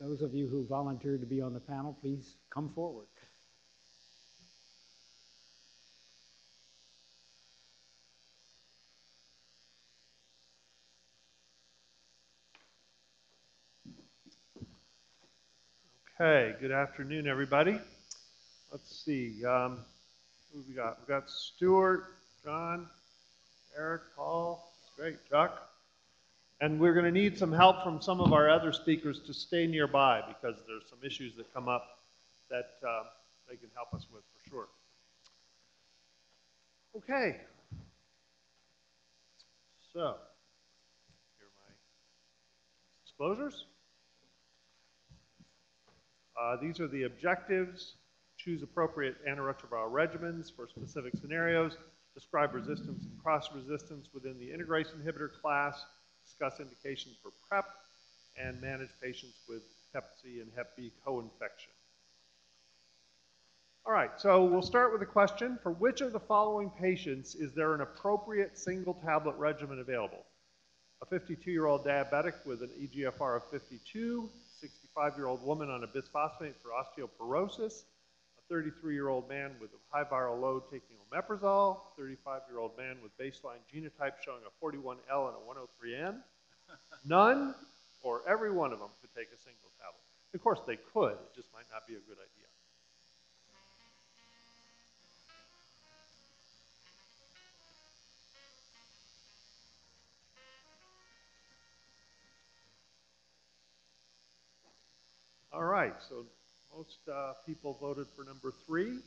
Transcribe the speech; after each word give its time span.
Those 0.00 0.22
of 0.22 0.32
you 0.32 0.46
who 0.46 0.64
volunteered 0.64 1.20
to 1.22 1.26
be 1.26 1.40
on 1.40 1.52
the 1.52 1.60
panel, 1.60 1.96
please 2.00 2.36
come 2.50 2.70
forward. 2.72 3.06
Okay, 16.20 16.54
good 16.60 16.70
afternoon, 16.70 17.26
everybody. 17.26 17.80
Let's 18.70 19.04
see, 19.04 19.44
um, 19.44 19.80
who 20.52 20.62
we 20.68 20.74
got? 20.74 20.98
We've 21.00 21.08
got 21.08 21.28
Stuart, 21.28 22.04
John, 22.44 22.86
Eric, 23.76 24.02
Paul, 24.16 24.72
great, 24.96 25.16
Chuck. 25.28 25.68
And 26.60 26.80
we're 26.80 26.92
going 26.92 27.04
to 27.04 27.12
need 27.12 27.38
some 27.38 27.52
help 27.52 27.84
from 27.84 28.00
some 28.00 28.20
of 28.20 28.32
our 28.32 28.50
other 28.50 28.72
speakers 28.72 29.20
to 29.26 29.34
stay 29.34 29.66
nearby 29.66 30.22
because 30.26 30.60
there's 30.66 30.88
some 30.90 30.98
issues 31.04 31.36
that 31.36 31.52
come 31.54 31.68
up 31.68 31.84
that 32.50 32.70
uh, 32.86 33.04
they 33.48 33.56
can 33.56 33.68
help 33.74 33.94
us 33.94 34.06
with 34.12 34.22
for 34.24 34.50
sure. 34.50 34.68
Okay. 36.96 37.36
So, 39.92 40.16
here 41.38 41.46
are 41.46 41.54
my 41.62 41.74
disclosures. 43.04 43.66
Uh, 46.40 46.56
these 46.60 46.80
are 46.80 46.88
the 46.88 47.04
objectives. 47.04 47.94
Choose 48.36 48.62
appropriate 48.62 49.16
antiretroviral 49.28 49.90
regimens 49.90 50.54
for 50.54 50.68
specific 50.68 51.14
scenarios. 51.20 51.76
Describe 52.14 52.54
resistance 52.54 53.04
and 53.04 53.22
cross-resistance 53.22 54.08
within 54.12 54.38
the 54.38 54.46
integrase 54.46 54.88
inhibitor 54.94 55.30
class. 55.40 55.84
Discuss 56.28 56.60
indications 56.60 57.16
for 57.22 57.30
PrEP 57.48 57.64
and 58.38 58.60
manage 58.60 58.90
patients 59.02 59.38
with 59.48 59.62
Hep 59.94 60.10
C 60.22 60.40
and 60.40 60.50
Hep 60.54 60.76
B 60.76 60.92
co-infection. 61.04 61.72
All 63.86 63.94
right, 63.94 64.10
so 64.18 64.44
we'll 64.44 64.60
start 64.60 64.92
with 64.92 65.00
a 65.00 65.06
question. 65.06 65.58
For 65.62 65.72
which 65.72 66.02
of 66.02 66.12
the 66.12 66.20
following 66.20 66.68
patients 66.68 67.34
is 67.34 67.54
there 67.54 67.74
an 67.74 67.80
appropriate 67.80 68.58
single 68.58 68.92
tablet 68.92 69.36
regimen 69.36 69.78
available? 69.78 70.26
A 71.00 71.06
52-year-old 71.06 71.86
diabetic 71.86 72.34
with 72.44 72.62
an 72.62 72.70
EGFR 72.78 73.36
of 73.36 73.44
52, 73.50 74.28
65-year-old 74.62 75.42
woman 75.42 75.70
on 75.70 75.84
a 75.84 75.86
bisphosphonate 75.86 76.56
for 76.62 76.72
osteoporosis, 76.76 77.84
a 78.50 78.54
33-year-old 78.54 79.28
man 79.28 79.52
with 79.60 79.70
a 79.70 79.96
high 79.96 80.04
viral 80.04 80.40
load 80.40 80.62
taking 80.70 80.96
omeprazole, 81.12 81.78
35-year-old 81.98 82.76
man 82.76 82.96
with 83.02 83.16
baseline 83.18 83.60
genotype 83.72 84.12
showing 84.24 84.42
a 84.46 84.64
41L 84.64 85.28
and 85.28 85.36
a 85.36 85.86
103N. 85.86 86.16
None 87.06 87.54
or 88.02 88.22
every 88.28 88.50
one 88.50 88.72
of 88.72 88.78
them 88.78 88.88
could 89.00 89.10
take 89.14 89.28
a 89.28 89.38
single 89.38 89.70
tablet. 89.78 90.02
Of 90.34 90.42
course, 90.42 90.60
they 90.66 90.76
could. 90.76 91.12
It 91.12 91.34
just 91.34 91.48
might 91.52 91.66
not 91.72 91.86
be 91.86 91.94
a 91.94 92.00
good 92.00 92.18
idea. 92.18 92.38
All 105.50 105.64
right, 105.64 105.94
so 106.08 106.24
most 106.78 106.98
uh, 107.12 107.32
people 107.44 107.76
voted 107.80 108.06
for 108.14 108.22
number 108.22 108.52
three. 108.64 109.00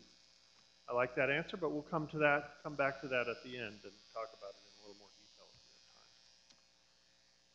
I 0.90 0.94
like 0.94 1.16
that 1.16 1.30
answer, 1.30 1.56
but 1.56 1.72
we'll 1.72 1.84
come 1.84 2.06
to 2.08 2.18
that, 2.18 2.56
come 2.64 2.76
back 2.76 3.00
to 3.00 3.08
that 3.08 3.30
at 3.30 3.42
the 3.46 3.58
end 3.58 3.80
and 3.86 3.94
talk 4.14 4.28
about 4.38 4.52
it 4.52 4.60
in 4.60 4.72
a 4.76 4.82
little 4.82 4.98
more 5.00 5.08
detail 5.16 5.48
time. 5.56 5.72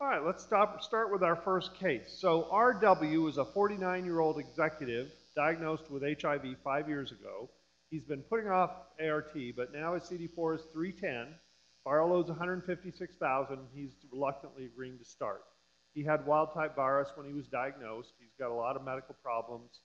All 0.00 0.09
right, 0.09 0.25
let's 0.27 0.42
stop, 0.42 0.83
start 0.83 1.12
with 1.12 1.22
our 1.22 1.37
first 1.37 1.78
case. 1.78 2.17
So 2.17 2.48
RW 2.50 3.28
is 3.28 3.37
a 3.37 3.44
49-year-old 3.44 4.39
executive 4.39 5.12
diagnosed 5.34 5.91
with 5.91 6.03
HIV 6.03 6.56
five 6.64 6.89
years 6.89 7.12
ago. 7.12 7.50
He's 7.91 8.05
been 8.05 8.22
putting 8.22 8.48
off 8.48 8.70
ART, 8.98 9.37
but 9.55 9.75
now 9.75 9.97
his 9.97 10.05
CD4 10.05 10.55
is 10.56 10.62
310. 10.72 11.34
Viral 11.87 12.09
load's 12.09 12.31
156,000. 12.31 13.69
He's 13.75 13.91
reluctantly 14.10 14.65
agreeing 14.65 14.97
to 14.97 15.05
start. 15.05 15.44
He 15.93 16.03
had 16.03 16.25
wild 16.25 16.55
type 16.55 16.75
virus 16.75 17.10
when 17.16 17.26
he 17.26 17.34
was 17.34 17.49
diagnosed. 17.49 18.15
He's 18.19 18.32
got 18.38 18.50
a 18.50 18.55
lot 18.55 18.76
of 18.76 18.84
medical 18.84 19.15
problems 19.22 19.81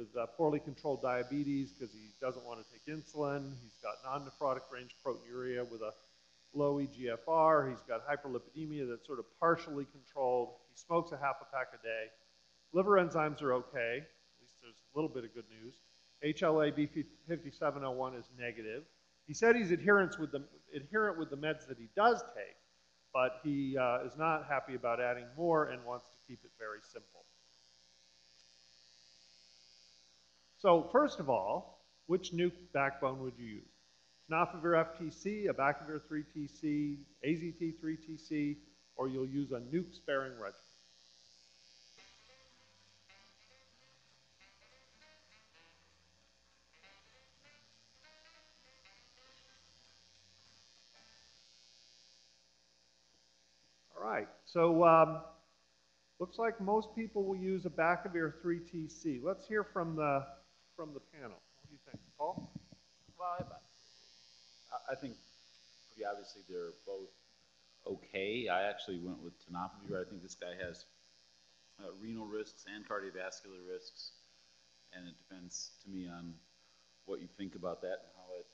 with 0.00 0.16
uh, 0.16 0.26
poorly 0.36 0.58
controlled 0.58 1.02
diabetes 1.02 1.72
because 1.72 1.92
he 1.92 2.08
doesn't 2.22 2.44
want 2.46 2.58
to 2.58 2.66
take 2.72 2.86
insulin. 2.88 3.52
He's 3.62 3.76
got 3.82 3.96
non-nephrotic 4.02 4.62
range 4.72 4.96
proteinuria 5.04 5.70
with 5.70 5.82
a 5.82 5.92
low 6.54 6.80
EGFR. 6.80 7.68
He's 7.68 7.82
got 7.86 8.00
hyperlipidemia 8.08 8.88
that's 8.88 9.06
sort 9.06 9.18
of 9.18 9.26
partially 9.38 9.86
controlled. 9.92 10.54
He 10.72 10.80
smokes 10.80 11.12
a 11.12 11.18
half 11.18 11.36
a 11.42 11.54
pack 11.54 11.68
a 11.78 11.82
day. 11.84 12.06
Liver 12.72 12.92
enzymes 12.92 13.42
are 13.42 13.52
okay. 13.52 13.98
At 13.98 14.40
least 14.40 14.54
there's 14.62 14.80
a 14.94 14.98
little 14.98 15.10
bit 15.10 15.24
of 15.24 15.34
good 15.34 15.44
news. 15.50 15.74
HLA 16.24 16.72
B5701 16.72 18.18
is 18.18 18.24
negative. 18.38 18.84
He 19.26 19.34
said 19.34 19.54
he's 19.54 19.70
adherent 19.70 20.18
with 20.18 20.32
the, 20.32 20.44
adherent 20.74 21.18
with 21.18 21.28
the 21.28 21.36
meds 21.36 21.66
that 21.68 21.78
he 21.78 21.88
does 21.94 22.22
take, 22.34 22.56
but 23.12 23.40
he 23.44 23.76
uh, 23.76 24.04
is 24.06 24.16
not 24.16 24.46
happy 24.48 24.74
about 24.74 25.00
adding 25.00 25.26
more 25.36 25.66
and 25.66 25.84
wants 25.84 26.06
to 26.06 26.16
keep 26.26 26.40
it 26.42 26.50
very 26.58 26.80
simple. 26.82 27.24
So 30.60 30.86
first 30.92 31.20
of 31.20 31.30
all, 31.30 31.86
which 32.06 32.32
nuke 32.32 32.52
backbone 32.74 33.22
would 33.22 33.32
you 33.38 33.46
use? 33.46 33.68
Tenofovir 34.30 34.84
FTC, 34.84 35.46
abacavir 35.46 36.02
3TC, 36.02 36.98
AZT 37.26 37.74
3TC, 37.82 38.56
or 38.94 39.08
you'll 39.08 39.26
use 39.26 39.52
a 39.52 39.60
nuke-sparing 39.74 40.32
regimen. 40.32 40.54
All 53.96 54.06
right, 54.06 54.28
so 54.44 54.84
um, 54.84 55.20
looks 56.18 56.38
like 56.38 56.60
most 56.60 56.94
people 56.94 57.24
will 57.24 57.36
use 57.36 57.62
abacavir 57.62 58.34
3TC. 58.44 59.20
Let's 59.24 59.48
hear 59.48 59.64
from 59.64 59.96
the 59.96 60.26
from 60.80 60.96
the 60.96 61.04
panel. 61.12 61.36
What 61.36 61.68
do 61.68 61.76
you 61.76 61.84
think, 61.84 62.00
Paul? 62.16 62.48
Well, 63.20 63.36
I, 63.36 64.92
I 64.92 64.96
think 64.96 65.12
pretty 65.92 66.08
obviously 66.08 66.40
they're 66.48 66.72
both 66.88 67.12
okay. 67.84 68.48
I 68.48 68.64
actually 68.64 68.96
went 68.96 69.20
with 69.20 69.36
tenofovir. 69.44 70.00
I 70.00 70.08
think 70.08 70.24
this 70.24 70.40
guy 70.40 70.56
has 70.56 70.88
uh, 71.84 71.92
renal 72.00 72.24
risks 72.24 72.64
and 72.64 72.88
cardiovascular 72.88 73.60
risks, 73.68 74.16
and 74.96 75.04
it 75.04 75.12
depends 75.20 75.76
to 75.84 75.92
me 75.92 76.08
on 76.08 76.32
what 77.04 77.20
you 77.20 77.28
think 77.36 77.60
about 77.60 77.84
that 77.84 78.00
and 78.00 78.12
how 78.16 78.32
it 78.40 78.48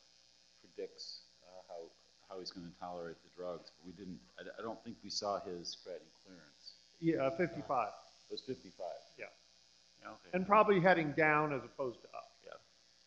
predicts 0.59 1.31
uh, 1.47 1.63
how 1.71 1.79
how 2.27 2.43
he's 2.43 2.51
going 2.51 2.67
to 2.67 2.75
tolerate 2.83 3.23
the 3.23 3.31
drugs. 3.39 3.71
But 3.71 3.87
we 3.87 3.95
didn't. 3.95 4.19
I, 4.35 4.51
I 4.59 4.67
don't 4.67 4.83
think 4.83 4.99
we 5.07 5.15
saw 5.15 5.39
his 5.47 5.79
creatinine 5.79 6.11
clearance. 6.27 6.75
Yeah, 6.99 7.31
55. 7.31 7.63
It 7.63 8.35
was 8.35 8.43
55. 8.43 8.83
Yeah. 9.15 9.31
Yeah, 10.03 10.09
okay. 10.11 10.31
And 10.35 10.47
probably 10.47 10.81
heading 10.81 11.13
down 11.17 11.53
as 11.53 11.63
opposed 11.65 12.01
to 12.03 12.09
up. 12.09 12.31
yeah, 12.45 12.53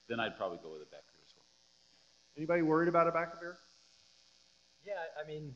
then 0.08 0.20
I'd 0.20 0.38
probably 0.38 0.60
go 0.64 0.72
with 0.72 0.82
a 0.82 0.86
Becker 0.86 1.18
as 1.26 1.34
well. 1.36 1.46
Anybody 2.38 2.62
worried 2.62 2.90
about 2.90 3.14
abacavir? 3.14 3.56
Yeah, 4.86 4.94
I 5.22 5.28
mean, 5.28 5.56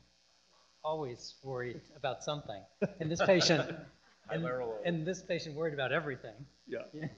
always 0.83 1.35
worried 1.43 1.81
about 1.95 2.23
something. 2.23 2.61
And 2.99 3.09
this 3.09 3.21
patient, 3.21 3.75
and, 4.29 4.45
and 4.85 5.05
this 5.05 5.21
patient 5.21 5.55
worried 5.55 5.73
about 5.73 5.91
everything. 5.91 6.45
Yeah. 6.67 6.79
Yeah. 6.93 7.07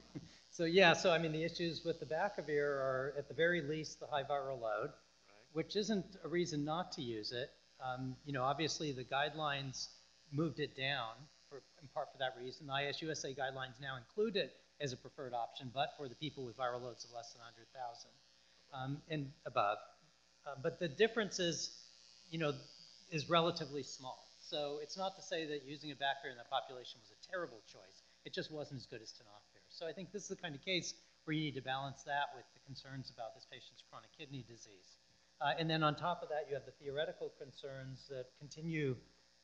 So 0.56 0.64
yeah, 0.64 0.94
so 0.94 1.12
I 1.12 1.18
mean, 1.18 1.34
the 1.34 1.44
issues 1.44 1.84
with 1.84 2.00
the 2.00 2.06
back 2.06 2.38
of 2.38 2.46
Bacavir 2.46 2.64
are 2.64 3.14
at 3.18 3.28
the 3.28 3.34
very 3.34 3.62
least 3.62 4.00
the 4.00 4.08
high 4.08 4.24
viral 4.24 4.62
load, 4.62 4.92
which 5.52 5.76
isn't 5.76 6.06
a 6.24 6.30
reason 6.30 6.64
not 6.64 6.94
to 6.94 7.02
use 7.02 7.34
it. 7.34 7.50
Um, 7.84 8.16
you 8.26 8.32
know, 8.32 8.42
obviously 8.42 8.94
the 8.94 9.03
guidelines 9.03 9.90
moved 10.32 10.62
it 10.62 10.74
down 10.78 11.12
for, 11.55 11.63
in 11.81 11.88
part 11.95 12.11
for 12.11 12.19
that 12.19 12.35
reason. 12.35 12.67
The 12.67 12.73
IAS-USA 12.73 13.31
guidelines 13.31 13.79
now 13.79 13.96
include 13.96 14.35
it 14.35 14.52
as 14.81 14.91
a 14.91 14.97
preferred 14.97 15.34
option, 15.34 15.72
but 15.73 15.96
for 15.96 16.09
the 16.09 16.16
people 16.16 16.43
with 16.43 16.57
viral 16.57 16.81
loads 16.84 17.05
of 17.05 17.11
less 17.16 17.31
than 17.31 17.40
100,000 17.40 18.11
um, 18.75 18.99
and 19.07 19.31
above. 19.46 19.78
Uh, 20.43 20.59
but 20.61 20.79
the 20.79 20.87
difference 20.87 21.40
is, 21.40 21.72
you 22.29 22.40
know, 22.40 22.52
is 23.11 23.29
relatively 23.29 23.84
small. 23.84 24.19
So 24.41 24.79
it's 24.84 24.97
not 24.97 25.16
to 25.16 25.23
say 25.23 25.47
that 25.47 25.63
using 25.66 25.90
abacavir 25.90 26.29
in 26.29 26.37
that 26.37 26.49
population 26.49 26.99
was 26.99 27.09
a 27.16 27.19
terrible 27.31 27.63
choice. 27.72 28.03
It 28.25 28.34
just 28.34 28.51
wasn't 28.51 28.81
as 28.81 28.85
good 28.85 29.01
as 29.01 29.13
tenofovir. 29.16 29.63
So 29.69 29.87
I 29.87 29.93
think 29.93 30.11
this 30.11 30.23
is 30.23 30.29
the 30.29 30.35
kind 30.35 30.53
of 30.53 30.61
case 30.63 30.93
where 31.23 31.34
you 31.34 31.41
need 31.41 31.55
to 31.55 31.66
balance 31.66 32.03
that 32.03 32.35
with 32.35 32.46
the 32.53 32.61
concerns 32.67 33.09
about 33.09 33.34
this 33.34 33.47
patient's 33.49 33.81
chronic 33.90 34.09
kidney 34.13 34.46
disease. 34.46 34.99
Uh, 35.41 35.58
and 35.58 35.69
then 35.69 35.84
on 35.84 35.96
top 35.96 36.22
of 36.22 36.29
that, 36.29 36.46
you 36.47 36.53
have 36.53 36.66
the 36.66 36.75
theoretical 36.84 37.34
concerns 37.41 38.05
that 38.09 38.28
continue 38.40 38.96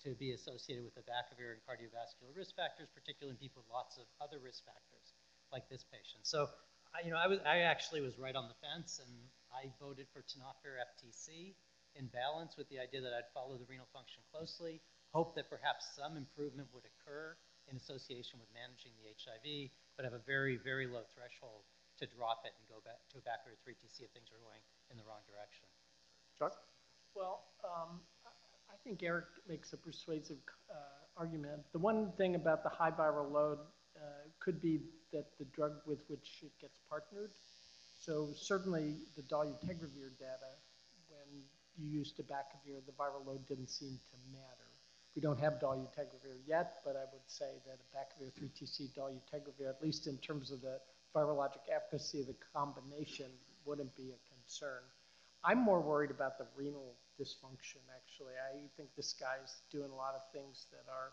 to 0.03 0.17
be 0.17 0.33
associated 0.33 0.83
with 0.83 0.95
the 0.97 1.05
abacavir 1.05 1.53
and 1.53 1.61
cardiovascular 1.65 2.33
risk 2.33 2.55
factors, 2.55 2.89
particularly 2.93 3.33
in 3.33 3.39
people 3.39 3.61
with 3.61 3.71
lots 3.71 3.97
of 3.97 4.05
other 4.21 4.41
risk 4.41 4.65
factors 4.65 5.13
like 5.53 5.67
this 5.69 5.85
patient. 5.85 6.25
So, 6.25 6.49
I, 6.93 7.05
you 7.05 7.11
know, 7.11 7.19
I, 7.21 7.27
was, 7.27 7.39
I 7.45 7.65
actually 7.65 8.01
was 8.01 8.17
right 8.17 8.35
on 8.35 8.47
the 8.47 8.57
fence, 8.61 9.01
and 9.01 9.11
I 9.51 9.69
voted 9.79 10.07
for 10.11 10.23
tenofovir 10.23 10.79
FTC 10.79 11.53
in 11.95 12.07
balance 12.09 12.55
with 12.55 12.69
the 12.71 12.79
idea 12.79 13.03
that 13.03 13.11
I'd 13.11 13.29
follow 13.35 13.59
the 13.59 13.67
renal 13.67 13.87
function 13.91 14.23
closely, 14.31 14.79
hope 15.11 15.35
that 15.35 15.51
perhaps 15.51 15.91
some 15.95 16.15
improvement 16.15 16.71
would 16.71 16.87
occur 16.87 17.35
in 17.67 17.75
association 17.75 18.39
with 18.39 18.47
managing 18.55 18.95
the 18.99 19.11
HIV, 19.11 19.69
but 19.97 20.07
have 20.07 20.15
a 20.15 20.23
very, 20.23 20.55
very 20.55 20.87
low 20.87 21.03
threshold 21.11 21.67
to 21.99 22.07
drop 22.07 22.47
it 22.47 22.53
and 22.57 22.63
go 22.71 22.79
back 22.81 23.03
to 23.11 23.19
abacavir 23.19 23.59
3TC 23.61 24.07
if 24.07 24.11
things 24.15 24.31
are 24.31 24.41
going 24.41 24.63
in 24.89 24.95
the 24.97 25.05
wrong 25.05 25.21
direction. 25.27 25.67
Chuck? 26.39 26.55
Well, 27.13 27.43
um, 27.67 27.99
I 28.20 28.20
I 28.20 28.20
think 28.83 29.03
Eric 29.03 29.25
makes 29.47 29.73
a 29.73 29.77
persuasive 29.77 30.37
uh, 30.69 30.73
argument. 31.17 31.61
The 31.71 31.79
one 31.79 32.11
thing 32.17 32.35
about 32.35 32.63
the 32.63 32.69
high 32.69 32.91
viral 32.91 33.31
load 33.31 33.59
uh, 33.95 34.01
could 34.39 34.61
be 34.61 34.81
that 35.13 35.25
the 35.37 35.45
drug 35.45 35.73
with 35.85 35.99
which 36.07 36.39
it 36.43 36.51
gets 36.59 36.79
partnered. 36.89 37.31
So 37.99 38.29
certainly 38.35 38.95
the 39.15 39.21
dolutegravir 39.23 40.17
data, 40.17 40.51
when 41.09 41.43
you 41.77 41.99
used 41.99 42.17
abacavir, 42.17 42.83
the 42.85 42.93
viral 42.93 43.25
load 43.25 43.47
didn't 43.47 43.69
seem 43.69 43.99
to 44.09 44.17
matter. 44.33 44.69
We 45.15 45.21
don't 45.21 45.39
have 45.39 45.59
dolutegravir 45.59 46.39
yet, 46.47 46.77
but 46.85 46.95
I 46.95 47.05
would 47.11 47.27
say 47.27 47.51
that 47.67 47.77
abacavir 47.91 48.31
3TC 48.31 48.95
dolutegravir, 48.97 49.69
at 49.69 49.81
least 49.83 50.07
in 50.07 50.17
terms 50.17 50.51
of 50.51 50.61
the 50.61 50.79
virologic 51.15 51.67
efficacy 51.69 52.21
of 52.21 52.27
the 52.27 52.35
combination, 52.55 53.27
wouldn't 53.65 53.95
be 53.95 54.09
a 54.09 54.33
concern. 54.33 54.81
I'm 55.43 55.63
more 55.63 55.81
worried 55.81 56.11
about 56.11 56.37
the 56.37 56.45
renal 56.55 56.95
dysfunction, 57.21 57.81
actually. 57.95 58.33
I 58.33 58.65
think 58.75 58.89
this 58.97 59.13
guy's 59.13 59.61
doing 59.71 59.91
a 59.91 59.95
lot 59.95 60.15
of 60.15 60.21
things 60.33 60.65
that 60.71 60.89
are 60.89 61.11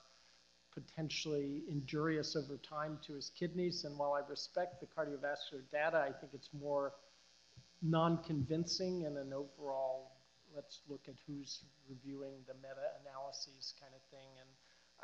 potentially 0.72 1.62
injurious 1.68 2.36
over 2.36 2.56
time 2.56 2.98
to 3.06 3.14
his 3.14 3.30
kidneys. 3.38 3.84
And 3.84 3.98
while 3.98 4.14
I 4.14 4.20
respect 4.28 4.80
the 4.80 4.86
cardiovascular 4.86 5.62
data, 5.72 5.98
I 5.98 6.12
think 6.18 6.32
it's 6.32 6.50
more 6.52 6.92
non-convincing 7.82 9.04
and 9.06 9.16
an 9.18 9.32
overall, 9.32 10.12
let's 10.54 10.80
look 10.88 11.02
at 11.08 11.14
who's 11.26 11.60
reviewing 11.88 12.34
the 12.46 12.54
meta-analyses 12.54 13.74
kind 13.80 13.92
of 13.94 14.02
thing. 14.10 14.28
And 14.40 14.48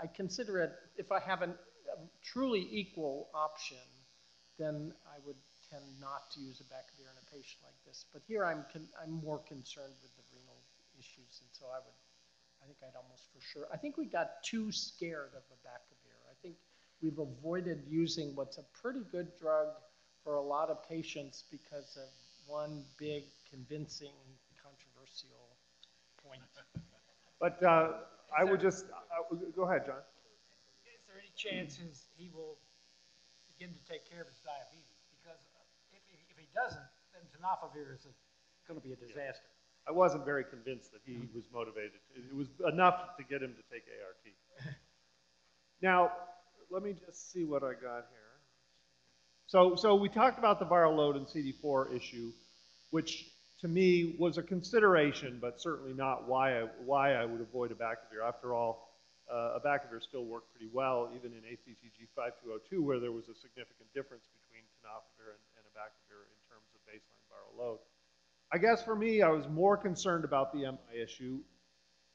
I 0.00 0.06
consider 0.14 0.60
it, 0.60 0.72
if 0.96 1.12
I 1.12 1.20
have 1.20 1.42
an- 1.42 1.58
a 1.92 1.98
truly 2.22 2.66
equal 2.70 3.28
option, 3.34 3.84
then 4.58 4.92
I 5.06 5.18
would 5.26 5.36
tend 5.70 5.84
not 6.00 6.30
to 6.32 6.40
use 6.40 6.62
abacavir 6.62 7.10
in 7.10 7.18
a 7.18 7.30
patient 7.30 7.62
like 7.64 7.78
this. 7.86 8.04
But 8.12 8.22
here 8.26 8.44
I'm, 8.44 8.64
con- 8.72 8.88
I'm 9.02 9.10
more 9.10 9.40
concerned 9.40 9.94
with 10.02 10.14
the 10.16 10.22
renal 10.32 10.58
issues, 10.98 11.40
and 11.42 11.50
so 11.52 11.66
I 11.72 11.78
would, 11.78 11.98
I 12.62 12.66
think 12.66 12.78
I'd 12.82 12.96
almost 12.96 13.28
for 13.32 13.40
sure, 13.40 13.66
I 13.72 13.76
think 13.76 13.96
we 13.96 14.06
got 14.06 14.42
too 14.42 14.72
scared 14.72 15.32
of 15.36 15.42
abacavir. 15.52 16.18
I 16.30 16.34
think 16.42 16.56
we've 17.02 17.18
avoided 17.18 17.84
using 17.88 18.34
what's 18.34 18.58
a 18.58 18.64
pretty 18.80 19.02
good 19.10 19.28
drug 19.38 19.68
for 20.22 20.36
a 20.36 20.42
lot 20.42 20.70
of 20.70 20.86
patients 20.88 21.44
because 21.50 21.96
of 21.96 22.08
one 22.46 22.84
big 22.98 23.24
convincing 23.50 24.16
controversial 24.64 25.52
point. 26.24 26.40
But 27.40 27.62
uh, 27.62 28.00
I 28.32 28.44
would 28.44 28.60
just, 28.60 28.86
uh, 28.88 29.36
go 29.54 29.68
ahead, 29.68 29.84
John. 29.86 30.00
Is 30.88 31.04
there 31.06 31.20
any 31.20 31.32
chances 31.36 32.08
he 32.16 32.30
will 32.32 32.56
begin 33.52 33.74
to 33.74 33.82
take 33.84 34.08
care 34.08 34.22
of 34.24 34.28
his 34.28 34.40
diabetes? 34.40 35.04
Because 35.12 35.44
if 35.92 36.00
he, 36.08 36.18
if 36.32 36.36
he 36.40 36.48
doesn't, 36.56 36.88
then 37.12 37.22
tenofovir 37.30 37.92
is 37.94 38.08
going 38.66 38.80
to 38.80 38.84
be 38.84 38.92
a 38.92 38.96
disaster. 38.96 39.53
I 39.86 39.92
wasn't 39.92 40.24
very 40.24 40.44
convinced 40.44 40.92
that 40.92 41.02
he 41.04 41.28
was 41.34 41.44
motivated. 41.52 42.00
It 42.16 42.34
was 42.34 42.48
enough 42.72 43.16
to 43.18 43.24
get 43.24 43.42
him 43.42 43.54
to 43.54 43.62
take 43.72 43.84
ART. 44.04 44.74
Now, 45.82 46.12
let 46.70 46.82
me 46.82 46.94
just 47.06 47.30
see 47.30 47.44
what 47.44 47.62
I 47.62 47.72
got 47.74 48.08
here. 48.08 48.24
So, 49.46 49.76
so 49.76 49.94
we 49.94 50.08
talked 50.08 50.38
about 50.38 50.58
the 50.58 50.64
viral 50.64 50.96
load 50.96 51.16
and 51.16 51.26
CD4 51.26 51.94
issue, 51.94 52.32
which 52.90 53.28
to 53.60 53.68
me 53.68 54.16
was 54.18 54.38
a 54.38 54.42
consideration, 54.42 55.38
but 55.40 55.60
certainly 55.60 55.92
not 55.92 56.26
why 56.26 56.60
I, 56.60 56.68
why 56.84 57.14
I 57.14 57.24
would 57.26 57.40
avoid 57.40 57.70
abacavir. 57.70 58.26
After 58.26 58.54
all, 58.54 58.96
uh, 59.30 59.58
abacavir 59.60 60.00
still 60.02 60.24
worked 60.24 60.52
pretty 60.52 60.70
well, 60.72 61.12
even 61.14 61.32
in 61.32 61.44
ACTG 61.44 62.08
5202, 62.16 62.82
where 62.82 63.00
there 63.00 63.12
was 63.12 63.28
a 63.28 63.36
significant 63.36 63.92
difference 63.92 64.24
between 64.32 64.64
tenofovir 64.80 65.36
and, 65.36 65.42
and 65.60 65.64
abacavir 65.68 66.24
in 66.28 66.40
terms 66.48 66.68
of 66.72 66.80
baseline 66.88 67.24
viral 67.28 67.52
load. 67.60 67.78
I 68.52 68.58
guess 68.58 68.82
for 68.82 68.94
me, 68.94 69.22
I 69.22 69.28
was 69.28 69.48
more 69.48 69.76
concerned 69.76 70.24
about 70.24 70.52
the 70.52 70.60
MI 70.60 71.02
issue, 71.02 71.40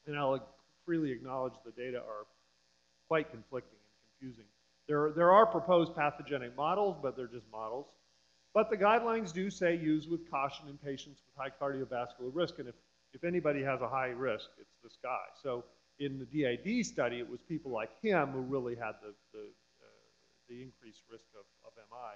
and 0.06 0.18
I'll 0.18 0.48
freely 0.86 1.12
acknowledge 1.12 1.54
the 1.66 1.72
data 1.72 1.98
are 1.98 2.26
quite 3.08 3.30
conflicting 3.30 3.78
and 3.78 4.20
confusing. 4.20 4.46
There, 4.88 5.12
there 5.12 5.32
are 5.32 5.46
proposed 5.46 5.96
pathogenic 5.96 6.56
models, 6.56 6.98
but 7.02 7.16
they're 7.16 7.28
just 7.28 7.46
models. 7.52 7.88
But 8.54 8.70
the 8.70 8.78
guidelines 8.78 9.32
do 9.32 9.50
say 9.50 9.76
use 9.76 10.08
with 10.08 10.30
caution 10.32 10.68
in 10.68 10.78
patients 10.78 11.22
with 11.26 11.36
high 11.36 11.52
cardiovascular 11.62 12.34
risk, 12.34 12.60
and 12.60 12.68
if, 12.68 12.76
if 13.14 13.24
anybody 13.24 13.62
has 13.62 13.82
a 13.82 13.88
high 13.88 14.08
risk, 14.08 14.50
it's 14.60 14.76
this 14.84 14.98
guy. 15.04 15.26
So 15.44 15.64
in 16.00 16.18
the 16.18 16.26
D:A:D 16.26 16.84
study, 16.84 17.20
it 17.20 17.30
was 17.30 17.42
people 17.42 17.72
like 17.72 17.92
him 18.02 18.30
who 18.30 18.40
really 18.40 18.76
had 18.76 18.94
the, 19.02 19.14
the, 19.34 19.40
uh, 19.40 19.86
the 20.48 20.64
increased 20.64 21.02
risk 21.12 21.26
of, 21.36 21.46
of 21.68 21.74
MI. 21.92 22.16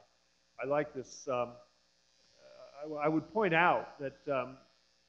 I 0.64 0.68
like 0.68 0.94
this 0.94 1.28
um, 1.28 1.50
I, 3.02 3.08
would 3.08 3.32
point 3.34 3.54
out 3.54 4.00
that 4.00 4.34
um, 4.34 4.58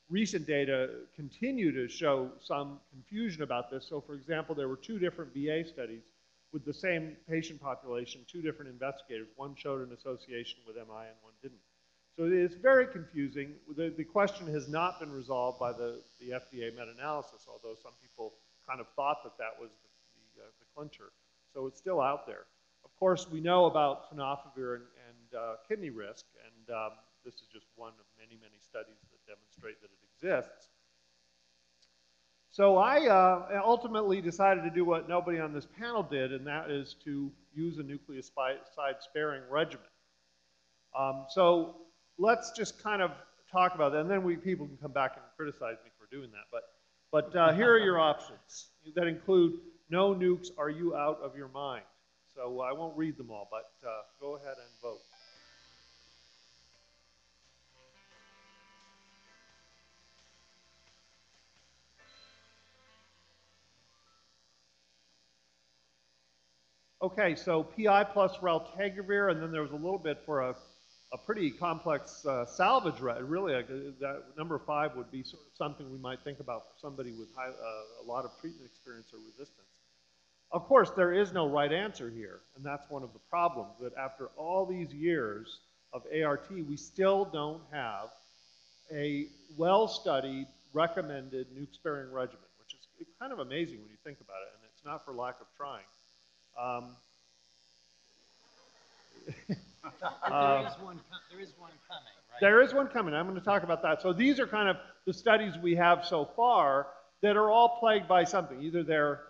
recent 0.08 0.46
data 0.46 0.90
continue 1.16 1.72
to 1.72 1.88
show 1.88 2.30
some 2.40 2.78
confusion 2.90 3.42
about 3.42 3.70
this. 3.70 3.86
So, 3.88 4.00
for 4.00 4.14
example, 4.14 4.54
there 4.54 4.68
were 4.68 4.76
two 4.76 4.98
different 4.98 5.32
VA 5.34 5.64
studies 5.66 6.02
with 6.52 6.64
the 6.64 6.72
same 6.72 7.16
patient 7.28 7.60
population, 7.60 8.20
two 8.30 8.40
different 8.40 8.70
investigators. 8.70 9.28
One 9.36 9.54
showed 9.56 9.86
an 9.86 9.92
association 9.92 10.60
with 10.66 10.76
MI 10.76 11.08
and 11.08 11.18
one 11.22 11.32
didn't. 11.42 11.58
So 12.16 12.26
it's 12.30 12.54
very 12.54 12.86
confusing. 12.86 13.54
The, 13.76 13.92
the 13.96 14.04
question 14.04 14.46
has 14.54 14.68
not 14.68 15.00
been 15.00 15.10
resolved 15.10 15.58
by 15.58 15.72
the, 15.72 16.00
the 16.20 16.30
FDA 16.30 16.70
meta-analysis, 16.72 17.46
although 17.48 17.74
some 17.82 17.90
people 18.00 18.34
kind 18.68 18.80
of 18.80 18.86
thought 18.94 19.24
that 19.24 19.36
that 19.38 19.60
was 19.60 19.70
the, 19.82 19.88
the, 20.36 20.44
uh, 20.44 20.46
the 20.60 20.66
clincher. 20.76 21.10
So 21.52 21.66
it's 21.66 21.78
still 21.78 22.00
out 22.00 22.24
there. 22.24 22.46
Of 22.84 22.94
course, 22.96 23.28
we 23.28 23.40
know 23.40 23.66
about 23.66 24.14
tenofovir 24.14 24.76
and, 24.76 24.84
and 25.08 25.40
uh, 25.40 25.54
kidney 25.66 25.90
risk, 25.90 26.24
and 26.46 26.76
um, 26.76 26.92
this 27.24 27.34
is 27.34 27.48
just 27.52 27.66
one 27.76 27.92
of 27.98 28.06
many, 28.18 28.38
many 28.40 28.60
studies 28.60 29.00
that 29.10 29.20
demonstrate 29.26 29.80
that 29.80 29.90
it 29.90 30.02
exists. 30.12 30.68
So 32.50 32.76
I 32.76 33.08
uh, 33.08 33.60
ultimately 33.64 34.20
decided 34.20 34.62
to 34.62 34.70
do 34.70 34.84
what 34.84 35.08
nobody 35.08 35.40
on 35.40 35.52
this 35.52 35.66
panel 35.78 36.04
did, 36.04 36.32
and 36.32 36.46
that 36.46 36.70
is 36.70 36.94
to 37.04 37.30
use 37.52 37.78
a 37.78 37.82
nucleoside 37.82 38.58
sparing 39.00 39.42
regimen. 39.50 39.86
Um, 40.96 41.26
so 41.28 41.76
let's 42.16 42.52
just 42.52 42.80
kind 42.80 43.02
of 43.02 43.10
talk 43.50 43.74
about 43.74 43.92
that, 43.92 44.02
and 44.02 44.10
then 44.10 44.22
we 44.22 44.36
people 44.36 44.66
can 44.66 44.76
come 44.76 44.92
back 44.92 45.12
and 45.16 45.24
criticize 45.36 45.76
me 45.84 45.90
for 45.98 46.06
doing 46.14 46.30
that. 46.30 46.46
But 46.52 46.62
but 47.10 47.36
uh, 47.36 47.52
here 47.52 47.72
are 47.72 47.78
your 47.78 47.98
options 47.98 48.68
that 48.94 49.06
include 49.06 49.54
no 49.90 50.14
nukes, 50.14 50.48
are 50.58 50.70
you 50.70 50.96
out 50.96 51.20
of 51.22 51.36
your 51.36 51.48
mind? 51.48 51.84
So 52.34 52.60
I 52.60 52.72
won't 52.72 52.96
read 52.96 53.16
them 53.16 53.30
all, 53.30 53.48
but 53.50 53.70
uh, 53.86 54.02
go 54.20 54.36
ahead 54.36 54.56
and 54.58 54.70
vote. 54.82 55.00
Okay, 67.04 67.34
so 67.34 67.62
PI 67.62 68.04
plus 68.04 68.38
raltegravir, 68.38 69.30
and 69.30 69.42
then 69.42 69.52
there 69.52 69.60
was 69.60 69.72
a 69.72 69.76
little 69.76 69.98
bit 69.98 70.22
for 70.24 70.40
a, 70.40 70.56
a 71.12 71.18
pretty 71.18 71.50
complex 71.50 72.24
uh, 72.24 72.46
salvage. 72.46 72.98
Re- 72.98 73.20
really, 73.20 73.54
uh, 73.54 73.60
that 74.00 74.22
number 74.38 74.58
five 74.58 74.96
would 74.96 75.10
be 75.10 75.22
sort 75.22 75.42
of 75.42 75.54
something 75.54 75.92
we 75.92 75.98
might 75.98 76.20
think 76.24 76.40
about 76.40 76.62
for 76.62 76.80
somebody 76.80 77.12
with 77.12 77.28
high, 77.36 77.48
uh, 77.48 78.02
a 78.02 78.06
lot 78.06 78.24
of 78.24 78.30
treatment 78.40 78.64
experience 78.64 79.08
or 79.12 79.18
resistance. 79.18 79.68
Of 80.50 80.64
course, 80.64 80.92
there 80.96 81.12
is 81.12 81.30
no 81.30 81.46
right 81.46 81.70
answer 81.70 82.08
here, 82.08 82.40
and 82.56 82.64
that's 82.64 82.88
one 82.88 83.02
of 83.02 83.12
the 83.12 83.18
problems 83.28 83.74
that 83.82 83.92
after 83.98 84.28
all 84.38 84.64
these 84.64 84.90
years 84.94 85.60
of 85.92 86.04
ART, 86.24 86.50
we 86.50 86.78
still 86.78 87.26
don't 87.26 87.60
have 87.70 88.08
a 88.90 89.26
well-studied, 89.58 90.46
recommended 90.72 91.48
nuke-sparing 91.54 92.10
regimen, 92.10 92.48
which 92.58 92.72
is 92.72 93.08
kind 93.20 93.30
of 93.30 93.40
amazing 93.40 93.82
when 93.82 93.90
you 93.90 93.98
think 94.04 94.22
about 94.22 94.40
it, 94.40 94.54
and 94.54 94.70
it's 94.72 94.86
not 94.86 95.04
for 95.04 95.12
lack 95.12 95.38
of 95.42 95.46
trying. 95.54 95.84
Um, 96.60 96.96
Um, 100.24 100.66
is 100.66 100.72
one, 100.80 101.00
there 101.30 101.40
is 101.40 101.52
one 101.58 101.70
coming, 101.88 102.12
right? 102.30 102.40
There 102.40 102.62
is 102.62 102.74
one 102.74 102.88
coming. 102.88 103.14
I'm 103.14 103.26
going 103.26 103.38
to 103.38 103.44
talk 103.44 103.62
about 103.62 103.82
that. 103.82 104.02
So 104.02 104.12
these 104.12 104.40
are 104.40 104.46
kind 104.46 104.68
of 104.68 104.76
the 105.06 105.12
studies 105.12 105.56
we 105.62 105.74
have 105.76 106.04
so 106.04 106.24
far 106.36 106.88
that 107.22 107.36
are 107.36 107.50
all 107.50 107.78
plagued 107.78 108.08
by 108.08 108.24
something. 108.24 108.60
Either 108.62 108.82
they're 108.82 109.20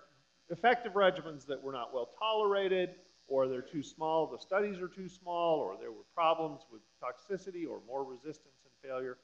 effective 0.50 0.92
regimens 0.92 1.46
that 1.46 1.62
were 1.62 1.72
not 1.72 1.92
well 1.94 2.10
tolerated, 2.18 2.90
or 3.28 3.48
they're 3.48 3.62
too 3.62 3.82
small, 3.82 4.26
the 4.26 4.38
studies 4.38 4.78
are 4.80 4.88
too 4.88 5.08
small, 5.08 5.58
or 5.58 5.76
there 5.80 5.90
were 5.90 6.04
problems 6.14 6.60
with 6.70 6.82
toxicity 7.02 7.68
or 7.68 7.80
more 7.86 8.04
resistance 8.04 8.54
and 8.64 8.90
failure. 8.90 9.16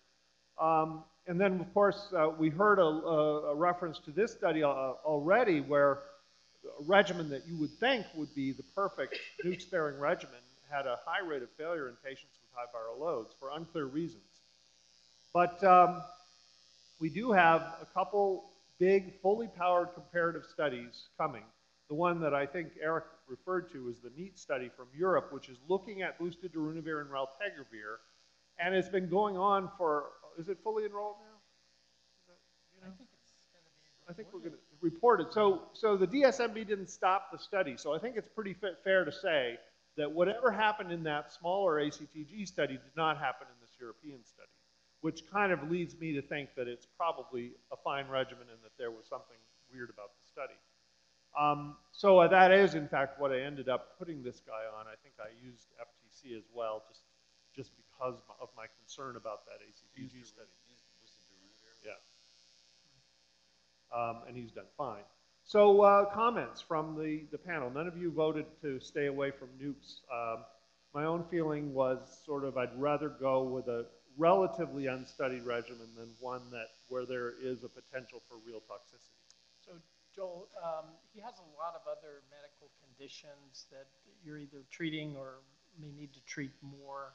Um, 0.60 1.04
and 1.26 1.40
then, 1.40 1.60
of 1.60 1.72
course, 1.72 2.12
uh, 2.16 2.28
we 2.28 2.48
heard 2.48 2.78
a, 2.78 2.82
a, 2.82 3.52
a 3.52 3.54
reference 3.54 3.98
to 4.00 4.10
this 4.10 4.32
study 4.32 4.62
uh, 4.62 4.68
already 4.68 5.60
where 5.60 6.00
a 6.64 6.82
regimen 6.84 7.28
that 7.30 7.46
you 7.46 7.56
would 7.58 7.72
think 7.78 8.06
would 8.14 8.34
be 8.34 8.52
the 8.52 8.62
perfect 8.74 9.16
nuke-sparing 9.44 9.98
regimen 9.98 10.40
had 10.70 10.86
a 10.86 10.98
high 11.04 11.26
rate 11.26 11.42
of 11.42 11.50
failure 11.58 11.88
in 11.88 11.94
patients 12.04 12.38
with 12.40 12.50
high 12.54 12.66
viral 12.72 13.00
loads 13.00 13.34
for 13.38 13.50
unclear 13.56 13.86
reasons. 13.86 14.22
But 15.34 15.62
um, 15.64 16.02
we 17.00 17.08
do 17.08 17.32
have 17.32 17.60
a 17.82 17.86
couple 17.92 18.50
big, 18.78 19.20
fully 19.20 19.48
powered 19.48 19.94
comparative 19.94 20.44
studies 20.44 21.08
coming 21.18 21.42
the 21.90 21.96
one 21.96 22.20
that 22.20 22.32
I 22.32 22.46
think 22.46 22.68
Eric 22.80 23.04
referred 23.26 23.72
to 23.72 23.88
is 23.88 23.98
the 23.98 24.12
NEAT 24.16 24.38
study 24.38 24.70
from 24.74 24.86
Europe, 24.96 25.32
which 25.32 25.48
is 25.48 25.58
looking 25.68 26.02
at 26.02 26.20
boosted 26.20 26.54
darunavir 26.54 27.00
and 27.00 27.10
raltegravir, 27.10 27.98
and 28.60 28.76
it's 28.76 28.88
been 28.88 29.08
going 29.08 29.36
on 29.36 29.68
for, 29.76 30.04
is 30.38 30.48
it 30.48 30.58
fully 30.62 30.84
enrolled 30.84 31.16
now? 31.18 31.36
Is 32.20 32.26
that- 32.28 32.38
you 32.76 32.80
know? 32.86 33.06
I 34.08 34.09
think 34.20 34.34
we're 34.34 34.40
gonna 34.40 34.60
report 34.82 35.20
it. 35.22 35.32
So, 35.32 35.62
so 35.72 35.96
the 35.96 36.06
DSMB 36.06 36.66
didn't 36.68 36.88
stop 36.88 37.32
the 37.32 37.38
study, 37.38 37.76
so 37.78 37.94
I 37.94 37.98
think 37.98 38.16
it's 38.16 38.28
pretty 38.28 38.52
fa- 38.52 38.76
fair 38.84 39.04
to 39.04 39.12
say 39.12 39.58
that 39.96 40.12
whatever 40.12 40.50
happened 40.50 40.92
in 40.92 41.02
that 41.04 41.32
smaller 41.32 41.80
ACTG 41.80 42.46
study 42.46 42.74
did 42.74 42.96
not 42.96 43.16
happen 43.16 43.46
in 43.48 43.56
this 43.60 43.70
European 43.80 44.20
study, 44.24 44.52
which 45.00 45.22
kind 45.32 45.52
of 45.52 45.70
leads 45.70 45.98
me 45.98 46.12
to 46.12 46.20
think 46.20 46.50
that 46.54 46.68
it's 46.68 46.86
probably 46.98 47.52
a 47.72 47.76
fine 47.76 48.08
regimen 48.08 48.44
and 48.52 48.60
that 48.62 48.76
there 48.76 48.90
was 48.90 49.06
something 49.08 49.40
weird 49.72 49.88
about 49.88 50.10
the 50.20 50.26
study. 50.28 50.58
Um, 51.38 51.76
so 51.92 52.18
uh, 52.18 52.28
that 52.28 52.52
is, 52.52 52.74
in 52.74 52.88
fact, 52.88 53.18
what 53.20 53.32
I 53.32 53.40
ended 53.40 53.68
up 53.70 53.96
putting 53.98 54.22
this 54.22 54.40
guy 54.44 54.68
on. 54.78 54.86
I 54.86 55.00
think 55.02 55.14
I 55.16 55.32
used 55.40 55.68
FTC 55.80 56.36
as 56.36 56.44
well, 56.52 56.82
just, 56.88 57.00
just 57.56 57.70
because 57.76 58.20
of 58.40 58.48
my 58.56 58.66
concern 58.82 59.16
about 59.16 59.46
that 59.46 59.64
ACTG 59.64 60.26
study. 60.26 60.50
Yeah. 61.86 61.96
Um, 63.94 64.22
and 64.28 64.36
he's 64.36 64.52
done 64.52 64.66
fine. 64.76 65.02
So, 65.44 65.82
uh, 65.82 66.04
comments 66.14 66.60
from 66.60 66.96
the, 66.96 67.24
the 67.32 67.38
panel. 67.38 67.70
None 67.70 67.88
of 67.88 67.96
you 67.96 68.12
voted 68.12 68.46
to 68.62 68.78
stay 68.78 69.06
away 69.06 69.32
from 69.32 69.48
nukes. 69.60 70.00
Um, 70.12 70.44
my 70.94 71.04
own 71.04 71.24
feeling 71.30 71.72
was 71.74 71.98
sort 72.24 72.44
of 72.44 72.56
I'd 72.56 72.78
rather 72.80 73.08
go 73.08 73.42
with 73.42 73.68
a 73.68 73.86
relatively 74.16 74.86
unstudied 74.86 75.44
regimen 75.44 75.88
than 75.96 76.08
one 76.20 76.42
that 76.50 76.66
where 76.88 77.06
there 77.06 77.34
is 77.42 77.64
a 77.64 77.68
potential 77.68 78.22
for 78.28 78.36
real 78.46 78.60
toxicity. 78.60 79.16
So 79.64 79.72
Joel, 80.14 80.48
um, 80.62 80.90
he 81.14 81.20
has 81.20 81.34
a 81.38 81.48
lot 81.58 81.74
of 81.74 81.82
other 81.86 82.22
medical 82.30 82.70
conditions 82.82 83.66
that 83.70 83.86
you're 84.24 84.38
either 84.38 84.62
treating 84.70 85.16
or 85.16 85.38
may 85.80 85.90
need 85.92 86.12
to 86.14 86.20
treat 86.26 86.50
more. 86.62 87.14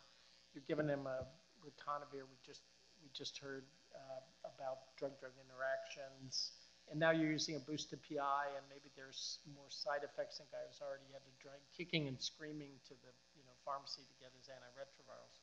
You're 0.53 0.63
giving 0.67 0.88
him 0.88 1.05
a 1.05 1.27
ritonavir, 1.60 2.24
we 2.24 2.38
just, 2.46 2.62
we 3.03 3.10
just 3.13 3.38
heard, 3.38 3.65
uh, 3.94 4.50
about 4.55 4.96
drug-drug 4.98 5.34
interactions. 5.36 6.51
And 6.92 7.01
now 7.01 7.10
you're 7.10 7.32
using 7.32 7.58
a 7.58 7.63
boosted 7.65 8.00
PI 8.06 8.54
and 8.54 8.63
maybe 8.70 8.94
there's 8.94 9.42
more 9.58 9.70
side 9.70 10.06
effects. 10.06 10.38
And 10.38 10.48
guy 10.54 10.62
already 10.86 11.10
had 11.10 11.25
to 11.25 11.34
drag, 11.42 11.58
kicking 11.74 12.08
and 12.08 12.18
screaming 12.22 12.77
to 12.86 12.94
the, 13.01 13.12
you 13.34 13.44
know, 13.46 13.58
pharmacy 13.65 14.06
to 14.06 14.15
get 14.22 14.30
his 14.38 14.46
antiretrovirals. 14.54 15.42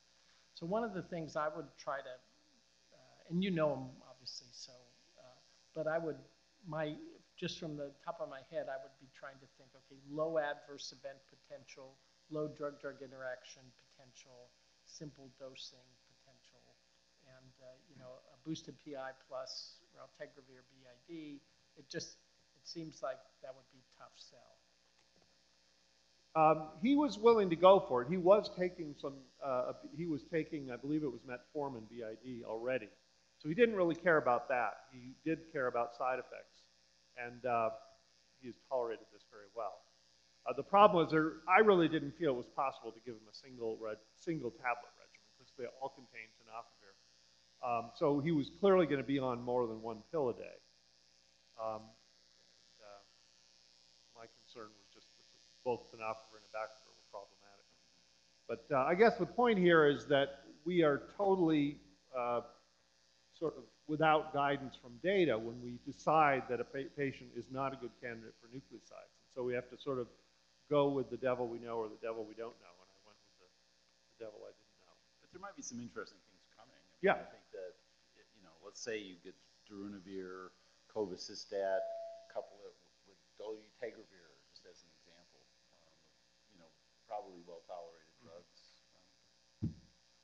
So 0.55 0.63
one 0.65 0.87
of 0.87 0.95
the 0.95 1.03
things 1.03 1.35
I 1.35 1.51
would 1.51 1.67
try 1.75 1.99
to, 1.99 2.15
uh, 2.95 3.29
and 3.29 3.43
you 3.43 3.51
know 3.51 3.75
him 3.75 3.85
obviously, 4.07 4.47
so, 4.55 4.71
uh, 5.19 5.39
but 5.75 5.87
I 5.87 5.99
would, 5.99 6.15
my, 6.63 6.95
just 7.35 7.59
from 7.59 7.75
the 7.75 7.91
top 7.99 8.23
of 8.23 8.29
my 8.31 8.39
head, 8.47 8.71
I 8.71 8.79
would 8.79 8.95
be 9.03 9.11
trying 9.11 9.35
to 9.43 9.49
think, 9.59 9.75
okay, 9.75 9.99
low 10.07 10.39
adverse 10.39 10.95
event 10.95 11.19
potential, 11.27 11.99
low 12.31 12.47
drug-drug 12.47 13.03
interaction 13.03 13.67
potential, 13.83 14.47
simple 14.87 15.27
dosing 15.35 15.83
potential, 16.07 16.63
and, 17.27 17.51
uh, 17.59 17.75
you 17.91 17.99
know, 17.99 18.23
a 18.31 18.37
boosted 18.47 18.79
PI 18.79 19.11
plus 19.27 19.82
raltegravir 19.95 20.61
BID, 20.69 21.39
it 21.77 21.89
just, 21.89 22.17
it 22.55 22.67
seems 22.67 23.01
like 23.01 23.17
that 23.41 23.53
would 23.55 23.69
be 23.71 23.81
tough 23.97 24.13
sell. 24.15 24.53
Um, 26.35 26.69
he 26.81 26.95
was 26.95 27.19
willing 27.19 27.49
to 27.51 27.55
go 27.55 27.85
for 27.87 28.01
it. 28.01 28.07
He 28.09 28.17
was 28.17 28.49
taking 28.57 28.95
some, 28.99 29.13
uh, 29.43 29.73
he 29.95 30.07
was 30.07 30.23
taking, 30.23 30.71
I 30.71 30.77
believe 30.77 31.03
it 31.03 31.11
was 31.11 31.21
metformin 31.21 31.85
BID 31.89 32.43
already. 32.43 32.89
So 33.37 33.49
he 33.49 33.55
didn't 33.55 33.75
really 33.75 33.95
care 33.95 34.17
about 34.17 34.49
that. 34.49 34.89
He 34.91 35.13
did 35.23 35.51
care 35.51 35.67
about 35.67 35.95
side 35.95 36.17
effects. 36.17 36.65
And 37.21 37.45
uh, 37.45 37.69
he 38.41 38.47
has 38.47 38.57
tolerated 38.67 39.05
this 39.13 39.23
very 39.31 39.47
well. 39.55 39.79
Uh, 40.43 40.51
the 40.51 40.63
problem 40.63 40.99
was 40.99 41.11
there, 41.11 41.39
I 41.47 41.63
really 41.63 41.87
didn't 41.87 42.17
feel 42.19 42.35
it 42.35 42.43
was 42.43 42.51
possible 42.51 42.91
to 42.91 42.99
give 43.07 43.15
him 43.15 43.27
a 43.31 43.35
single, 43.35 43.79
red, 43.79 43.95
single 44.19 44.51
tablet 44.51 44.91
regimen 44.99 45.23
because 45.37 45.53
they 45.55 45.63
all 45.79 45.95
contain 45.95 46.27
tenofovir. 46.35 46.82
Um, 47.63 47.91
so 47.95 48.19
he 48.19 48.31
was 48.31 48.51
clearly 48.59 48.85
going 48.85 48.99
to 48.99 49.07
be 49.07 49.19
on 49.19 49.41
more 49.41 49.67
than 49.67 49.81
one 49.81 49.97
pill 50.11 50.29
a 50.29 50.33
day. 50.33 50.57
Um, 51.55 51.79
and, 51.79 52.75
uh, 52.83 54.19
my 54.19 54.25
concern 54.43 54.67
was 54.75 54.87
just 54.93 55.07
both 55.63 55.87
tenofovir 55.87 56.43
and 56.43 56.47
abacavir 56.51 56.91
were 56.91 57.07
problematic. 57.09 57.67
But 58.47 58.67
uh, 58.67 58.83
I 58.83 58.95
guess 58.95 59.15
the 59.17 59.25
point 59.25 59.57
here 59.57 59.87
is 59.87 60.05
that 60.07 60.43
we 60.65 60.83
are 60.83 61.03
totally 61.17 61.79
uh, 62.11 62.41
sort 63.39 63.55
of 63.57 63.63
without 63.87 64.33
guidance 64.33 64.75
from 64.81 64.91
data 65.03 65.37
when 65.37 65.59
we 65.63 65.79
decide 65.85 66.43
that 66.49 66.59
a 66.59 66.63
pa- 66.63 66.91
patient 66.97 67.29
is 67.35 67.45
not 67.51 67.71
a 67.71 67.77
good 67.77 67.91
candidate 68.01 68.35
for 68.39 68.47
nucleosides. 68.47 69.15
And 69.23 69.29
so 69.35 69.43
we 69.43 69.53
have 69.53 69.69
to 69.71 69.77
sort 69.79 69.99
of 69.99 70.07
go 70.69 70.89
with 70.89 71.09
the 71.09 71.17
devil 71.17 71.47
we 71.47 71.59
know 71.59 71.79
or 71.79 71.87
the 71.87 71.99
devil 72.03 72.23
we 72.27 72.35
don't 72.35 72.55
know. 72.59 72.75
And 72.75 72.89
I 72.91 72.99
went 73.07 73.19
with 73.23 73.35
the, 73.39 73.47
the 73.47 74.25
devil 74.27 74.39
I 74.43 74.51
didn't 74.51 74.79
know. 74.83 74.95
But 75.23 75.31
there 75.31 75.41
might 75.43 75.55
be 75.55 75.63
some 75.63 75.79
interesting 75.79 76.19
things 76.27 76.32
Yeah. 77.03 77.19
I 77.19 77.27
think 77.27 77.43
that, 77.51 77.75
you 78.15 78.43
know, 78.47 78.55
let's 78.63 78.79
say 78.79 78.97
you 78.97 79.19
get 79.23 79.35
darunavir, 79.67 80.55
cobicistat, 80.87 81.83
couple 82.31 82.55
it 82.63 82.73
with 83.05 83.19
dolutegravir, 83.35 84.31
just 84.47 84.63
as 84.63 84.79
an 84.87 84.89
example. 85.03 85.43
um, 85.83 85.99
You 86.55 86.59
know, 86.63 86.71
probably 87.05 87.43
well-tolerated 87.45 88.15
drugs. 88.23 88.55
um, 89.67 89.75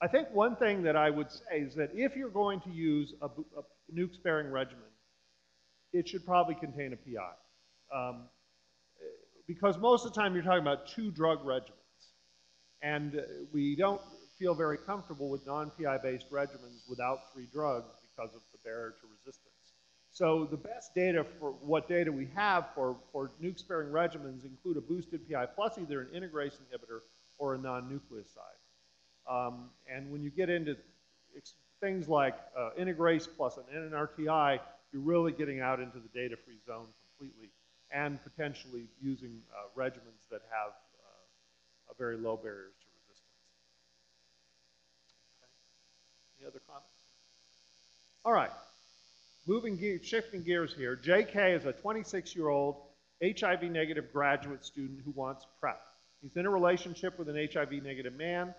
I 0.01 0.07
think 0.07 0.31
one 0.31 0.55
thing 0.55 0.81
that 0.83 0.95
I 0.95 1.09
would 1.09 1.29
say 1.29 1.59
is 1.59 1.75
that 1.75 1.91
if 1.93 2.15
you're 2.15 2.29
going 2.29 2.61
to 2.61 2.69
use 2.69 3.13
a, 3.21 3.25
a 3.27 3.63
nuke-sparing 3.93 4.49
regimen, 4.49 4.87
it 5.91 6.07
should 6.07 6.25
probably 6.25 6.55
contain 6.55 6.93
a 6.93 6.95
PI. 6.95 7.35
Um, 7.93 8.29
because 9.47 9.77
most 9.77 10.05
of 10.05 10.13
the 10.13 10.21
time 10.21 10.33
you're 10.33 10.43
talking 10.43 10.61
about 10.61 10.87
two 10.87 11.11
drug 11.11 11.43
regimens. 11.43 11.73
And 12.81 13.21
we 13.51 13.75
don't 13.75 13.99
feel 14.39 14.55
very 14.55 14.77
comfortable 14.77 15.29
with 15.29 15.45
non-PI 15.45 15.97
based 15.99 16.31
regimens 16.31 16.87
without 16.89 17.33
three 17.33 17.47
drugs 17.51 17.91
because 18.01 18.33
of 18.33 18.41
the 18.51 18.57
barrier 18.63 18.95
to 19.01 19.07
resistance. 19.07 19.53
So 20.11 20.45
the 20.45 20.57
best 20.57 20.95
data 20.95 21.25
for 21.39 21.51
what 21.51 21.87
data 21.87 22.11
we 22.11 22.29
have 22.33 22.69
for, 22.73 22.97
for 23.11 23.31
nuke-sparing 23.41 23.89
regimens 23.89 24.45
include 24.45 24.77
a 24.77 24.81
boosted 24.81 25.29
PI 25.29 25.45
plus 25.47 25.77
either 25.77 26.01
an 26.01 26.07
integrase 26.07 26.57
inhibitor 26.57 27.01
or 27.37 27.55
a 27.55 27.57
non-nucleoside. 27.57 28.59
Um, 29.29 29.69
and 29.93 30.11
when 30.11 30.23
you 30.23 30.31
get 30.31 30.49
into 30.49 30.75
things 31.79 32.09
like 32.09 32.35
uh, 32.57 32.71
integrase 32.79 33.27
plus 33.37 33.57
an 33.57 33.63
NNRTI, 33.73 34.59
you're 34.91 35.01
really 35.01 35.31
getting 35.31 35.61
out 35.61 35.79
into 35.79 35.99
the 35.99 36.09
data-free 36.13 36.59
zone 36.65 36.87
completely 37.17 37.49
and 37.91 38.19
potentially 38.23 38.87
using 39.01 39.41
uh, 39.51 39.79
regimens 39.79 40.27
that 40.29 40.41
have 40.49 40.71
uh, 40.71 41.91
a 41.91 41.95
very 41.97 42.17
low 42.17 42.37
barriers 42.37 42.73
to 42.81 42.87
resistance. 43.01 43.39
Okay. 45.37 45.49
Any 46.39 46.47
other 46.47 46.61
comments? 46.67 46.87
All 48.23 48.33
right. 48.33 48.51
Moving 49.47 49.77
gear, 49.77 49.99
shifting 50.01 50.43
gears 50.43 50.73
here. 50.73 50.95
JK 50.95 51.57
is 51.57 51.65
a 51.65 51.73
26-year-old 51.73 52.77
HIV-negative 53.23 54.13
graduate 54.13 54.63
student 54.63 54.99
who 55.03 55.11
wants 55.11 55.45
PrEP. 55.59 55.81
He's 56.21 56.35
in 56.35 56.45
a 56.45 56.49
relationship 56.49 57.17
with 57.17 57.29
an 57.29 57.47
HIV-negative 57.51 58.13
man. 58.13 58.53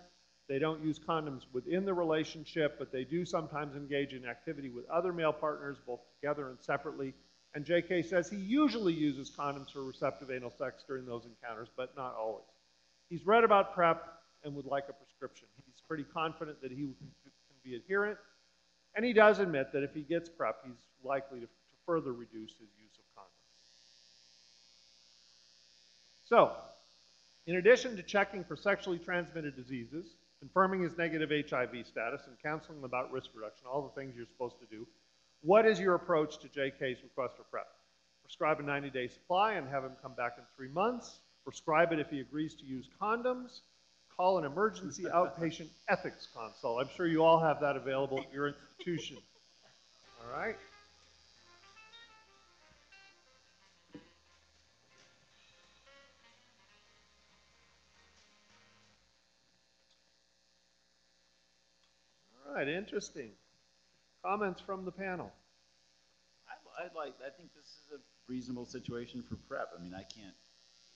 They 0.49 0.59
don't 0.59 0.83
use 0.83 0.99
condoms 0.99 1.43
within 1.53 1.85
the 1.85 1.93
relationship, 1.93 2.77
but 2.77 2.91
they 2.91 3.03
do 3.03 3.25
sometimes 3.25 3.75
engage 3.75 4.13
in 4.13 4.25
activity 4.25 4.69
with 4.69 4.89
other 4.89 5.13
male 5.13 5.33
partners, 5.33 5.77
both 5.85 6.01
together 6.19 6.49
and 6.49 6.57
separately. 6.59 7.13
And 7.53 7.65
JK 7.65 8.05
says 8.05 8.29
he 8.29 8.37
usually 8.37 8.93
uses 8.93 9.31
condoms 9.31 9.71
for 9.71 9.83
receptive 9.83 10.29
anal 10.31 10.51
sex 10.51 10.83
during 10.87 11.05
those 11.05 11.25
encounters, 11.25 11.69
but 11.75 11.95
not 11.95 12.15
always. 12.15 12.43
He's 13.09 13.25
read 13.25 13.43
about 13.43 13.73
PrEP 13.73 14.01
and 14.43 14.55
would 14.55 14.65
like 14.65 14.85
a 14.89 14.93
prescription. 14.93 15.47
He's 15.65 15.81
pretty 15.87 16.05
confident 16.13 16.61
that 16.61 16.71
he 16.71 16.89
be 17.63 17.75
adherent, 17.75 18.17
and 18.95 19.05
he 19.05 19.13
does 19.13 19.39
admit 19.39 19.71
that 19.73 19.83
if 19.83 19.93
he 19.93 20.01
gets 20.01 20.29
PrEP, 20.29 20.55
he's 20.65 20.81
likely 21.03 21.39
to, 21.39 21.45
to 21.45 21.77
further 21.85 22.13
reduce 22.13 22.51
his 22.51 22.69
use 22.79 22.97
of 22.97 23.05
condoms. 23.15 23.41
So, 26.25 26.51
in 27.47 27.55
addition 27.55 27.95
to 27.97 28.03
checking 28.03 28.43
for 28.43 28.55
sexually 28.55 28.99
transmitted 28.99 29.55
diseases, 29.55 30.15
confirming 30.39 30.81
his 30.81 30.97
negative 30.97 31.29
HIV 31.29 31.85
status, 31.85 32.21
and 32.27 32.35
counseling 32.41 32.83
about 32.83 33.11
risk 33.11 33.29
reduction, 33.33 33.67
all 33.71 33.81
the 33.81 33.99
things 33.99 34.15
you're 34.15 34.25
supposed 34.25 34.59
to 34.59 34.65
do, 34.65 34.87
what 35.41 35.65
is 35.65 35.79
your 35.79 35.95
approach 35.95 36.37
to 36.39 36.47
JK's 36.47 37.03
request 37.03 37.37
for 37.37 37.43
PrEP? 37.43 37.67
Prescribe 38.23 38.59
a 38.59 38.63
90-day 38.63 39.07
supply 39.07 39.53
and 39.53 39.67
have 39.67 39.83
him 39.83 39.91
come 40.01 40.13
back 40.13 40.35
in 40.37 40.43
three 40.55 40.69
months. 40.69 41.19
Prescribe 41.43 41.91
it 41.91 41.99
if 41.99 42.09
he 42.09 42.19
agrees 42.19 42.55
to 42.55 42.63
use 42.63 42.87
condoms. 43.01 43.61
Call 44.21 44.37
an 44.37 44.45
emergency 44.45 45.05
outpatient 45.05 45.69
ethics 45.89 46.27
consult. 46.31 46.79
I'm 46.79 46.89
sure 46.95 47.07
you 47.07 47.23
all 47.23 47.39
have 47.39 47.59
that 47.61 47.75
available 47.75 48.19
at 48.19 48.31
your 48.31 48.49
institution. 48.49 49.17
All 50.21 50.39
right? 50.39 50.55
All 62.47 62.53
right, 62.53 62.67
interesting. 62.67 63.31
Comments 64.23 64.61
from 64.61 64.85
the 64.85 64.91
panel? 64.91 65.31
I, 66.47 66.83
I'd 66.83 66.93
like, 66.95 67.15
I 67.25 67.35
think 67.35 67.49
this 67.55 67.65
is 67.65 67.93
a 67.95 68.31
reasonable 68.31 68.67
situation 68.67 69.23
for 69.27 69.37
PrEP. 69.47 69.67
I 69.75 69.81
mean, 69.81 69.95
I 69.95 70.03
can't 70.03 70.35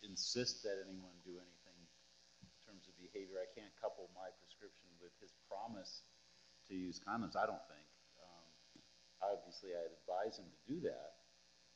insist 0.08 0.62
that 0.62 0.76
anyone 0.88 1.10
do 1.26 1.32
anything 1.32 1.55
behavior. 3.16 3.40
I 3.40 3.48
can't 3.56 3.72
couple 3.80 4.12
my 4.12 4.28
prescription 4.44 4.92
with 5.00 5.16
his 5.24 5.32
promise 5.48 6.04
to 6.68 6.76
use 6.76 7.00
condoms, 7.00 7.40
I 7.40 7.48
don't 7.48 7.64
think. 7.72 7.88
Um, 8.20 8.44
Obviously, 9.24 9.72
I'd 9.72 9.96
advise 10.04 10.36
him 10.36 10.52
to 10.52 10.60
do 10.68 10.78
that, 10.92 11.24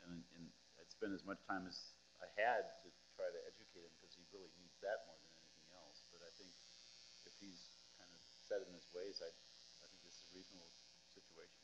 and, 0.03 0.19
and 0.35 0.43
I'd 0.75 0.91
spend 0.91 1.15
as 1.15 1.23
much 1.23 1.39
time 1.47 1.63
as 1.63 1.95
I 2.19 2.27
had 2.35 2.67
to 2.83 2.87
try 3.15 3.31
to 3.31 3.39
educate 3.47 3.87
him, 3.87 3.93
because 3.95 4.11
he 4.19 4.27
really 4.35 4.51
needs 4.59 4.75
that 4.83 5.07
more 5.07 5.15
than 5.23 5.31
anything 5.39 5.67
else. 5.79 6.03
But 6.11 6.19
I 6.27 6.31
think 6.35 6.51
if 7.23 7.31
he's 7.39 7.71
kind 7.95 8.11
of 8.11 8.19
set 8.43 8.59
in 8.67 8.75
his 8.75 8.83
ways, 8.91 9.23
I, 9.23 9.31
I 9.31 9.85
think 9.87 10.03
this 10.03 10.19
is 10.19 10.27
a 10.27 10.31
reasonable 10.35 10.67
situation. 11.15 11.63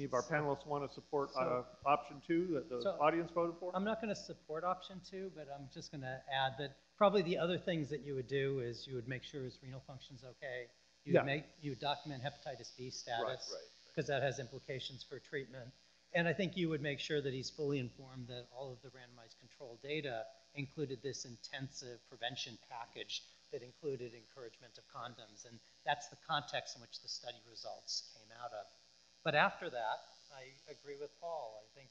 Any 0.00 0.08
of 0.08 0.16
our 0.16 0.24
panelists 0.24 0.64
want 0.64 0.82
to 0.88 0.90
support 0.90 1.30
uh, 1.36 1.68
option 1.84 2.24
two 2.24 2.56
that 2.56 2.72
the 2.72 2.80
So- 2.80 2.96
audience 2.96 3.28
voted 3.30 3.60
for? 3.60 3.76
I'm 3.76 3.84
not 3.84 4.00
going 4.00 4.10
to 4.10 4.18
support 4.18 4.64
option 4.64 4.98
two, 5.04 5.28
but 5.36 5.46
I'm 5.52 5.68
just 5.72 5.92
going 5.92 6.02
to 6.08 6.18
add 6.32 6.56
that 6.58 6.72
probably 6.96 7.22
the 7.22 7.38
other 7.38 7.58
things 7.58 7.88
that 7.90 8.00
you 8.00 8.14
would 8.14 8.28
do 8.28 8.60
is 8.60 8.86
you 8.86 8.94
would 8.94 9.08
make 9.08 9.22
sure 9.22 9.42
his 9.44 9.58
renal 9.62 9.80
function's 9.86 10.24
okay. 10.24 10.68
You 11.04 11.14
Yeah. 11.14 11.20
would 11.20 11.26
make, 11.26 11.44
you 11.60 11.70
would 11.72 11.78
document 11.80 12.22
hepatitis 12.22 12.74
B 12.76 12.90
status. 12.90 13.22
right, 13.50 13.54
right. 13.60 13.70
Because 13.94 14.06
that 14.08 14.22
has 14.22 14.38
implications 14.38 15.02
for 15.04 15.18
treatment. 15.20 15.72
And 16.12 16.28
I 16.28 16.32
think 16.32 16.56
you 16.56 16.68
would 16.68 16.80
make 16.82 17.00
sure 17.00 17.20
that 17.20 17.32
he's 17.32 17.50
fully 17.50 17.78
informed 17.78 18.28
that 18.28 18.48
all 18.52 18.72
of 18.72 18.80
the 18.82 18.88
randomized 18.88 19.38
control 19.38 19.78
data 19.82 20.24
included 20.54 21.02
this 21.02 21.24
intensive 21.24 22.00
prevention 22.08 22.58
package 22.68 23.22
that 23.52 23.62
included 23.62 24.14
encouragement 24.14 24.76
of 24.78 24.84
condoms. 24.88 25.44
And 25.46 25.58
that's 25.84 26.08
the 26.08 26.16
context 26.26 26.76
in 26.76 26.82
which 26.82 27.00
the 27.00 27.08
study 27.08 27.38
results 27.48 28.12
came 28.14 28.28
out 28.42 28.52
of. 28.52 28.66
But 29.24 29.34
after 29.34 29.68
that, 29.70 29.98
I 30.32 30.52
agree 30.70 30.96
with 30.96 31.10
Paul. 31.20 31.60
I 31.62 31.66
think 31.78 31.90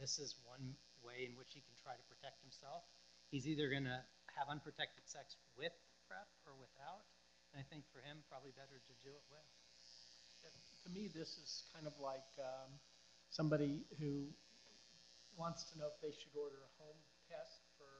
this 0.00 0.18
is 0.18 0.36
one 0.44 0.74
way 1.02 1.26
in 1.26 1.36
which 1.36 1.52
he 1.54 1.60
can 1.60 1.74
try 1.82 1.94
to 1.94 2.02
protect 2.04 2.42
himself. 2.42 2.82
He's 3.30 3.46
either 3.48 3.68
going 3.70 3.84
to 3.84 4.00
have 4.36 4.52
unprotected 4.52 5.08
sex 5.08 5.36
with 5.56 5.72
PrEP 6.06 6.28
or 6.44 6.52
without. 6.60 7.08
And 7.52 7.60
I 7.60 7.64
think 7.72 7.88
for 7.88 8.04
him, 8.04 8.20
probably 8.28 8.52
better 8.52 8.76
to 8.76 8.94
do 9.02 9.10
it 9.10 9.24
with. 9.32 9.48
To 10.84 10.88
me, 10.92 11.10
this 11.10 11.40
is 11.40 11.64
kind 11.74 11.88
of 11.88 11.98
like 11.98 12.28
um, 12.38 12.70
somebody 13.30 13.82
who 13.98 14.28
wants 15.36 15.64
to 15.72 15.78
know 15.78 15.86
if 15.90 16.00
they 16.00 16.14
should 16.14 16.36
order 16.38 16.62
a 16.62 16.72
home 16.82 17.00
test 17.28 17.58
for, 17.76 17.90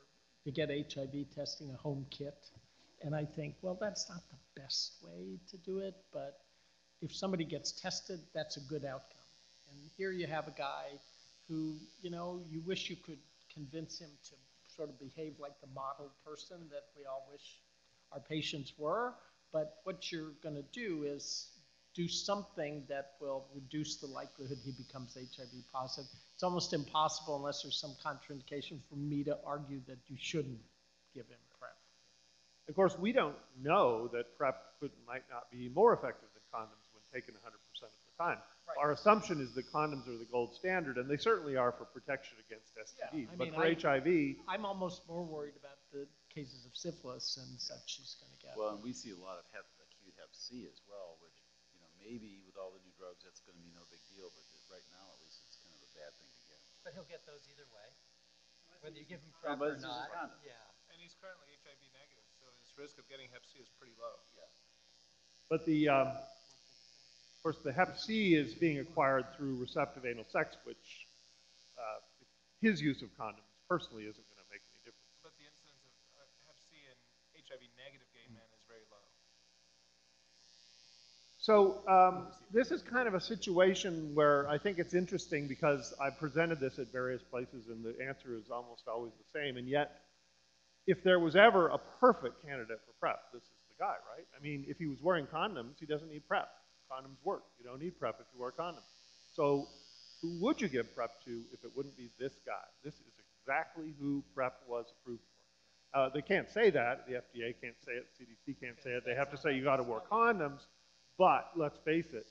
to 0.44 0.50
get 0.52 0.70
HIV 0.70 1.34
testing, 1.34 1.70
a 1.70 1.76
home 1.76 2.06
kit. 2.10 2.50
And 3.02 3.14
I 3.14 3.24
think, 3.24 3.56
well, 3.62 3.76
that's 3.80 4.08
not 4.08 4.22
the 4.30 4.60
best 4.60 4.94
way 5.02 5.38
to 5.50 5.56
do 5.58 5.78
it, 5.78 5.94
but 6.12 6.40
if 7.02 7.14
somebody 7.14 7.44
gets 7.44 7.72
tested, 7.72 8.20
that's 8.34 8.56
a 8.56 8.60
good 8.60 8.84
outcome. 8.84 9.26
And 9.70 9.90
here 9.96 10.12
you 10.12 10.26
have 10.26 10.48
a 10.48 10.54
guy 10.56 10.98
who, 11.48 11.74
you 12.02 12.10
know, 12.10 12.40
you 12.50 12.60
wish 12.60 12.88
you 12.88 12.96
could 12.96 13.18
convince 13.52 13.98
him 13.98 14.10
to 14.28 14.34
sort 14.76 14.90
of 14.90 14.98
behave 14.98 15.34
like 15.38 15.60
the 15.60 15.68
model 15.74 16.12
person 16.24 16.58
that 16.70 16.84
we 16.96 17.04
all 17.04 17.26
wish 17.30 17.60
our 18.12 18.20
patients 18.20 18.72
were. 18.76 19.14
But 19.52 19.78
what 19.84 20.12
you're 20.12 20.34
going 20.42 20.56
to 20.56 20.64
do 20.72 21.04
is 21.04 21.48
do 21.94 22.06
something 22.06 22.84
that 22.88 23.12
will 23.20 23.46
reduce 23.54 23.96
the 23.96 24.06
likelihood 24.06 24.58
he 24.62 24.72
becomes 24.72 25.16
HIV 25.16 25.48
positive. 25.72 26.10
It's 26.34 26.42
almost 26.42 26.74
impossible 26.74 27.36
unless 27.36 27.62
there's 27.62 27.80
some 27.80 27.96
contraindication 28.04 28.80
for 28.88 28.96
me 28.96 29.24
to 29.24 29.38
argue 29.46 29.80
that 29.88 29.98
you 30.06 30.16
shouldn't 30.20 30.60
give 31.14 31.26
him 31.26 31.38
PrEP. 31.58 31.72
Of 32.68 32.74
course, 32.74 32.98
we 32.98 33.12
don't 33.12 33.36
know 33.62 34.08
that 34.08 34.36
PrEP 34.36 34.60
could, 34.78 34.90
might 35.06 35.24
not 35.30 35.50
be 35.50 35.70
more 35.74 35.94
effective 35.94 36.28
than 36.34 36.42
condoms 36.52 36.84
when 36.92 37.02
taken 37.10 37.34
100% 37.34 37.40
of 37.48 37.52
the 37.64 37.65
time. 38.18 38.40
Right. 38.66 38.82
Our 38.82 38.92
assumption 38.98 39.38
is 39.38 39.54
that 39.54 39.70
condoms 39.70 40.10
are 40.10 40.18
the 40.18 40.26
gold 40.26 40.50
standard, 40.58 40.98
and 40.98 41.06
they 41.06 41.16
certainly 41.16 41.54
are 41.54 41.70
for 41.70 41.86
protection 41.86 42.34
against 42.42 42.74
STDs. 42.74 43.30
I 43.30 43.36
But 43.38 43.46
mean, 43.46 43.54
for 43.54 43.62
I- 43.62 43.78
HIV, 43.78 44.42
I'm 44.50 44.66
almost 44.66 45.06
more 45.06 45.22
worried 45.22 45.54
about 45.54 45.78
the 45.94 46.08
cases 46.34 46.66
of 46.66 46.74
syphilis 46.74 47.38
and 47.38 47.46
such 47.62 47.96
he's 48.02 48.18
going 48.18 48.32
to 48.34 48.40
get. 48.42 48.58
Well, 48.58 48.74
and 48.74 48.82
we 48.82 48.90
see 48.90 49.14
a 49.14 49.20
lot 49.22 49.38
of 49.38 49.46
hep, 49.54 49.64
acute 49.78 50.12
hep 50.18 50.34
C 50.34 50.66
as 50.66 50.82
well, 50.90 51.14
which, 51.22 51.38
you 51.72 51.78
know, 51.78 51.88
maybe 52.02 52.42
with 52.42 52.58
all 52.58 52.74
the 52.74 52.82
new 52.82 52.90
drugs, 52.98 53.22
that's 53.22 53.38
gonna 53.46 53.56
be 53.62 53.70
no 53.70 53.86
big 53.88 54.02
deal, 54.10 54.28
but 54.34 54.42
right 54.68 54.84
now, 54.90 55.14
at 55.14 55.18
least, 55.22 55.46
it's 55.46 55.56
kind 55.62 55.70
of 55.72 55.80
a 55.86 55.92
bad 55.94 56.10
thing 56.18 56.26
to 56.26 56.42
get. 56.50 56.58
But 56.82 56.90
he'll 56.98 57.06
get 57.08 57.22
those 57.24 57.46
either 57.46 57.64
way, 57.70 57.88
whether 58.82 58.98
you 58.98 59.06
give 59.06 59.22
him 59.22 59.30
Yeah, 59.46 59.54
PrEP 59.54 59.58
but 59.62 59.68
or 59.70 59.72
it's 59.78 59.86
just 59.86 59.94
not. 60.10 60.34
Yeah. 60.42 60.58
And 60.90 60.98
he's 60.98 61.14
currently 61.22 61.54
HIV 61.62 61.80
negative, 61.94 62.26
so 62.34 62.50
his 62.66 62.74
risk 62.76 62.98
of 62.98 63.06
getting 63.06 63.30
hep 63.30 63.46
C 63.46 63.62
is 63.62 63.70
pretty 63.78 63.94
low. 63.94 64.18
Yeah. 64.34 64.50
But 65.48 65.62
the, 65.64 65.86
um, 65.88 66.08
of 66.12 66.20
course, 67.46 67.62
the 67.62 67.72
hep 67.72 67.96
C 67.96 68.34
is 68.34 68.54
being 68.54 68.80
acquired 68.80 69.24
through 69.36 69.54
receptive 69.54 70.04
anal 70.04 70.26
sex, 70.26 70.56
which 70.64 71.06
uh, 71.78 72.02
his 72.60 72.82
use 72.82 73.02
of 73.02 73.08
condoms 73.14 73.54
personally 73.70 74.02
isn't 74.02 74.26
going 74.26 74.42
to 74.42 74.50
make 74.50 74.66
any 74.74 74.82
difference. 74.82 75.14
But 75.22 75.30
the 75.38 75.46
incidence 75.46 75.78
of 75.86 75.94
uh, 76.18 76.26
hep 76.50 76.58
C 76.66 76.74
in 76.90 76.98
HIV 77.46 77.62
negative 77.78 78.10
gay 78.10 78.26
men 78.34 78.42
is 78.50 78.66
very 78.66 78.82
low. 78.90 78.98
So 81.38 81.86
um, 81.86 82.34
this 82.50 82.74
is 82.74 82.82
kind 82.82 83.06
of 83.06 83.14
a 83.14 83.22
situation 83.22 84.10
where 84.12 84.48
I 84.48 84.58
think 84.58 84.80
it's 84.80 84.94
interesting 84.94 85.46
because 85.46 85.94
I've 86.02 86.18
presented 86.18 86.58
this 86.58 86.80
at 86.80 86.90
various 86.90 87.22
places 87.22 87.70
and 87.70 87.84
the 87.84 87.94
answer 88.02 88.34
is 88.34 88.50
almost 88.50 88.90
always 88.90 89.12
the 89.22 89.38
same. 89.38 89.56
And 89.56 89.68
yet, 89.68 90.02
if 90.88 91.04
there 91.04 91.20
was 91.20 91.36
ever 91.36 91.68
a 91.68 91.78
perfect 92.00 92.42
candidate 92.44 92.82
for 92.82 92.92
PrEP, 92.98 93.22
this 93.32 93.42
is 93.42 93.62
the 93.70 93.78
guy, 93.78 93.94
right? 94.10 94.26
I 94.34 94.42
mean, 94.42 94.66
if 94.66 94.78
he 94.78 94.88
was 94.88 94.98
wearing 95.00 95.26
condoms, 95.26 95.78
he 95.78 95.86
doesn't 95.86 96.10
need 96.10 96.26
PrEP. 96.26 96.48
Condoms 96.90 97.18
work. 97.24 97.42
You 97.58 97.64
don't 97.64 97.80
need 97.80 97.98
PrEP 97.98 98.16
if 98.20 98.26
you 98.34 98.40
wear 98.40 98.52
condoms. 98.52 98.86
So 99.34 99.68
who 100.22 100.38
would 100.40 100.60
you 100.60 100.68
give 100.68 100.94
PrEP 100.94 101.10
to 101.24 101.42
if 101.52 101.64
it 101.64 101.70
wouldn't 101.76 101.96
be 101.96 102.08
this 102.18 102.32
guy? 102.46 102.52
This 102.84 102.94
is 102.94 103.12
exactly 103.40 103.94
who 104.00 104.22
PrEP 104.34 104.54
was 104.68 104.86
approved 105.00 105.22
for. 105.22 105.98
Uh, 105.98 106.10
they 106.12 106.22
can't 106.22 106.48
say 106.50 106.70
that. 106.70 107.06
The 107.06 107.14
FDA 107.14 107.54
can't 107.60 107.76
say 107.84 107.92
it. 107.92 108.06
CDC 108.20 108.60
can't 108.60 108.80
say 108.82 108.90
it. 108.90 109.04
They 109.06 109.14
have 109.14 109.30
to 109.30 109.36
say 109.36 109.54
you 109.54 109.64
got 109.64 109.76
to 109.76 109.82
wear 109.82 110.00
condoms. 110.10 110.60
But 111.18 111.50
let's 111.56 111.78
face 111.78 112.12
it, 112.12 112.26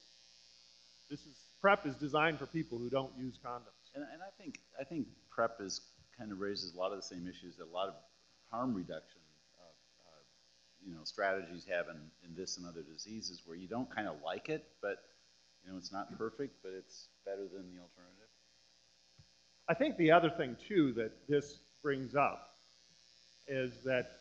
this 1.09 1.21
is 1.21 1.35
PrEP 1.61 1.87
is 1.87 1.95
designed 1.95 2.37
for 2.37 2.45
people 2.45 2.77
who 2.77 2.89
don't 2.89 3.11
use 3.17 3.39
condoms. 3.43 3.73
And, 3.95 4.03
and 4.13 4.21
I 4.21 4.29
think, 4.41 4.59
I 4.79 4.83
think 4.83 5.07
PrEP 5.31 5.61
is, 5.61 5.81
kind 6.17 6.31
of 6.31 6.39
raises 6.39 6.75
a 6.75 6.77
lot 6.77 6.91
of 6.91 6.97
the 6.97 7.03
same 7.03 7.27
issues 7.27 7.57
that 7.57 7.65
a 7.65 7.73
lot 7.73 7.87
of 7.87 7.95
harm 8.51 8.73
reduction, 8.73 9.21
strategies 11.07 11.65
have 11.69 11.87
in, 11.89 11.97
in 12.27 12.35
this 12.35 12.57
and 12.57 12.65
other 12.65 12.81
diseases 12.81 13.41
where 13.45 13.57
you 13.57 13.67
don't 13.67 13.93
kind 13.93 14.07
of 14.07 14.15
like 14.23 14.49
it, 14.49 14.65
but, 14.81 15.03
you 15.63 15.71
know, 15.71 15.77
it's 15.77 15.91
not 15.91 16.17
perfect, 16.17 16.55
but 16.63 16.71
it's 16.77 17.07
better 17.25 17.43
than 17.43 17.63
the 17.73 17.81
alternative. 17.81 18.29
I 19.67 19.73
think 19.73 19.97
the 19.97 20.11
other 20.11 20.29
thing 20.29 20.55
too 20.67 20.93
that 20.93 21.11
this 21.27 21.59
brings 21.81 22.15
up 22.15 22.55
is 23.47 23.83
that 23.83 24.11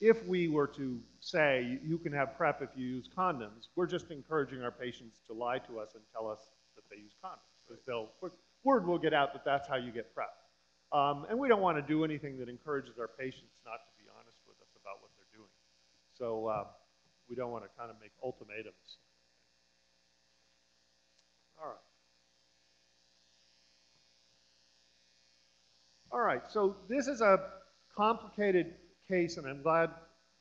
if 0.00 0.26
we 0.26 0.48
were 0.48 0.66
to 0.66 0.98
say 1.20 1.78
you 1.84 1.98
can 1.98 2.12
have 2.12 2.36
PrEP 2.36 2.62
if 2.62 2.70
you 2.76 2.86
use 2.86 3.08
condoms, 3.16 3.68
we're 3.76 3.86
just 3.86 4.10
encouraging 4.10 4.62
our 4.62 4.70
patients 4.70 5.20
to 5.28 5.32
lie 5.32 5.58
to 5.58 5.78
us 5.78 5.94
and 5.94 6.02
tell 6.12 6.28
us 6.28 6.40
that 6.74 6.82
they 6.90 6.96
use 6.96 7.12
condoms. 7.24 7.38
Because 7.66 7.82
they'll, 7.86 8.08
word 8.64 8.86
will 8.86 8.98
get 8.98 9.14
out 9.14 9.32
that 9.32 9.44
that's 9.44 9.68
how 9.68 9.76
you 9.76 9.92
get 9.92 10.12
PrEP. 10.14 10.30
Um, 10.92 11.26
and 11.30 11.38
we 11.38 11.48
don't 11.48 11.62
want 11.62 11.78
to 11.78 11.82
do 11.82 12.04
anything 12.04 12.36
that 12.38 12.48
encourages 12.48 12.98
our 12.98 13.08
patients 13.08 13.56
not 13.64 13.80
to 13.80 13.92
be 13.96 14.04
honest 14.12 14.36
with 14.46 14.60
us 14.60 14.68
about 14.76 15.00
what 15.00 15.10
they're 15.16 15.32
doing. 15.32 15.48
So 16.22 16.46
uh, 16.46 16.64
we 17.28 17.34
don't 17.34 17.50
want 17.50 17.64
to 17.64 17.70
kind 17.76 17.90
of 17.90 17.96
make 18.00 18.12
ultimatums. 18.22 18.98
All 21.60 21.66
right. 21.66 21.76
All 26.12 26.20
right, 26.20 26.42
so 26.48 26.76
this 26.88 27.08
is 27.08 27.22
a 27.22 27.38
complicated 27.96 28.74
case, 29.08 29.36
and 29.36 29.48
I'm 29.48 29.62
glad 29.62 29.90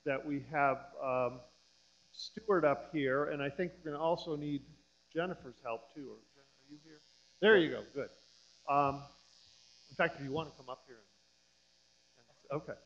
that 0.06 0.24
we 0.24 0.44
have 0.52 0.78
um, 1.04 1.39
Stuart 2.12 2.63
up 2.63 2.91
here, 2.94 3.32
and 3.32 3.41
I 3.41 3.50
think 3.50 3.72
we're 3.80 3.89
going 3.89 4.00
to 4.00 4.04
also 4.04 4.36
need 4.36 4.62
Jennifer's 5.12 5.58
help 5.63 5.91
too. 5.96 6.10
Or, 6.12 6.13
are 6.13 6.70
you 6.70 6.78
here? 6.84 7.00
There 7.41 7.58
you 7.58 7.72
go, 7.72 7.82
good. 7.96 8.10
Um, 8.70 9.02
in 9.89 9.96
fact, 9.96 10.17
if 10.20 10.24
you 10.24 10.32
want 10.32 10.52
to 10.52 10.56
come 10.58 10.70
up 10.70 10.84
here. 10.86 11.00
And, 12.20 12.62
and- 12.62 12.62
okay. 12.62 12.80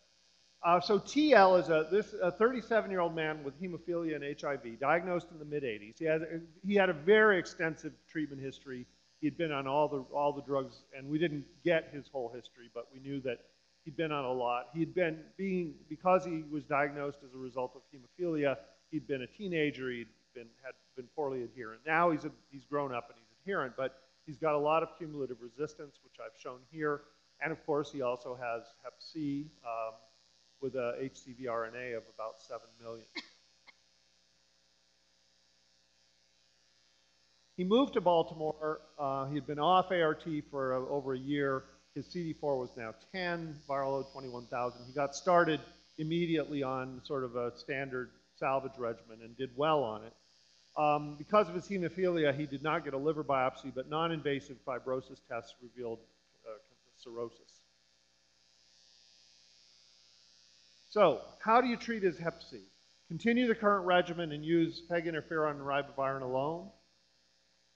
Uh, 0.65 0.81
so 0.81 0.97
TL 0.97 1.61
is 1.61 1.69
a 1.69 1.87
this 1.91 2.15
a 2.19 2.31
37 2.31 2.89
year 2.89 2.99
old 2.99 3.15
man 3.15 3.43
with 3.43 3.53
hemophilia 3.61 4.15
and 4.15 4.41
HIV, 4.41 4.79
diagnosed 4.79 5.27
in 5.31 5.37
the 5.37 5.45
mid 5.45 5.61
80s. 5.61 5.93
He 5.99 6.05
had 6.05 6.41
he 6.65 6.73
had 6.73 6.89
a 6.89 6.93
very 6.93 7.37
extensive 7.37 7.93
treatment 8.09 8.41
history. 8.41 8.87
He'd 9.21 9.37
been 9.37 9.51
on 9.51 9.67
all 9.67 9.87
the 9.87 9.99
all 10.11 10.33
the 10.33 10.41
drugs, 10.41 10.83
and 10.97 11.07
we 11.07 11.19
didn't 11.19 11.45
get 11.63 11.89
his 11.93 12.07
whole 12.11 12.31
history, 12.33 12.71
but 12.73 12.87
we 12.91 12.99
knew 12.99 13.21
that 13.21 13.41
he'd 13.83 13.95
been 13.95 14.11
on 14.11 14.25
a 14.25 14.31
lot. 14.31 14.69
He'd 14.73 14.95
been 14.95 15.19
being 15.37 15.75
because 15.87 16.25
he 16.25 16.43
was 16.49 16.63
diagnosed 16.63 17.19
as 17.23 17.35
a 17.35 17.37
result 17.37 17.75
of 17.75 17.83
hemophilia. 17.93 18.57
He'd 18.89 19.07
been 19.07 19.21
a 19.21 19.27
teenager. 19.27 19.91
He'd 19.91 20.07
been 20.33 20.47
had 20.63 20.73
been 20.95 21.05
poorly 21.15 21.43
adherent. 21.43 21.81
Now 21.85 22.09
he's 22.09 22.25
a, 22.25 22.31
he's 22.49 22.65
grown 22.65 22.91
up 22.91 23.09
and 23.09 23.19
he's 23.19 23.37
adherent, 23.43 23.73
but 23.77 23.99
he's 24.25 24.37
got 24.37 24.55
a 24.55 24.57
lot 24.57 24.81
of 24.81 24.89
cumulative 24.97 25.37
resistance, 25.41 25.99
which 26.03 26.15
I've 26.19 26.41
shown 26.41 26.57
here. 26.71 27.01
And 27.39 27.51
of 27.51 27.63
course, 27.67 27.91
he 27.91 28.01
also 28.01 28.33
has 28.33 28.63
Hep 28.83 28.95
C 28.97 29.51
um, 29.63 29.93
with 30.65 30.73
a 30.73 30.95
HCV 30.99 31.45
RNA 31.45 31.95
of 31.95 32.03
about 32.15 32.41
7 32.41 32.59
million. 32.81 33.05
He 37.55 37.63
moved 37.63 37.93
to 37.93 38.01
Baltimore. 38.01 38.81
Uh, 38.97 39.27
he 39.27 39.35
had 39.35 39.45
been 39.45 39.59
off 39.59 39.91
ART 39.91 40.25
for 40.49 40.73
uh, 40.73 40.91
over 40.91 41.13
a 41.13 41.19
year. 41.19 41.65
His 41.93 42.07
CD4 42.07 42.41
was 42.59 42.71
now 42.75 42.95
10, 43.13 43.55
viral 43.69 43.91
load 43.91 44.05
21,000. 44.11 44.81
He 44.87 44.93
got 44.93 45.15
started 45.15 45.59
immediately 45.99 46.63
on 46.63 46.99
sort 47.05 47.23
of 47.23 47.35
a 47.35 47.55
standard 47.55 48.09
salvage 48.35 48.77
regimen 48.79 49.19
and 49.23 49.37
did 49.37 49.51
well 49.55 49.83
on 49.83 50.01
it. 50.03 50.13
Um, 50.75 51.15
because 51.15 51.47
of 51.47 51.53
his 51.53 51.67
hemophilia, 51.67 52.35
he 52.35 52.47
did 52.47 52.63
not 52.63 52.83
get 52.83 52.95
a 52.95 52.97
liver 52.97 53.23
biopsy, 53.23 53.71
but 53.73 53.87
non-invasive 53.87 54.57
fibrosis 54.67 55.19
tests 55.29 55.53
revealed 55.61 55.99
uh, 56.43 56.57
cirrhosis. 56.97 57.64
So, 60.95 61.19
how 61.39 61.59
do 61.59 61.67
you 61.67 61.75
treat 61.75 62.03
his 62.03 62.17
hep 62.17 62.41
C? 62.41 62.61
Continue 63.09 63.49
the 63.49 63.53
current 63.53 63.85
regimen 63.85 64.31
and 64.31 64.45
use 64.45 64.81
peg 64.89 65.07
interferon 65.07 65.51
and 65.51 65.59
ribavirin 65.59 66.21
alone. 66.21 66.69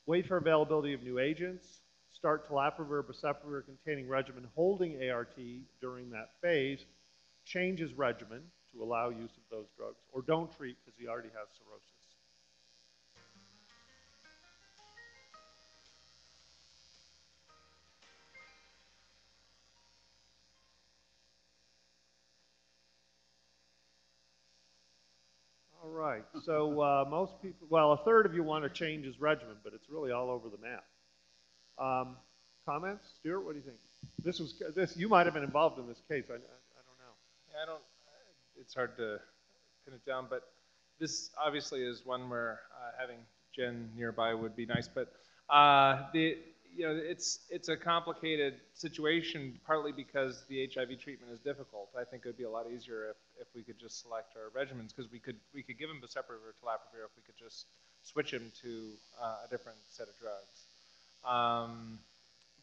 Wait 0.06 0.26
for 0.26 0.38
availability 0.38 0.94
of 0.94 1.04
new 1.04 1.20
agents. 1.20 1.82
Start 2.14 2.50
telaprevir, 2.50 3.04
boceprevir 3.04 3.66
containing 3.66 4.08
regimen 4.08 4.48
holding 4.56 5.10
ART 5.10 5.36
during 5.82 6.10
that 6.12 6.30
phase. 6.42 6.86
Change 7.44 7.80
his 7.80 7.92
regimen 7.92 8.42
to 8.72 8.82
allow 8.82 9.10
use 9.10 9.36
of 9.36 9.44
those 9.52 9.68
drugs, 9.76 10.00
or 10.14 10.22
don't 10.22 10.56
treat 10.56 10.78
because 10.86 10.98
he 10.98 11.06
already 11.06 11.28
has 11.28 11.50
cirrhosis. 11.58 11.99
Right, 26.00 26.24
so 26.44 26.82
uh, 26.82 27.06
most 27.10 27.42
people, 27.42 27.68
well, 27.70 27.92
a 27.92 27.98
third 27.98 28.26
of 28.26 28.34
you 28.34 28.44
want 28.44 28.64
to 28.64 28.70
change 28.70 29.06
his 29.06 29.20
regimen, 29.20 29.56
but 29.64 29.74
it's 29.74 29.90
really 29.90 30.12
all 30.12 30.30
over 30.30 30.48
the 30.50 30.58
map. 30.58 30.86
Um, 31.78 32.16
comments? 32.66 33.10
Stuart, 33.20 33.42
what 33.42 33.54
do 33.54 33.58
you 33.58 33.66
think? 33.66 33.78
This 34.24 34.40
was, 34.40 34.62
this, 34.76 34.96
you 34.96 35.10
might 35.10 35.26
have 35.26 35.34
been 35.34 35.44
involved 35.44 35.80
in 35.80 35.88
this 35.88 36.02
case, 36.08 36.26
I, 36.30 36.34
I, 36.34 36.36
I 36.36 36.82
don't 36.86 37.00
know. 37.00 37.14
Yeah, 37.52 37.64
I 37.64 37.66
don't, 37.66 37.82
it's 38.60 38.74
hard 38.74 38.96
to 38.98 39.20
pin 39.86 39.94
it 39.94 40.06
down, 40.06 40.28
but 40.30 40.50
this 41.00 41.32
obviously 41.38 41.82
is 41.82 42.06
one 42.06 42.30
where 42.30 42.60
uh, 42.76 42.92
having 43.00 43.18
Jen 43.56 43.90
nearby 43.98 44.34
would 44.34 44.56
be 44.56 44.66
nice. 44.66 44.88
But 44.88 45.12
uh, 45.50 46.04
the, 46.14 46.38
you 46.76 46.86
know, 46.86 46.96
it's 46.96 47.40
it's 47.50 47.70
a 47.70 47.78
complicated 47.78 48.62
situation, 48.74 49.60
partly 49.66 49.92
because 49.92 50.44
the 50.50 50.70
HIV 50.74 51.00
treatment 51.00 51.32
is 51.32 51.40
difficult. 51.40 51.90
I 52.00 52.04
think 52.04 52.24
it 52.26 52.30
would 52.30 52.38
be 52.38 52.44
a 52.44 52.50
lot 52.50 52.66
easier 52.72 53.10
if, 53.10 53.18
if 53.42 53.48
we 53.56 53.64
could 53.64 53.80
just 53.80 54.02
select 54.02 54.36
our 54.36 54.50
regimens, 54.52 54.96
because 54.96 55.12
we 55.12 55.20
could 55.20 55.38
we 55.54 55.64
could 55.64 55.78
give 55.78 55.90
him 55.90 55.98
boceprevir, 55.98 56.54
telaprevir, 56.64 57.06
if 57.06 57.12
we 57.16 57.24
could 57.26 57.38
just 57.38 57.66
switch 58.04 58.32
him 58.32 58.52
to 58.62 58.92
uh, 59.22 59.46
a 59.46 59.50
different 59.50 59.78
set 59.90 60.08
of 60.08 60.14
drugs. 60.20 60.66
Um, 61.26 62.00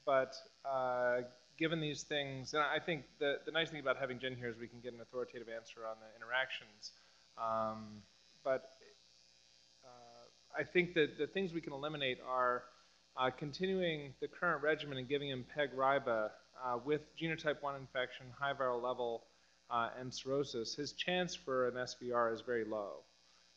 but 0.04 0.34
uh, 0.64 1.22
given 1.58 1.80
these 1.80 2.02
things, 2.02 2.54
and 2.54 2.62
I 2.62 2.78
think 2.78 3.04
the, 3.18 3.38
the 3.44 3.52
nice 3.52 3.70
thing 3.70 3.80
about 3.80 3.96
having 3.98 4.18
Jen 4.18 4.36
here 4.36 4.48
is 4.48 4.56
we 4.58 4.68
can 4.68 4.80
get 4.80 4.94
an 4.94 5.00
authoritative 5.00 5.48
answer 5.48 5.80
on 5.88 5.96
the 6.00 6.08
interactions. 6.16 6.92
Um, 7.36 8.02
but 8.44 8.70
uh, 9.84 10.58
I 10.58 10.64
think 10.64 10.94
that 10.94 11.18
the 11.18 11.26
things 11.26 11.52
we 11.52 11.60
can 11.60 11.72
eliminate 11.72 12.18
are 12.26 12.62
uh, 13.18 13.30
continuing 13.30 14.12
the 14.20 14.28
current 14.28 14.62
regimen 14.62 14.98
and 14.98 15.08
giving 15.08 15.28
him 15.28 15.44
PEG-RIBA 15.54 16.30
uh, 16.64 16.78
with 16.84 17.02
genotype 17.16 17.62
1 17.62 17.76
infection, 17.76 18.26
high 18.38 18.52
viral 18.52 18.82
level, 18.82 19.24
uh, 19.70 19.88
and 19.98 20.12
cirrhosis, 20.12 20.74
his 20.74 20.92
chance 20.92 21.34
for 21.34 21.68
an 21.68 21.74
SVR 21.74 22.32
is 22.32 22.40
very 22.40 22.64
low. 22.64 23.02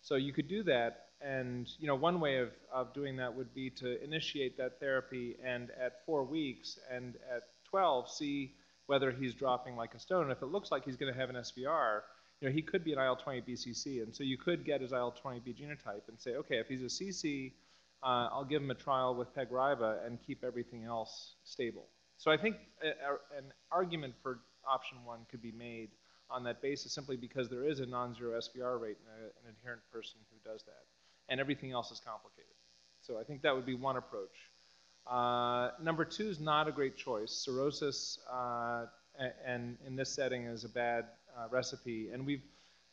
So 0.01 0.15
you 0.15 0.33
could 0.33 0.47
do 0.47 0.63
that, 0.63 1.07
and 1.21 1.69
you 1.77 1.87
know 1.87 1.95
one 1.95 2.19
way 2.19 2.37
of, 2.37 2.51
of 2.73 2.93
doing 2.93 3.17
that 3.17 3.35
would 3.35 3.53
be 3.53 3.69
to 3.71 4.01
initiate 4.03 4.57
that 4.57 4.79
therapy 4.79 5.35
and 5.43 5.69
at 5.71 6.05
four 6.05 6.23
weeks 6.23 6.79
and 6.89 7.15
at 7.33 7.43
12 7.69 8.09
see 8.09 8.53
whether 8.87 9.11
he's 9.11 9.33
dropping 9.33 9.75
like 9.75 9.93
a 9.93 9.99
stone. 9.99 10.23
And 10.23 10.31
if 10.31 10.41
it 10.41 10.47
looks 10.47 10.71
like 10.71 10.85
he's 10.85 10.95
going 10.95 11.13
to 11.13 11.19
have 11.19 11.29
an 11.29 11.35
SVR, 11.35 12.01
you 12.41 12.47
know, 12.47 12.53
he 12.53 12.61
could 12.61 12.83
be 12.83 12.93
an 12.93 12.99
IL-28B 12.99 13.51
CC, 13.51 14.01
and 14.01 14.15
so 14.15 14.23
you 14.23 14.37
could 14.37 14.65
get 14.65 14.81
his 14.81 14.93
IL-28B 14.93 15.55
genotype 15.61 16.07
and 16.07 16.17
say, 16.17 16.35
okay, 16.35 16.55
if 16.55 16.67
he's 16.67 16.81
a 16.81 16.85
CC, 16.85 17.51
uh, 18.03 18.29
I'll 18.31 18.45
give 18.45 18.61
him 18.61 18.71
a 18.71 18.75
trial 18.75 19.15
with 19.15 19.33
PEG-RIBA 19.35 20.05
and 20.05 20.19
keep 20.25 20.43
everything 20.43 20.83
else 20.85 21.35
stable. 21.43 21.87
So 22.17 22.31
I 22.31 22.37
think 22.37 22.57
a, 22.83 22.87
a, 22.87 23.37
an 23.37 23.45
argument 23.71 24.13
for 24.21 24.39
option 24.67 24.97
one 25.03 25.19
could 25.31 25.41
be 25.41 25.51
made 25.51 25.89
on 26.29 26.43
that 26.43 26.61
basis 26.61 26.91
simply 26.91 27.17
because 27.17 27.49
there 27.49 27.65
is 27.65 27.79
a 27.79 27.85
non-zero 27.85 28.37
SVR 28.39 28.79
rate 28.79 28.97
in 29.01 29.23
a, 29.23 29.25
an 29.27 29.55
adherent 29.57 29.81
person 29.91 30.19
who 30.31 30.49
does 30.49 30.63
that, 30.63 30.83
and 31.27 31.39
everything 31.39 31.71
else 31.71 31.91
is 31.91 31.99
complicated. 31.99 32.53
So 33.01 33.19
I 33.19 33.23
think 33.23 33.41
that 33.41 33.55
would 33.55 33.65
be 33.65 33.73
one 33.73 33.97
approach. 33.97 34.35
Uh, 35.07 35.71
number 35.81 36.05
two 36.05 36.29
is 36.29 36.39
not 36.39 36.67
a 36.67 36.71
great 36.71 36.95
choice. 36.95 37.31
Cirrhosis, 37.31 38.19
uh, 38.31 38.85
and 39.45 39.77
in 39.87 39.95
this 39.95 40.09
setting, 40.09 40.43
is 40.45 40.63
a 40.63 40.69
bad 40.69 41.05
uh, 41.37 41.47
recipe. 41.49 42.09
And 42.13 42.25
we've 42.25 42.43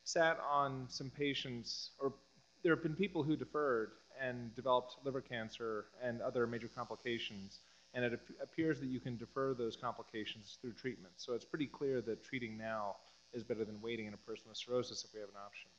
sat 0.04 0.38
on 0.50 0.86
some 0.88 1.10
patients, 1.10 1.90
or 1.98 2.14
there 2.62 2.74
have 2.74 2.82
been 2.82 2.94
people 2.94 3.22
who 3.22 3.36
deferred 3.36 3.90
and 4.20 4.54
developed 4.54 4.96
liver 5.04 5.20
cancer 5.20 5.86
and 6.02 6.20
other 6.20 6.46
major 6.46 6.68
complications. 6.68 7.60
And 7.94 8.04
it 8.04 8.12
ap- 8.12 8.42
appears 8.42 8.80
that 8.80 8.86
you 8.86 9.00
can 9.00 9.16
defer 9.16 9.54
those 9.54 9.76
complications 9.76 10.58
through 10.60 10.72
treatment. 10.72 11.14
So 11.16 11.34
it's 11.34 11.44
pretty 11.44 11.66
clear 11.66 12.00
that 12.02 12.24
treating 12.24 12.58
now 12.58 12.96
is 13.32 13.42
better 13.42 13.64
than 13.64 13.80
waiting 13.80 14.06
in 14.06 14.14
a 14.14 14.18
person 14.18 14.44
with 14.48 14.56
cirrhosis 14.56 15.04
if 15.04 15.14
we 15.14 15.20
have 15.20 15.28
an 15.28 15.36
option. 15.44 15.70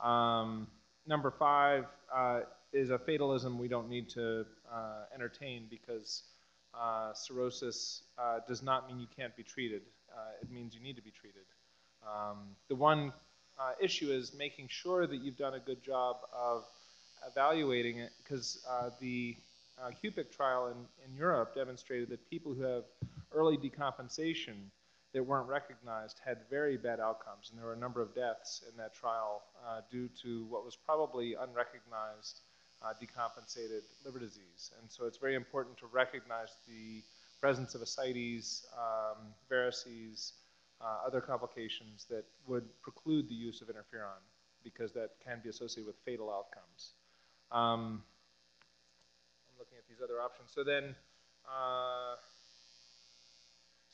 Um, 0.00 0.66
number 1.06 1.30
five 1.30 1.86
uh, 2.14 2.40
is 2.72 2.90
a 2.90 2.98
fatalism 2.98 3.58
we 3.58 3.68
don't 3.68 3.88
need 3.88 4.08
to 4.10 4.44
uh, 4.72 5.04
entertain 5.14 5.66
because 5.70 6.24
uh, 6.78 7.12
cirrhosis 7.14 8.02
uh, 8.18 8.38
does 8.46 8.62
not 8.62 8.86
mean 8.88 9.00
you 9.00 9.06
can't 9.16 9.34
be 9.36 9.42
treated. 9.42 9.82
Uh, 10.12 10.20
it 10.42 10.50
means 10.50 10.74
you 10.74 10.80
need 10.80 10.96
to 10.96 11.02
be 11.02 11.10
treated. 11.10 11.42
Um, 12.02 12.56
the 12.68 12.74
one 12.74 13.12
uh, 13.58 13.72
issue 13.80 14.10
is 14.10 14.32
making 14.34 14.68
sure 14.68 15.06
that 15.06 15.16
you've 15.16 15.36
done 15.36 15.54
a 15.54 15.58
good 15.60 15.82
job 15.82 16.18
of 16.32 16.64
evaluating 17.26 17.98
it 17.98 18.12
because 18.22 18.64
the 19.00 19.36
uh, 19.80 19.90
CUPIC 20.02 20.30
trial 20.30 20.68
in, 20.68 21.08
in 21.08 21.16
Europe 21.16 21.54
demonstrated 21.54 22.08
that 22.08 22.28
people 22.28 22.52
who 22.54 22.62
have 22.62 22.84
early 23.32 23.56
decompensation 23.56 24.56
that 25.14 25.22
weren't 25.22 25.48
recognized 25.48 26.20
had 26.24 26.38
very 26.50 26.76
bad 26.76 27.00
outcomes, 27.00 27.50
and 27.50 27.58
there 27.58 27.66
were 27.66 27.72
a 27.72 27.78
number 27.78 28.02
of 28.02 28.14
deaths 28.14 28.62
in 28.70 28.76
that 28.76 28.94
trial 28.94 29.42
uh, 29.66 29.80
due 29.90 30.08
to 30.22 30.44
what 30.46 30.64
was 30.64 30.76
probably 30.76 31.34
unrecognized 31.34 32.40
uh, 32.82 32.92
decompensated 33.00 33.82
liver 34.04 34.18
disease. 34.18 34.70
And 34.80 34.90
so 34.90 35.06
it's 35.06 35.18
very 35.18 35.34
important 35.34 35.78
to 35.78 35.86
recognize 35.86 36.56
the 36.68 37.02
presence 37.40 37.74
of 37.74 37.82
ascites, 37.82 38.66
um, 38.76 39.32
varices, 39.50 40.32
uh, 40.80 41.06
other 41.06 41.20
complications 41.20 42.06
that 42.10 42.24
would 42.46 42.64
preclude 42.82 43.28
the 43.28 43.34
use 43.34 43.60
of 43.62 43.68
interferon 43.68 44.22
because 44.62 44.92
that 44.92 45.10
can 45.24 45.40
be 45.42 45.48
associated 45.48 45.86
with 45.86 45.96
fatal 46.04 46.30
outcomes. 46.30 46.92
Um, 47.50 48.02
I'm 49.48 49.58
looking 49.58 49.78
at 49.78 49.88
these 49.88 50.02
other 50.02 50.20
options. 50.20 50.50
So 50.54 50.64
then, 50.64 50.94
uh, 51.46 52.16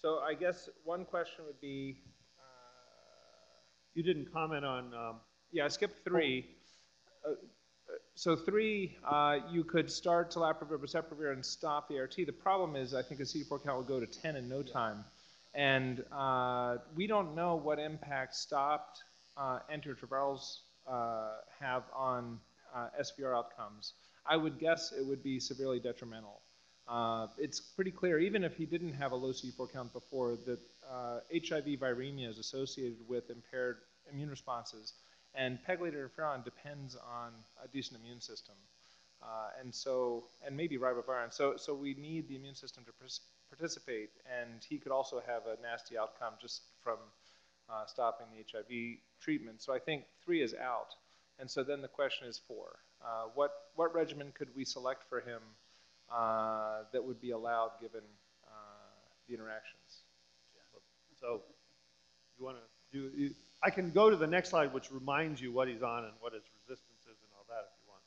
so 0.00 0.18
I 0.18 0.34
guess 0.34 0.68
one 0.84 1.04
question 1.04 1.44
would 1.46 1.60
be, 1.60 1.98
uh, 2.38 2.42
You 3.94 4.02
didn't 4.02 4.32
comment 4.32 4.64
on, 4.64 4.92
um, 4.92 5.16
yeah, 5.52 5.66
I 5.66 5.68
skipped 5.68 6.04
three. 6.04 6.46
Uh, 7.24 7.30
uh, 7.30 7.34
so 8.16 8.34
three, 8.34 8.96
uh, 9.06 9.38
you 9.52 9.62
could 9.62 9.90
start 9.90 10.30
telaprevir, 10.30 10.78
boceprevir, 10.78 11.32
and 11.32 11.46
stop 11.46 11.88
the 11.88 11.98
ART. 12.00 12.16
The 12.16 12.32
problem 12.32 12.74
is, 12.74 12.92
I 12.92 13.02
think 13.02 13.18
the 13.18 13.24
CD4 13.24 13.62
count 13.64 13.76
will 13.76 13.82
go 13.84 14.00
to 14.00 14.06
10 14.06 14.34
in 14.34 14.48
no 14.48 14.62
time. 14.62 15.04
And 15.54 16.04
uh, 16.10 16.78
we 16.96 17.06
don't 17.06 17.36
know 17.36 17.54
what 17.54 17.78
impact 17.78 18.34
stopped 18.34 19.04
uh, 19.36 19.60
uh, 20.86 21.28
have 21.60 21.84
on 21.94 22.40
uh, 22.74 22.88
SVR 23.00 23.36
outcomes. 23.36 23.92
I 24.26 24.36
would 24.36 24.58
guess 24.58 24.92
it 24.92 25.06
would 25.06 25.22
be 25.22 25.38
severely 25.38 25.80
detrimental. 25.80 26.40
Uh, 26.86 27.28
it's 27.38 27.60
pretty 27.60 27.90
clear, 27.90 28.18
even 28.18 28.44
if 28.44 28.56
he 28.56 28.66
didn't 28.66 28.92
have 28.92 29.12
a 29.12 29.16
low 29.16 29.30
CD4 29.30 29.72
count 29.72 29.92
before, 29.92 30.36
that 30.46 30.58
uh, 30.90 31.20
HIV 31.32 31.64
viremia 31.80 32.28
is 32.28 32.38
associated 32.38 32.98
with 33.08 33.30
impaired 33.30 33.78
immune 34.12 34.28
responses, 34.28 34.92
and 35.34 35.58
pegylated 35.66 35.94
interferon 35.94 36.44
depends 36.44 36.96
on 36.96 37.32
a 37.62 37.68
decent 37.68 38.00
immune 38.00 38.20
system. 38.20 38.54
Uh, 39.22 39.48
and 39.58 39.74
so, 39.74 40.24
and 40.46 40.54
maybe 40.54 40.76
ribavirin. 40.76 41.32
So, 41.32 41.56
so 41.56 41.74
we 41.74 41.94
need 41.94 42.28
the 42.28 42.36
immune 42.36 42.54
system 42.54 42.84
to 42.84 42.92
participate, 43.48 44.10
and 44.28 44.62
he 44.68 44.76
could 44.78 44.92
also 44.92 45.22
have 45.26 45.42
a 45.46 45.60
nasty 45.62 45.96
outcome 45.96 46.34
just 46.40 46.62
from 46.82 46.98
uh, 47.70 47.86
stopping 47.86 48.26
the 48.30 48.44
HIV 48.52 48.98
treatment. 49.22 49.62
So 49.62 49.72
I 49.72 49.78
think 49.78 50.04
three 50.24 50.42
is 50.42 50.54
out, 50.54 50.94
and 51.38 51.50
so 51.50 51.62
then 51.62 51.82
the 51.82 51.88
question 51.88 52.28
is 52.28 52.40
four. 52.46 52.78
Uh, 53.04 53.24
what 53.34 53.52
what 53.74 53.94
regimen 53.94 54.32
could 54.36 54.48
we 54.56 54.64
select 54.64 55.04
for 55.08 55.20
him 55.20 55.40
uh, 56.12 56.82
that 56.92 57.04
would 57.04 57.20
be 57.20 57.30
allowed 57.30 57.72
given 57.80 58.02
uh, 58.46 58.50
the 59.28 59.34
interactions? 59.34 60.04
so 61.20 61.40
you 62.38 62.44
want 62.44 62.58
to 62.58 62.62
do, 62.92 63.10
you, 63.16 63.30
I 63.62 63.70
can 63.70 63.90
go 63.90 64.10
to 64.10 64.16
the 64.16 64.26
next 64.26 64.50
slide, 64.50 64.72
which 64.72 64.92
reminds 64.92 65.40
you 65.40 65.52
what 65.52 65.68
he's 65.68 65.82
on 65.82 66.04
and 66.04 66.12
what 66.20 66.34
his 66.34 66.42
resistance 66.60 67.00
is 67.02 67.16
and 67.22 67.30
all 67.36 67.46
that 67.48 67.64
if 67.64 67.72
you 67.80 67.88
want. 67.88 68.02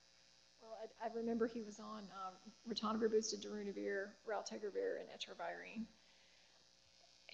Well, 0.61 0.77
I 0.77 0.87
I, 1.03 1.09
I 1.09 1.15
remember 1.15 1.47
he 1.47 1.61
was 1.61 1.79
on, 1.79 2.03
um, 2.13 2.33
ritonavir 2.69 3.09
boosted 3.09 3.41
darunavir, 3.41 4.09
raltegravir, 4.29 4.99
and 4.99 5.09
etravirine. 5.09 5.85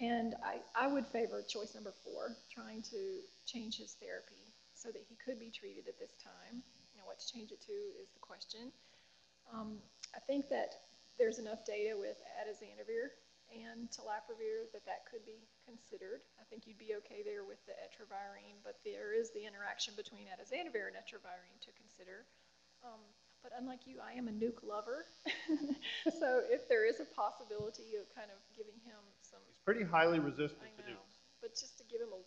And 0.00 0.34
I, 0.42 0.58
I 0.74 0.88
would 0.88 1.06
favor 1.06 1.42
choice 1.46 1.74
number 1.74 1.92
four, 2.02 2.36
trying 2.52 2.82
to 2.82 3.20
change 3.46 3.76
his 3.76 3.92
therapy 4.00 4.43
so 4.84 4.92
that 4.92 5.00
he 5.08 5.16
could 5.16 5.40
be 5.40 5.48
treated 5.48 5.88
at 5.88 5.96
this 5.96 6.12
time. 6.20 6.60
You 6.92 7.00
know, 7.00 7.08
what 7.08 7.16
to 7.16 7.26
change 7.26 7.48
it 7.56 7.64
to 7.64 7.76
is 7.96 8.12
the 8.12 8.20
question. 8.20 8.68
Um, 9.48 9.80
I 10.12 10.20
think 10.20 10.52
that 10.52 10.76
there's 11.16 11.40
enough 11.40 11.64
data 11.64 11.96
with 11.96 12.20
atazanavir 12.36 13.16
and 13.48 13.88
telaprevir 13.88 14.68
that 14.76 14.84
that 14.84 15.08
could 15.08 15.24
be 15.24 15.40
considered. 15.64 16.20
I 16.36 16.44
think 16.52 16.68
you'd 16.68 16.80
be 16.80 17.00
okay 17.00 17.24
there 17.24 17.48
with 17.48 17.64
the 17.64 17.72
etravirine, 17.80 18.60
but 18.60 18.84
there 18.84 19.16
is 19.16 19.32
the 19.32 19.48
interaction 19.48 19.96
between 19.96 20.28
atazanavir 20.28 20.92
and 20.92 20.96
etravirine 21.00 21.56
to 21.64 21.72
consider. 21.80 22.28
Um, 22.84 23.00
but 23.40 23.52
unlike 23.56 23.84
you, 23.88 24.00
I 24.04 24.16
am 24.16 24.28
a 24.28 24.34
nuke 24.34 24.64
lover. 24.64 25.04
so 26.20 26.44
if 26.48 26.68
there 26.68 26.84
is 26.84 27.00
a 27.00 27.08
possibility 27.12 27.96
of 28.00 28.08
kind 28.12 28.28
of 28.32 28.40
giving 28.56 28.76
him 28.84 29.00
some, 29.20 29.40
He's 29.48 29.60
pretty 29.64 29.84
highly 29.84 30.18
resistant 30.20 30.64
I 30.64 30.72
to 30.80 30.88
know, 30.88 30.96
nukes. 31.00 31.20
but 31.40 31.52
just 31.52 31.76
to 31.78 31.84
give 31.84 32.00
him 32.00 32.12
a, 32.16 32.20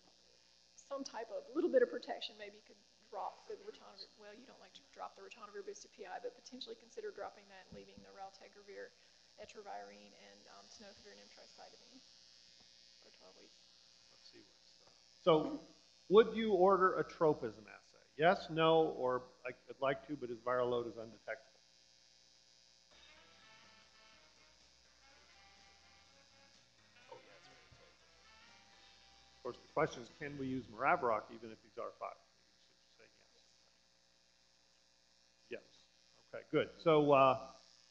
some 0.88 1.04
type 1.04 1.28
of, 1.28 1.44
little 1.52 1.68
bit 1.68 1.84
of 1.84 1.92
protection, 1.92 2.32
maybe 2.40 2.56
you 2.56 2.64
could 2.64 2.80
drop 3.12 3.44
the 3.44 3.60
ritonavir, 3.60 4.08
well, 4.16 4.32
you 4.32 4.48
don't 4.48 4.60
like 4.64 4.72
to 4.72 4.84
drop 4.96 5.12
the 5.16 5.22
ritonavir 5.22 5.60
boosted 5.60 5.92
PI, 5.92 6.24
but 6.24 6.32
potentially 6.32 6.76
consider 6.80 7.12
dropping 7.12 7.44
that 7.52 7.68
and 7.68 7.76
leaving 7.76 8.00
the 8.00 8.12
raltegravir, 8.16 8.88
etravirine, 9.36 10.16
and 10.32 10.40
um, 10.56 10.64
tenofovir 10.72 11.12
and 11.12 11.20
emtricitabine 11.28 12.00
for 13.04 13.12
12 13.20 13.36
weeks. 13.44 13.60
Let's 14.16 14.28
see 14.32 14.40
what's, 14.40 14.72
uh, 14.80 14.88
So, 15.20 15.60
would 16.08 16.32
you 16.32 16.56
order 16.56 16.96
a 16.96 17.04
tropism 17.04 17.68
assay? 17.68 18.04
Yes, 18.16 18.48
no, 18.48 18.96
or 18.96 19.28
I- 19.44 19.56
I'd 19.68 19.80
like 19.80 20.08
to, 20.08 20.16
but 20.16 20.32
his 20.32 20.40
viral 20.40 20.72
load 20.72 20.88
is 20.88 20.96
undetectable. 20.96 21.47
Course, 29.48 29.58
the 29.66 29.72
question 29.72 30.02
is, 30.02 30.10
can 30.20 30.36
we 30.38 30.46
use 30.46 30.64
Maraviroc 30.66 31.22
even 31.34 31.50
if 31.50 31.58
he's 31.64 31.78
R5? 31.78 32.16
Say 32.98 33.04
yes. 35.50 35.60
Yes. 35.60 35.62
Okay, 36.34 36.44
good. 36.52 36.68
So, 36.78 37.12
uh, 37.12 37.38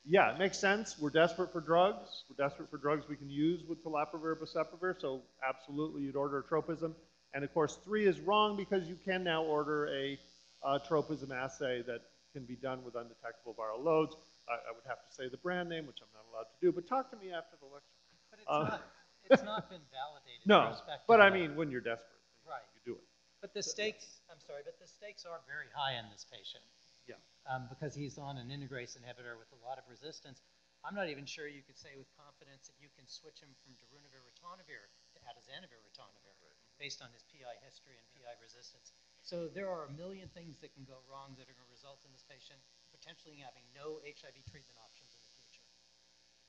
yeah, 0.06 0.34
it 0.34 0.39
makes 0.39 0.58
sense. 0.58 0.98
We're 1.00 1.10
desperate 1.10 1.52
for 1.52 1.62
drugs. 1.62 2.24
We're 2.30 2.43
desperate 2.43 2.70
for 2.70 2.78
drugs 2.78 3.08
we 3.10 3.15
can 3.15 3.30
use 3.30 3.63
with 3.67 3.84
telaprevir, 3.84 4.36
boceprevir, 4.39 5.00
so 5.00 5.22
absolutely 5.48 6.04
you'd 6.04 6.15
order 6.15 6.39
a 6.39 6.43
tropism. 6.43 6.96
And 7.34 7.43
of 7.43 7.54
course, 7.54 7.78
three 7.84 8.08
is 8.08 8.20
wrong 8.22 8.56
because 8.56 8.88
you 8.88 8.96
can 9.04 9.24
now 9.24 9.43
order 9.43 9.88
a 9.88 10.17
uh, 10.63 10.80
tropism 10.80 11.32
assay 11.32 11.82
that 11.88 12.02
can 12.34 12.46
be 12.46 12.56
done 12.56 12.84
with 12.86 12.96
undetectable 12.96 13.56
viral 13.58 13.84
loads. 13.84 14.15
I, 14.48 14.54
I 14.54 14.72
would 14.74 14.86
have 14.88 15.04
to 15.08 15.13
say 15.13 15.28
the 15.30 15.38
brand 15.38 15.70
name, 15.70 15.88
which 15.88 16.00
I'm 16.02 16.08
not 16.13 16.24
allowed 16.32 16.48
to 16.50 16.58
do, 16.62 16.72
but 16.72 16.88
talk 16.88 17.12
to 17.12 17.17
me 17.17 17.32
after 17.34 17.58
the 17.60 17.65
lecture. 17.65 18.00
But 18.32 18.39
it's 18.39 18.48
Uh, 18.48 18.63
not, 18.70 18.82
it's 19.29 19.43
not 19.43 19.69
been 19.69 19.83
validated 19.91 20.45
No, 20.45 20.75
but 21.07 21.21
I 21.21 21.29
mean, 21.29 21.55
when 21.55 21.71
you're 21.71 21.83
desperate, 21.83 22.21
Right. 22.45 22.63
you 22.75 22.81
do 22.85 22.95
it. 22.97 23.03
But 23.41 23.53
the 23.53 23.61
stakes, 23.61 24.21
I'm 24.31 24.39
sorry, 24.41 24.63
but 24.65 24.79
the 24.79 24.87
stakes 24.87 25.25
are 25.25 25.39
very 25.45 25.69
high 25.75 25.99
in 25.99 26.09
this 26.09 26.25
patient. 26.25 26.63
Yeah. 27.05 27.21
Um, 27.45 27.69
because 27.69 27.95
he's 27.95 28.17
on 28.17 28.35
an 28.37 28.49
integrase 28.49 28.97
inhibitor 28.97 29.37
with 29.39 29.51
a 29.53 29.59
lot 29.63 29.77
of 29.77 29.85
resistance. 29.87 30.41
I'm 30.83 30.95
not 30.95 31.09
even 31.09 31.25
sure 31.25 31.47
you 31.47 31.63
could 31.63 31.77
say 31.77 31.95
with 31.97 32.07
confidence 32.15 32.67
that 32.67 32.77
you 32.79 32.89
can 32.95 33.07
switch 33.07 33.39
him 33.41 33.49
from 33.63 33.75
darunavir 33.79 34.23
ritonavir 34.23 34.87
to 35.15 35.17
atazanavir 35.27 35.79
ritonavir 35.83 36.35
based 36.77 37.01
on 37.01 37.09
his 37.11 37.25
PI 37.27 37.57
history 37.65 37.97
and 37.97 38.05
PI 38.13 38.37
resistance. 38.39 38.93
So 39.25 39.49
there 39.49 39.67
are 39.67 39.89
a 39.89 39.93
million 39.97 40.29
things 40.31 40.61
that 40.61 40.71
can 40.77 40.85
go 40.85 41.01
wrong 41.09 41.35
that 41.35 41.49
are 41.49 41.57
going 41.57 41.67
to 41.67 41.73
result 41.73 42.05
in 42.05 42.11
this 42.13 42.23
patient 42.23 42.61
potentially 42.93 43.41
having 43.43 43.65
no 43.75 43.99
HIV 44.05 44.37
treatment 44.47 44.77
options 44.79 45.11
in 45.11 45.21
the 45.23 45.33
future. 45.43 45.65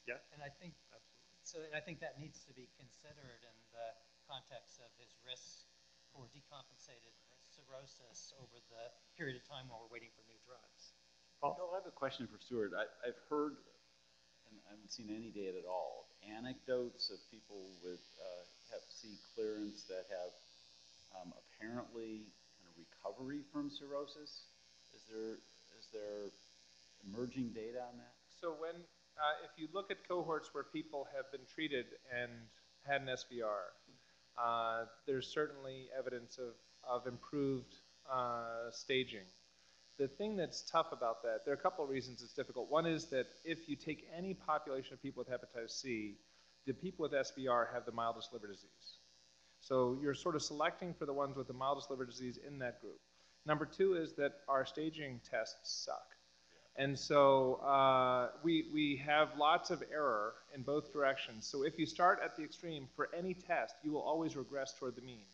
Yeah, 0.07 0.21
And 0.33 0.41
I 0.45 0.49
think 0.49 0.77
absolutely. 0.93 1.18
So 1.49 1.65
I 1.73 1.81
think 1.81 2.05
that 2.05 2.21
needs 2.21 2.45
to 2.45 2.53
be 2.53 2.69
considered 2.77 3.41
in 3.41 3.57
the 3.73 3.89
context 4.29 4.85
of 4.85 4.93
his 5.01 5.09
risks 5.25 5.65
for 6.13 6.29
decompensated 6.29 7.17
cirrhosis 7.49 8.37
over 8.37 8.61
the 8.69 8.93
period 9.17 9.41
of 9.41 9.45
time 9.49 9.65
while 9.73 9.81
we're 9.89 9.97
waiting 9.97 10.13
for 10.13 10.21
new 10.29 10.37
drugs. 10.45 10.93
Paul? 11.41 11.57
Bill, 11.57 11.73
I 11.73 11.81
have 11.81 11.89
a 11.89 11.97
question 11.97 12.29
for 12.29 12.37
Stuart. 12.37 12.77
I, 12.77 12.85
I've 13.01 13.17
heard, 13.33 13.57
and 14.45 14.61
I 14.69 14.77
haven't 14.77 14.93
seen 14.93 15.09
any 15.09 15.33
data 15.33 15.57
at 15.57 15.65
all, 15.65 16.13
anecdotes 16.21 17.09
of 17.09 17.17
people 17.33 17.73
with 17.81 18.05
uh, 18.21 18.45
Hep 18.69 18.85
C 18.93 19.17
clearance 19.33 19.89
that 19.89 20.05
have 20.13 20.37
um, 21.17 21.33
apparently 21.33 22.29
kind 22.61 22.69
of 22.69 22.77
recovery 22.77 23.41
from 23.49 23.73
cirrhosis. 23.73 24.45
Is 24.93 25.01
there 25.09 25.41
is 25.81 25.89
there 25.97 26.29
emerging 27.09 27.57
data 27.57 27.81
on 27.89 27.97
that? 27.97 28.13
So 28.37 28.53
when, 28.61 28.77
uh, 29.19 29.45
if 29.45 29.51
you 29.61 29.69
look 29.73 29.91
at 29.91 30.07
cohorts 30.09 30.51
where 30.53 30.65
people 30.65 31.07
have 31.15 31.31
been 31.33 31.47
treated 31.53 31.87
and 32.15 32.31
had 32.87 33.03
an 33.03 33.09
SVR, 33.09 33.75
uh, 34.43 34.85
there's 35.07 35.27
certainly 35.27 35.89
evidence 35.99 36.39
of, 36.39 36.55
of 36.89 37.07
improved 37.07 37.75
uh, 38.11 38.71
staging. 38.71 39.27
The 39.99 40.07
thing 40.07 40.37
that's 40.37 40.63
tough 40.71 40.93
about 40.93 41.23
that, 41.25 41.45
there 41.45 41.53
are 41.53 41.57
a 41.57 41.61
couple 41.61 41.85
of 41.85 41.91
reasons 41.91 42.23
it's 42.23 42.33
difficult. 42.33 42.71
One 42.71 42.87
is 42.87 43.07
that 43.07 43.27
if 43.45 43.69
you 43.69 43.75
take 43.75 44.09
any 44.17 44.35
population 44.35 44.95
of 44.95 45.03
people 45.03 45.25
with 45.27 45.29
hepatitis 45.29 45.71
C, 45.71 46.15
the 46.67 46.73
people 46.73 47.03
with 47.03 47.13
SVR 47.13 47.73
have 47.73 47.85
the 47.85 47.93
mildest 47.93 48.33
liver 48.33 48.47
disease. 48.47 48.99
So 49.61 49.99
you're 50.01 50.15
sort 50.15 50.37
of 50.37 50.43
selecting 50.43 50.95
for 50.95 51.05
the 51.05 51.13
ones 51.13 51.37
with 51.37 51.49
the 51.49 51.53
mildest 51.53 51.91
liver 51.91 52.05
disease 52.05 52.39
in 52.47 52.59
that 52.61 52.81
group. 52.81 53.01
Number 53.45 53.67
two 53.67 53.95
is 53.95 54.13
that 54.15 54.35
our 54.49 54.65
staging 54.65 55.21
tests 55.29 55.85
suck. 55.85 56.18
And 56.79 56.97
so 56.97 57.55
uh, 57.55 58.29
we, 58.45 58.67
we 58.73 59.03
have 59.05 59.31
lots 59.37 59.71
of 59.71 59.83
error 59.93 60.35
in 60.55 60.63
both 60.63 60.93
directions. 60.93 61.45
So 61.45 61.65
if 61.65 61.77
you 61.77 61.87
start 61.87 62.21
at 62.25 62.37
the 62.37 62.45
extreme 62.45 62.87
for 62.95 63.09
any 63.13 63.35
test, 63.35 63.75
you 63.83 63.91
will 63.91 64.01
always 64.01 64.37
regress 64.37 64.75
toward 64.79 64.95
the 64.95 65.03
mean. 65.03 65.27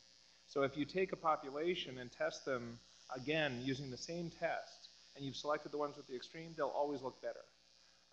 So 0.47 0.63
if 0.63 0.75
you 0.75 0.87
take 0.87 1.13
a 1.13 1.17
population 1.17 1.99
and 1.99 2.11
test 2.11 2.47
them 2.47 2.79
again 3.15 3.61
using 3.63 3.91
the 3.91 3.97
same 3.99 4.31
test, 4.31 4.89
and 5.17 5.25
you've 5.25 5.37
selected 5.37 5.71
the 5.71 5.79
ones 5.79 5.97
with 5.99 6.07
the 6.09 6.17
extreme, 6.17 6.55
they'll 6.57 6.69
always 6.69 7.03
look 7.03 7.21
better. 7.21 7.45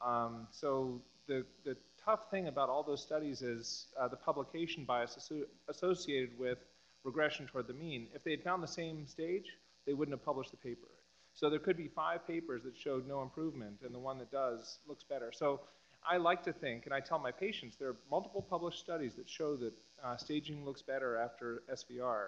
Um, 0.06 0.48
so 0.52 1.02
the, 1.28 1.46
the 1.64 1.78
tough 2.04 2.30
thing 2.30 2.48
about 2.48 2.68
all 2.70 2.84
those 2.84 3.02
studies 3.02 3.42
is 3.42 3.88
uh, 3.98 4.10
the 4.10 4.18
publication 4.18 4.84
bias 4.84 5.16
asso- 5.18 5.48
associated 5.70 6.38
with 6.38 6.58
regression 7.06 7.48
toward 7.48 7.68
the 7.68 7.74
mean. 7.74 8.08
If 8.14 8.24
they 8.24 8.32
had 8.32 8.44
found 8.44 8.62
the 8.62 8.68
same 8.68 9.08
stage, 9.08 9.46
they 9.88 9.94
wouldn't 9.94 10.14
have 10.14 10.26
published 10.26 10.52
the 10.52 10.58
paper. 10.58 10.88
So 11.34 11.50
there 11.50 11.60
could 11.60 11.78
be 11.78 11.88
five 11.88 12.28
papers 12.28 12.64
that 12.64 12.78
showed 12.78 13.08
no 13.08 13.22
improvement, 13.22 13.80
and 13.84 13.94
the 13.94 14.00
one 14.00 14.18
that 14.20 14.32
does 14.32 14.80
looks 14.88 15.04
better. 15.04 15.32
So 15.32 15.62
I 16.08 16.18
like 16.18 16.44
to 16.44 16.54
think, 16.54 16.86
and 16.86 16.94
I 16.94 17.00
tell 17.00 17.20
my 17.20 17.32
patients, 17.32 17.78
there 17.78 17.90
are 17.90 17.98
multiple 18.10 18.42
published 18.42 18.80
studies 18.80 19.16
that 19.16 19.30
show 19.30 19.56
that 19.58 19.74
uh, 20.04 20.18
staging 20.18 20.66
looks 20.66 20.82
better 20.82 21.18
after 21.18 21.64
SVR. 21.72 22.28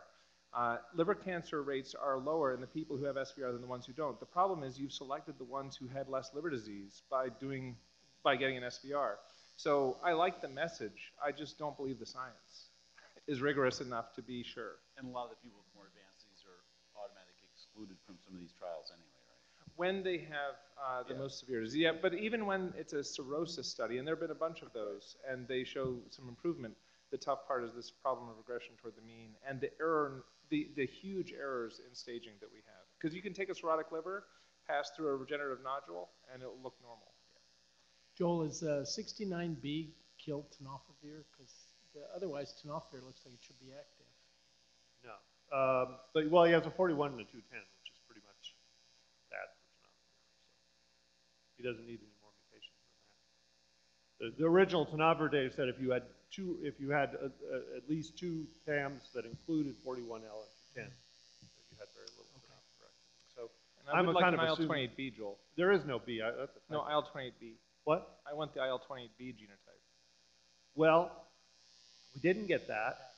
Uh, 0.53 0.77
liver 0.93 1.15
cancer 1.15 1.63
rates 1.63 1.95
are 1.95 2.19
lower 2.19 2.53
in 2.53 2.61
the 2.61 2.67
people 2.67 2.95
who 2.95 3.05
have 3.05 3.15
SVR 3.15 3.51
than 3.51 3.61
the 3.61 3.67
ones 3.67 3.87
who 3.87 3.93
don't. 3.93 4.19
The 4.19 4.25
problem 4.25 4.63
is 4.63 4.79
you've 4.79 4.93
selected 4.93 5.39
the 5.39 5.43
ones 5.43 5.75
who 5.75 5.87
had 5.87 6.07
less 6.07 6.31
liver 6.33 6.51
disease 6.51 7.01
by 7.09 7.29
doing, 7.39 7.75
by 8.23 8.35
getting 8.35 8.57
an 8.57 8.63
SVR. 8.63 9.15
So 9.57 9.97
I 10.03 10.13
like 10.13 10.41
the 10.41 10.49
message. 10.49 11.11
I 11.23 11.31
just 11.31 11.57
don't 11.57 11.75
believe 11.75 11.97
the 11.97 12.05
science 12.05 12.69
is 13.27 13.41
rigorous 13.41 13.81
enough 13.81 14.13
to 14.13 14.21
be 14.21 14.43
sure. 14.43 14.77
And 14.97 15.07
a 15.07 15.11
lot 15.11 15.25
of 15.25 15.29
the 15.31 15.41
people 15.41 15.57
with 15.57 15.73
more 15.73 15.87
advanced 15.89 16.29
disease 16.29 16.45
are 16.45 16.61
automatically 17.01 17.49
excluded 17.73 17.97
from 18.05 18.15
some 18.23 18.33
of 18.35 18.39
these 18.39 18.53
trials 18.53 18.91
anyway, 18.93 19.09
right? 19.25 19.39
when 19.75 20.03
they 20.03 20.19
have 20.19 20.55
uh, 20.77 21.01
the 21.03 21.13
Yeah. 21.13 21.19
most 21.19 21.39
severe 21.39 21.61
disease. 21.61 21.81
Yeah, 21.81 21.93
but 21.93 22.13
even 22.13 22.45
when 22.45 22.73
it's 22.77 22.93
a 22.93 23.03
cirrhosis 23.03 23.67
study, 23.67 23.97
and 23.97 24.07
there 24.07 24.13
have 24.13 24.21
been 24.21 24.29
a 24.29 24.35
bunch 24.35 24.61
of 24.61 24.71
those, 24.73 25.17
and 25.27 25.47
they 25.47 25.63
show 25.63 25.99
some 26.11 26.29
improvement, 26.29 26.77
the 27.09 27.17
tough 27.17 27.47
part 27.47 27.63
is 27.63 27.73
this 27.73 27.89
problem 27.89 28.29
of 28.29 28.37
regression 28.37 28.75
toward 28.77 28.95
the 28.95 29.01
mean 29.01 29.35
and 29.47 29.59
the 29.59 29.71
error, 29.79 30.25
the, 30.49 30.69
the 30.75 30.85
huge 30.85 31.31
errors 31.33 31.81
in 31.87 31.95
staging 31.95 32.33
that 32.39 32.51
we 32.51 32.59
have. 32.67 32.85
Because 32.99 33.15
you 33.15 33.23
can 33.23 33.33
take 33.33 33.49
a 33.49 33.53
cirrhotic 33.53 33.91
liver, 33.91 34.25
pass 34.67 34.91
through 34.95 35.07
a 35.07 35.15
regenerative 35.15 35.63
nodule, 35.63 36.11
and 36.31 36.43
it'll 36.43 36.61
look 36.61 36.75
normal. 36.81 37.11
Joel, 38.15 38.43
is 38.43 38.61
uh, 38.61 38.85
69B 38.85 39.89
kill 40.19 40.45
tenofovir? 40.53 41.23
Because 41.31 41.73
otherwise 42.15 42.53
tenofovir 42.63 43.01
looks 43.03 43.25
like 43.25 43.33
it 43.33 43.41
should 43.41 43.59
be 43.59 43.71
active. 43.71 44.05
No. 45.03 45.13
Um, 45.53 45.95
but, 46.13 46.25
well, 46.33 46.45
he 46.45 46.51
has 46.53 46.65
a 46.65 46.71
41 46.71 47.11
and 47.13 47.21
a 47.21 47.25
210, 47.29 47.61
which 47.61 47.89
is 47.93 47.99
pretty 48.09 48.25
much 48.25 48.57
for 48.57 49.29
tenofovir. 49.29 49.93
So 51.45 51.53
he 51.57 51.63
doesn't 51.63 51.85
need 51.85 52.01
any 52.01 52.17
more 52.25 52.33
mutations 52.41 52.73
than 52.81 52.89
that. 52.97 54.33
The, 54.33 54.43
the 54.43 54.47
original 54.49 54.85
data 55.29 55.53
said 55.53 55.69
if 55.69 55.77
you 55.79 55.91
had 55.91 56.03
two, 56.33 56.57
if 56.63 56.79
you 56.81 56.89
had 56.89 57.13
uh 57.21 57.29
uh 57.53 57.77
at 57.77 57.87
least 57.87 58.17
two 58.17 58.47
TAMs 58.65 59.03
that 59.13 59.25
included 59.25 59.75
41L 59.85 60.01
and 60.01 60.25
210, 60.73 60.89
that 60.89 61.65
you 61.69 61.77
had 61.77 61.89
very 61.93 62.09
little 62.17 62.33
activity. 62.33 62.97
So 63.37 63.41
And 63.85 63.93
I 63.93 63.99
I'm 63.99 64.07
would 64.07 64.13
a 64.13 64.15
like 64.17 64.23
kind 64.25 64.33
an 64.33 64.41
of 64.41 64.57
assuming- 64.57 64.89
IL-28B, 64.89 65.17
Joel. 65.17 65.37
there 65.55 65.71
is 65.71 65.85
no 65.85 65.99
B. 65.99 66.21
I, 66.25 66.31
that's 66.31 66.57
a 66.57 66.73
no 66.73 66.81
IL-28B. 66.89 67.53
What? 67.83 68.17
I 68.25 68.33
want 68.33 68.53
the 68.55 68.65
IL-28B 68.65 69.37
genotype. 69.37 69.81
Well, 70.75 71.11
we 72.15 72.21
didn't 72.21 72.47
get 72.47 72.67
that. 72.69 73.12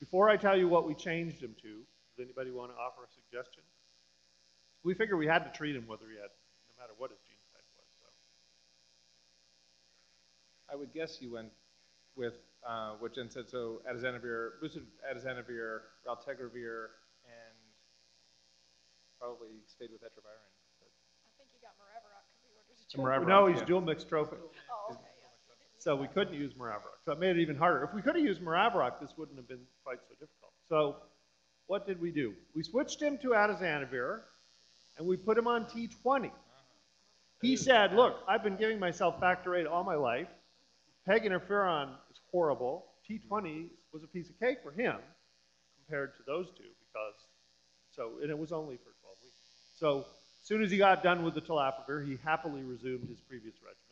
Before 0.00 0.28
I 0.28 0.36
tell 0.36 0.56
you 0.56 0.68
what 0.68 0.86
we 0.86 0.94
changed 0.94 1.42
him 1.42 1.54
to, 1.62 1.80
does 2.16 2.24
anybody 2.24 2.50
want 2.50 2.70
to 2.70 2.76
offer 2.76 3.02
a 3.04 3.10
suggestion? 3.12 3.62
We 4.84 4.94
figure 4.94 5.16
we 5.16 5.26
had 5.26 5.44
to 5.44 5.50
treat 5.56 5.74
him 5.74 5.86
whether 5.86 6.04
he 6.10 6.16
had, 6.16 6.30
no 6.68 6.74
matter 6.82 6.92
what 6.98 7.10
his 7.10 7.18
genotype 7.24 7.66
was. 7.76 7.88
So. 8.00 8.08
I 10.72 10.76
would 10.76 10.92
guess 10.92 11.18
you 11.20 11.32
went 11.32 11.50
with 12.14 12.34
uh, 12.66 12.92
what 12.98 13.14
Jen 13.14 13.30
said. 13.30 13.48
So 13.48 13.80
atazanavir, 13.90 14.60
boosted 14.60 14.86
atazanavir, 15.04 15.80
raltegravir, 16.06 16.92
and 17.24 17.56
probably 19.18 19.64
stayed 19.66 19.90
with 19.92 20.02
etravirine. 20.02 20.52
I 21.24 21.32
think 21.38 21.48
he 21.52 21.58
got 21.64 21.72
maraviroc 21.80 22.24
because 22.36 22.84
he 22.88 22.98
ordered 23.00 23.22
a 23.22 23.26
No, 23.26 23.46
he's 23.46 23.58
yeah. 23.58 23.64
dual 23.64 23.80
mixed 23.80 24.08
tropic. 24.08 24.38
Oh, 24.70 24.92
okay. 24.92 25.05
So 25.86 25.94
we 25.94 26.08
couldn't 26.08 26.34
use 26.34 26.52
maraviroc. 26.54 26.98
So 27.04 27.12
it 27.12 27.20
made 27.20 27.36
it 27.36 27.40
even 27.40 27.54
harder. 27.54 27.84
If 27.84 27.94
we 27.94 28.02
could 28.02 28.16
have 28.16 28.24
used 28.24 28.42
maraviroc, 28.42 28.98
this 29.00 29.12
wouldn't 29.16 29.38
have 29.38 29.46
been 29.46 29.64
quite 29.84 29.98
so 30.08 30.14
difficult. 30.14 30.52
So 30.68 30.96
what 31.68 31.86
did 31.86 32.00
we 32.00 32.10
do? 32.10 32.34
We 32.56 32.64
switched 32.64 33.00
him 33.00 33.18
to 33.18 33.28
atazanavir, 33.28 34.22
and 34.98 35.06
we 35.06 35.16
put 35.16 35.38
him 35.38 35.46
on 35.46 35.64
T20. 35.66 36.32
He 37.40 37.56
said, 37.56 37.92
look, 37.92 38.16
I've 38.26 38.42
been 38.42 38.56
giving 38.56 38.80
myself 38.80 39.20
factor 39.20 39.54
eight 39.54 39.68
all 39.68 39.84
my 39.84 39.94
life. 39.94 40.26
Peg 41.06 41.22
interferon 41.22 41.90
is 42.10 42.18
horrible. 42.32 42.86
T20 43.08 43.68
was 43.92 44.02
a 44.02 44.08
piece 44.08 44.28
of 44.28 44.36
cake 44.40 44.58
for 44.64 44.72
him 44.72 44.96
compared 45.76 46.16
to 46.16 46.24
those 46.26 46.48
two 46.58 46.64
because, 46.80 47.14
so, 47.92 48.14
and 48.22 48.30
it 48.32 48.36
was 48.36 48.50
only 48.50 48.74
for 48.74 48.90
12 49.02 49.16
weeks. 49.22 49.38
So 49.76 49.98
as 50.00 50.48
soon 50.48 50.64
as 50.64 50.70
he 50.72 50.78
got 50.78 51.04
done 51.04 51.22
with 51.22 51.34
the 51.34 51.42
telaprevir, 51.42 52.04
he 52.04 52.18
happily 52.24 52.64
resumed 52.64 53.08
his 53.08 53.20
previous 53.20 53.54
regimen 53.62 53.85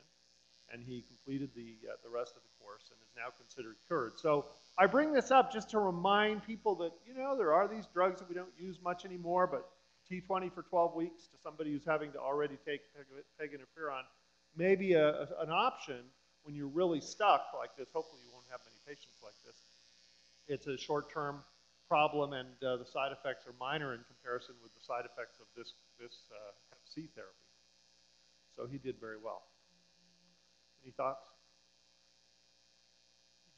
and 0.75 0.83
he 0.83 1.05
completed 1.07 1.51
the, 1.55 1.77
uh, 1.89 1.95
the 2.03 2.11
rest 2.11 2.35
of 2.37 2.43
the 2.43 2.51
course 2.59 2.91
and 2.91 2.99
is 3.01 3.15
now 3.17 3.31
considered 3.39 3.77
cured. 3.87 4.19
So 4.19 4.47
I 4.77 4.87
bring 4.87 5.13
this 5.13 5.31
up 5.31 5.53
just 5.53 5.71
to 5.71 5.79
remind 5.79 6.45
people 6.45 6.75
that, 6.83 6.91
you 7.07 7.15
know, 7.15 7.37
there 7.39 7.55
are 7.55 7.69
these 7.69 7.87
drugs 7.95 8.19
that 8.19 8.29
we 8.29 8.35
don't 8.35 8.53
use 8.59 8.79
much 8.83 9.05
anymore, 9.05 9.47
but 9.47 9.71
T20 10.11 10.53
for 10.53 10.63
12 10.63 10.95
weeks 10.97 11.29
to 11.29 11.39
somebody 11.43 11.71
who's 11.73 11.85
having 11.87 12.11
to 12.13 12.19
already 12.19 12.59
take 12.67 12.81
peg, 12.93 13.07
peg 13.39 13.51
interferon 13.55 14.03
may 14.57 14.75
be 14.75 14.95
a, 14.95 15.09
a- 15.23 15.29
an 15.43 15.51
option 15.51 16.03
when 16.43 16.55
you're 16.57 16.67
really 16.75 17.01
stuck 17.01 17.47
like 17.57 17.71
this. 17.79 17.89
Hopefully 17.95 18.21
you 18.27 18.33
won't 18.35 18.47
have 18.51 18.61
many 18.67 18.77
patients 18.85 19.23
like 19.23 19.39
this. 19.47 19.57
It's 20.49 20.67
a 20.67 20.77
short-term 20.77 21.39
problem 21.89 22.33
and 22.33 22.49
uh, 22.67 22.77
the 22.77 22.85
side 22.85 23.13
effects 23.13 23.47
are 23.47 23.55
minor 23.61 23.95
in 23.95 24.01
comparison 24.11 24.57
with 24.63 24.75
the 24.75 24.83
side 24.85 25.05
effects 25.07 25.39
of 25.39 25.47
this, 25.57 25.73
this 26.01 26.27
uh, 26.35 26.51
Hep 26.71 26.81
C 26.85 27.09
therapy. 27.15 27.47
So 28.57 28.67
he 28.67 28.79
did 28.79 28.97
very 29.01 29.17
well. 29.23 29.43
Any 30.85 30.93
thoughts? 30.93 31.27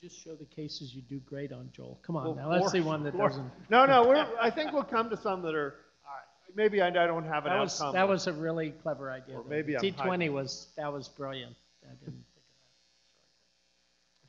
You 0.01 0.09
just 0.09 0.23
show 0.23 0.35
the 0.37 0.45
cases 0.45 0.95
you 0.95 1.03
do 1.03 1.19
great 1.21 1.53
on, 1.53 1.71
Joel. 1.73 1.99
Come 2.07 2.17
Well, 2.17 2.31
on 2.31 2.37
now, 2.37 2.51
let's 2.51 2.71
see 2.71 2.81
one 2.81 3.03
that 3.05 3.15
four- 3.15 3.29
doesn't. 3.29 3.51
No, 3.71 3.87
no, 3.87 4.07
we're, 4.07 4.27
I 4.41 4.51
think 4.51 4.73
we'll 4.73 4.85
come 4.85 5.11
to 5.11 5.17
some 5.17 5.43
that 5.43 5.55
are, 5.55 5.75
uh, 6.05 6.09
maybe 6.55 6.81
I 6.83 6.89
I 6.89 6.91
don't 7.07 7.25
have 7.25 7.47
an 7.47 7.53
That 7.53 7.61
was, 7.61 7.81
outcome. 7.81 7.95
that 7.95 8.09
was 8.09 8.27
a 8.27 8.33
really 8.33 8.71
clever 8.71 9.11
idea. 9.11 9.37
Or 9.39 9.43
though. 9.43 9.49
maybe 9.49 9.77
I'm 9.77 9.83
T20 9.83 10.31
was, 10.33 10.69
that 10.77 10.93
was 10.93 11.09
brilliant. 11.09 11.57
I 11.83 11.95
didn't 11.95 12.05
think 12.15 12.17
of 12.37 12.43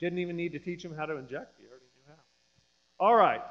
Didn't 0.00 0.18
even 0.18 0.36
need 0.36 0.52
to 0.52 0.58
teach 0.58 0.84
him 0.84 0.94
how 0.96 1.06
to 1.06 1.16
inject, 1.16 1.54
he 1.60 1.66
already 1.68 1.84
knew 1.94 2.02
how. 2.08 3.04
All 3.04 3.14
right. 3.14 3.42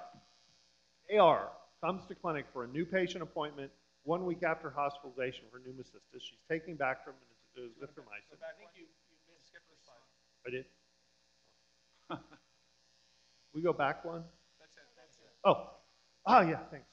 AR 1.18 1.50
comes 1.82 2.06
to 2.08 2.16
clinic 2.16 2.46
for 2.52 2.64
a 2.66 2.68
new 2.68 2.86
patient 2.86 3.22
appointment 3.24 3.72
one 4.04 4.26
week 4.26 4.44
after 4.44 4.70
hospitalization 4.70 5.46
for 5.52 5.60
pneumocystis. 5.60 6.20
She's 6.20 6.40
taking 6.50 6.76
Bactrim 6.76 7.16
and 7.56 7.70
azithromycin. 7.70 8.40
I 8.42 8.52
think 8.58 8.72
you, 8.76 8.84
you 8.84 9.18
missed 9.30 9.48
skip 9.48 9.62
this 9.70 9.78
slide. 9.86 9.96
I 10.48 10.52
did. 10.52 10.66
We 13.54 13.64
go 13.64 13.74
back 13.74 14.06
one? 14.06 14.24
That's 14.60 14.76
it, 14.76 14.84
that's 14.96 15.18
it. 15.18 15.34
Oh, 15.44 15.72
oh 16.28 16.42
yeah, 16.42 16.60
thanks. 16.70 16.86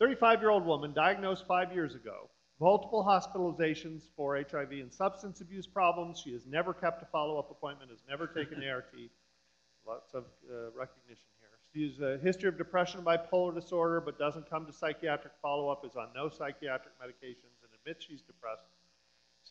35-year-old 0.00 0.64
woman 0.64 0.94
diagnosed 0.94 1.44
five 1.46 1.70
years 1.74 1.94
ago, 1.94 2.30
multiple 2.58 3.04
hospitalizations 3.04 4.04
for 4.16 4.36
HIV 4.36 4.72
and 4.72 4.90
substance 4.90 5.42
abuse 5.42 5.66
problems. 5.66 6.18
She 6.24 6.32
has 6.32 6.46
never 6.46 6.72
kept 6.72 7.02
a 7.02 7.06
follow-up 7.12 7.50
appointment, 7.50 7.90
has 7.90 8.00
never 8.08 8.26
taken 8.26 8.66
ART. 8.66 8.94
Lots 9.86 10.14
of 10.14 10.24
uh, 10.48 10.70
recognition 10.74 11.26
here. 11.38 11.50
She 11.74 11.88
has 11.90 12.00
a 12.00 12.22
history 12.22 12.48
of 12.48 12.56
depression 12.56 13.00
and 13.00 13.06
bipolar 13.06 13.54
disorder, 13.54 14.00
but 14.00 14.18
doesn't 14.18 14.48
come 14.48 14.64
to 14.64 14.72
psychiatric 14.72 15.34
follow-up, 15.42 15.84
is 15.84 15.94
on 15.94 16.08
no 16.14 16.30
psychiatric 16.30 16.94
medications, 16.98 17.60
and 17.62 17.70
admits 17.78 18.06
she's 18.06 18.22
depressed. 18.22 18.62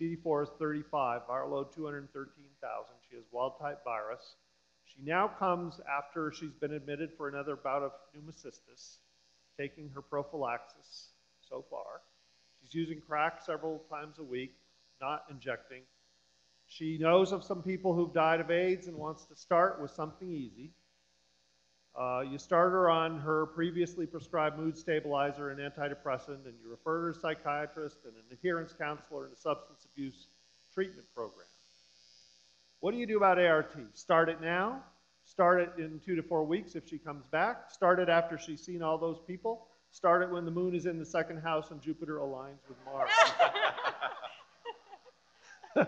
CD4 0.01 0.43
is 0.43 0.49
35, 0.57 1.21
viral 1.29 1.51
load 1.51 1.73
213,000. 1.75 2.95
She 3.07 3.15
has 3.15 3.25
wild-type 3.31 3.83
virus. 3.83 4.35
She 4.83 5.01
now 5.03 5.27
comes 5.27 5.79
after 5.87 6.31
she's 6.33 6.53
been 6.59 6.73
admitted 6.73 7.11
for 7.15 7.29
another 7.29 7.55
bout 7.55 7.83
of 7.83 7.91
pneumocystis, 8.15 8.97
taking 9.59 9.89
her 9.89 10.01
prophylaxis 10.01 11.09
so 11.47 11.63
far. 11.69 12.01
She's 12.61 12.73
using 12.73 12.99
crack 12.99 13.41
several 13.45 13.83
times 13.89 14.17
a 14.17 14.23
week, 14.23 14.55
not 14.99 15.25
injecting. 15.29 15.83
She 16.67 16.97
knows 16.97 17.31
of 17.31 17.43
some 17.43 17.61
people 17.61 17.93
who've 17.93 18.13
died 18.13 18.39
of 18.39 18.49
AIDS 18.49 18.87
and 18.87 18.97
wants 18.97 19.25
to 19.25 19.35
start 19.35 19.79
with 19.81 19.91
something 19.91 20.31
easy. 20.31 20.71
Uh, 21.99 22.21
you 22.21 22.37
start 22.37 22.71
her 22.71 22.89
on 22.89 23.19
her 23.19 23.47
previously 23.47 24.05
prescribed 24.05 24.57
mood 24.57 24.77
stabilizer 24.77 25.49
and 25.49 25.59
antidepressant, 25.59 26.45
and 26.45 26.53
you 26.63 26.69
refer 26.69 27.01
her 27.01 27.11
to 27.11 27.17
a 27.17 27.21
psychiatrist 27.21 27.97
and 28.05 28.13
an 28.15 28.23
adherence 28.31 28.73
counselor 28.73 29.25
and 29.25 29.33
a 29.33 29.37
substance 29.37 29.85
abuse 29.91 30.27
treatment 30.73 31.05
program. 31.13 31.45
What 32.79 32.91
do 32.91 32.97
you 32.97 33.05
do 33.05 33.17
about 33.17 33.37
ART? 33.37 33.75
Start 33.93 34.29
it 34.29 34.41
now. 34.41 34.83
Start 35.25 35.59
it 35.61 35.73
in 35.77 35.99
two 35.99 36.15
to 36.15 36.23
four 36.23 36.45
weeks 36.45 36.75
if 36.75 36.87
she 36.87 36.97
comes 36.97 37.25
back. 37.25 37.69
Start 37.69 37.99
it 37.99 38.09
after 38.09 38.37
she's 38.37 38.61
seen 38.61 38.81
all 38.81 38.97
those 38.97 39.19
people. 39.27 39.67
Start 39.91 40.23
it 40.23 40.29
when 40.29 40.45
the 40.45 40.51
moon 40.51 40.73
is 40.73 40.85
in 40.85 40.97
the 40.97 41.05
second 41.05 41.41
house 41.41 41.71
and 41.71 41.81
Jupiter 41.81 42.19
aligns 42.19 42.59
with 42.69 42.77
Mars. 42.85 43.09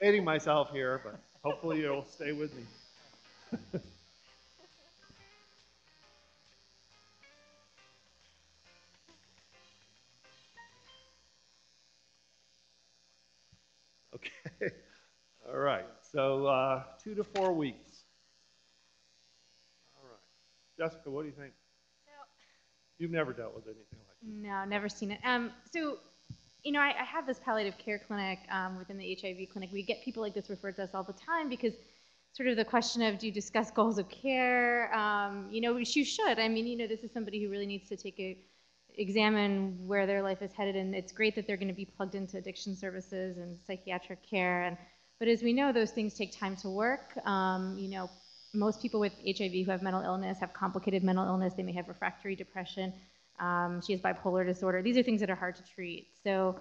Hating 0.00 0.24
myself 0.24 0.70
here, 0.70 1.00
but 1.02 1.18
hopefully 1.42 1.80
you'll 1.80 2.04
stay 2.04 2.32
with 2.32 2.54
me. 2.54 3.80
All 15.48 15.58
right. 15.58 15.86
So 16.12 16.46
uh, 16.46 16.82
two 17.02 17.14
to 17.14 17.24
four 17.24 17.52
weeks. 17.52 18.04
All 19.96 20.08
right. 20.08 20.18
Jessica, 20.78 21.10
what 21.10 21.22
do 21.22 21.28
you 21.28 21.34
think? 21.34 21.52
You've 22.98 23.12
never 23.12 23.32
dealt 23.32 23.54
with 23.54 23.66
anything 23.66 23.84
like 23.92 24.16
this. 24.20 24.30
No, 24.42 24.64
never 24.64 24.88
seen 24.88 25.12
it. 25.12 25.20
Um, 25.24 25.52
so, 25.72 25.98
you 26.64 26.72
know, 26.72 26.80
I, 26.80 26.92
I 27.00 27.04
have 27.04 27.26
this 27.26 27.38
palliative 27.38 27.78
care 27.78 28.00
clinic 28.04 28.40
um, 28.50 28.76
within 28.76 28.98
the 28.98 29.16
HIV 29.20 29.50
clinic. 29.52 29.70
We 29.72 29.84
get 29.84 30.02
people 30.04 30.20
like 30.20 30.34
this 30.34 30.50
referred 30.50 30.76
to 30.76 30.82
us 30.82 30.90
all 30.94 31.04
the 31.04 31.12
time 31.12 31.48
because 31.48 31.74
sort 32.32 32.48
of 32.48 32.56
the 32.56 32.64
question 32.64 33.02
of 33.02 33.18
do 33.18 33.26
you 33.26 33.32
discuss 33.32 33.70
goals 33.70 33.98
of 33.98 34.08
care? 34.08 34.92
Um, 34.94 35.46
you 35.50 35.60
know, 35.60 35.74
which 35.74 35.94
you 35.94 36.04
should. 36.04 36.40
I 36.40 36.48
mean, 36.48 36.66
you 36.66 36.76
know, 36.76 36.88
this 36.88 37.04
is 37.04 37.12
somebody 37.12 37.42
who 37.42 37.50
really 37.50 37.66
needs 37.66 37.88
to 37.88 37.96
take 37.96 38.18
a 38.18 38.36
examine 38.98 39.78
where 39.86 40.06
their 40.06 40.22
life 40.22 40.42
is 40.42 40.52
headed, 40.52 40.76
and 40.76 40.94
it's 40.94 41.12
great 41.12 41.34
that 41.36 41.46
they're 41.46 41.56
going 41.56 41.68
to 41.68 41.74
be 41.74 41.86
plugged 41.86 42.14
into 42.14 42.36
addiction 42.36 42.76
services 42.76 43.38
and 43.38 43.58
psychiatric 43.66 44.28
care. 44.28 44.64
And 44.64 44.76
but 45.18 45.28
as 45.28 45.42
we 45.42 45.52
know, 45.52 45.72
those 45.72 45.90
things 45.90 46.14
take 46.14 46.38
time 46.38 46.56
to 46.56 46.68
work. 46.68 47.16
Um, 47.26 47.76
you 47.78 47.88
know, 47.88 48.10
most 48.54 48.80
people 48.80 49.00
with 49.00 49.12
HIV 49.24 49.66
who 49.66 49.70
have 49.70 49.82
mental 49.82 50.02
illness 50.02 50.38
have 50.40 50.52
complicated 50.52 51.02
mental 51.02 51.24
illness. 51.24 51.54
They 51.54 51.62
may 51.62 51.72
have 51.72 51.88
refractory 51.88 52.36
depression. 52.36 52.92
Um, 53.40 53.80
she 53.84 53.92
has 53.92 54.00
bipolar 54.00 54.44
disorder. 54.46 54.82
These 54.82 54.96
are 54.96 55.02
things 55.02 55.20
that 55.20 55.30
are 55.30 55.36
hard 55.36 55.56
to 55.56 55.62
treat. 55.74 56.08
So, 56.24 56.56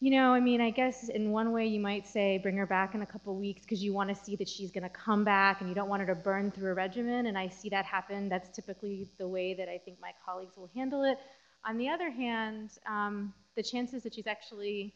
you 0.00 0.10
know, 0.10 0.32
I 0.32 0.40
mean, 0.40 0.60
I 0.60 0.70
guess 0.70 1.08
in 1.08 1.30
one 1.30 1.52
way 1.52 1.66
you 1.66 1.80
might 1.80 2.06
say 2.06 2.38
bring 2.38 2.56
her 2.56 2.66
back 2.66 2.94
in 2.94 3.02
a 3.02 3.06
couple 3.06 3.34
weeks 3.36 3.62
because 3.62 3.82
you 3.82 3.92
want 3.92 4.10
to 4.10 4.14
see 4.14 4.36
that 4.36 4.48
she's 4.48 4.70
going 4.70 4.82
to 4.82 4.90
come 4.90 5.24
back 5.24 5.60
and 5.60 5.68
you 5.68 5.74
don't 5.74 5.88
want 5.88 6.02
her 6.02 6.14
to 6.14 6.20
burn 6.20 6.50
through 6.50 6.72
a 6.72 6.74
regimen. 6.74 7.26
And 7.26 7.38
I 7.38 7.48
see 7.48 7.68
that 7.70 7.84
happen. 7.84 8.28
That's 8.28 8.54
typically 8.54 9.08
the 9.18 9.28
way 9.28 9.54
that 9.54 9.68
I 9.68 9.78
think 9.78 9.98
my 10.00 10.12
colleagues 10.24 10.56
will 10.56 10.70
handle 10.74 11.02
it. 11.04 11.18
On 11.66 11.76
the 11.76 11.88
other 11.88 12.10
hand, 12.10 12.70
um, 12.86 13.34
the 13.56 13.62
chances 13.62 14.04
that 14.04 14.14
she's 14.14 14.28
actually 14.28 14.94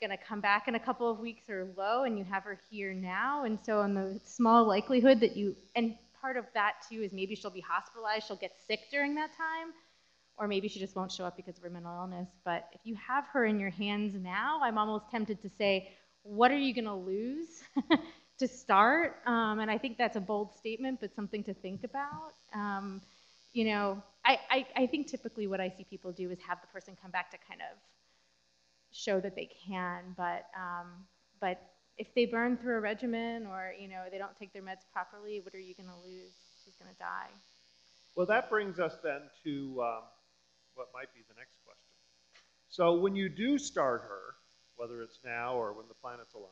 going 0.00 0.10
to 0.10 0.18
come 0.18 0.40
back 0.40 0.68
in 0.68 0.74
a 0.74 0.80
couple 0.80 1.10
of 1.10 1.18
weeks 1.18 1.48
are 1.48 1.66
low 1.78 2.04
and 2.04 2.18
you 2.18 2.24
have 2.24 2.42
her 2.44 2.58
here 2.70 2.92
now. 2.92 3.44
And 3.44 3.58
so, 3.64 3.80
on 3.80 3.94
the 3.94 4.20
small 4.24 4.66
likelihood 4.66 5.20
that 5.20 5.34
you, 5.34 5.56
and 5.76 5.94
part 6.20 6.36
of 6.36 6.44
that 6.52 6.74
too 6.90 7.02
is 7.02 7.12
maybe 7.12 7.34
she'll 7.34 7.50
be 7.50 7.64
hospitalized, 7.66 8.26
she'll 8.26 8.36
get 8.36 8.52
sick 8.66 8.80
during 8.90 9.14
that 9.14 9.30
time, 9.34 9.72
or 10.36 10.46
maybe 10.46 10.68
she 10.68 10.78
just 10.78 10.94
won't 10.94 11.10
show 11.10 11.24
up 11.24 11.36
because 11.36 11.56
of 11.56 11.62
her 11.62 11.70
mental 11.70 11.94
illness. 11.96 12.28
But 12.44 12.68
if 12.72 12.80
you 12.84 12.94
have 12.96 13.24
her 13.32 13.46
in 13.46 13.58
your 13.58 13.70
hands 13.70 14.14
now, 14.14 14.60
I'm 14.62 14.76
almost 14.76 15.10
tempted 15.10 15.40
to 15.40 15.50
say, 15.56 15.90
what 16.22 16.50
are 16.50 16.58
you 16.58 16.74
going 16.74 16.84
to 16.84 16.94
lose 16.94 17.62
to 18.38 18.46
start? 18.46 19.16
Um, 19.24 19.60
and 19.60 19.70
I 19.70 19.78
think 19.78 19.96
that's 19.96 20.16
a 20.16 20.20
bold 20.20 20.54
statement, 20.54 21.00
but 21.00 21.14
something 21.14 21.42
to 21.44 21.54
think 21.54 21.82
about. 21.84 22.34
Um, 22.54 23.00
you 23.52 23.64
know, 23.64 24.02
I, 24.24 24.38
I, 24.50 24.66
I 24.76 24.86
think 24.86 25.08
typically 25.08 25.46
what 25.46 25.60
I 25.60 25.68
see 25.76 25.84
people 25.84 26.12
do 26.12 26.30
is 26.30 26.38
have 26.46 26.60
the 26.60 26.66
person 26.68 26.96
come 27.00 27.10
back 27.10 27.30
to 27.32 27.38
kind 27.48 27.60
of 27.60 27.78
show 28.92 29.20
that 29.20 29.34
they 29.34 29.48
can, 29.66 30.14
but 30.16 30.46
um, 30.56 31.06
but 31.40 31.60
if 31.96 32.14
they 32.14 32.26
burn 32.26 32.56
through 32.56 32.76
a 32.76 32.80
regimen 32.80 33.46
or 33.46 33.72
you 33.78 33.88
know 33.88 34.04
they 34.10 34.18
don't 34.18 34.36
take 34.38 34.52
their 34.52 34.62
meds 34.62 34.84
properly, 34.92 35.40
what 35.40 35.54
are 35.54 35.60
you 35.60 35.74
going 35.74 35.88
to 35.88 36.08
lose? 36.08 36.32
She's 36.64 36.74
going 36.76 36.92
to 36.92 36.98
die. 36.98 37.30
Well, 38.16 38.26
that 38.26 38.50
brings 38.50 38.78
us 38.78 38.96
then 39.02 39.22
to 39.44 39.82
um, 39.82 40.02
what 40.74 40.88
might 40.92 41.12
be 41.14 41.20
the 41.28 41.34
next 41.36 41.56
question. 41.64 41.94
So 42.68 42.94
when 42.94 43.16
you 43.16 43.28
do 43.28 43.58
start 43.58 44.02
her, 44.02 44.34
whether 44.76 45.02
it's 45.02 45.18
now 45.24 45.54
or 45.54 45.72
when 45.72 45.88
the 45.88 45.94
planets 45.94 46.34
align, 46.34 46.48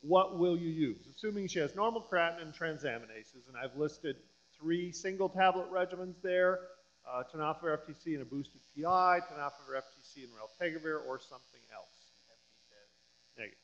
what 0.00 0.38
will 0.38 0.56
you 0.56 0.68
use? 0.68 1.06
Assuming 1.14 1.46
she 1.46 1.60
has 1.60 1.74
normal 1.74 2.06
creatinine 2.10 2.42
and 2.42 2.52
transaminases, 2.54 3.46
and 3.48 3.56
I've 3.56 3.76
listed 3.76 4.16
three 4.62 4.92
single 4.92 5.28
tablet 5.28 5.66
regimens 5.72 6.14
there, 6.22 6.60
uh, 7.06 7.24
tenofovir 7.34 7.76
FTC 7.76 8.14
and 8.14 8.22
a 8.22 8.24
boosted 8.24 8.60
PI, 8.76 9.20
tenofovir 9.28 9.76
FTC 9.76 10.22
and 10.22 10.32
raltegravir, 10.32 11.04
or 11.06 11.18
something 11.18 11.60
else. 11.74 11.90
Negative. 13.36 13.58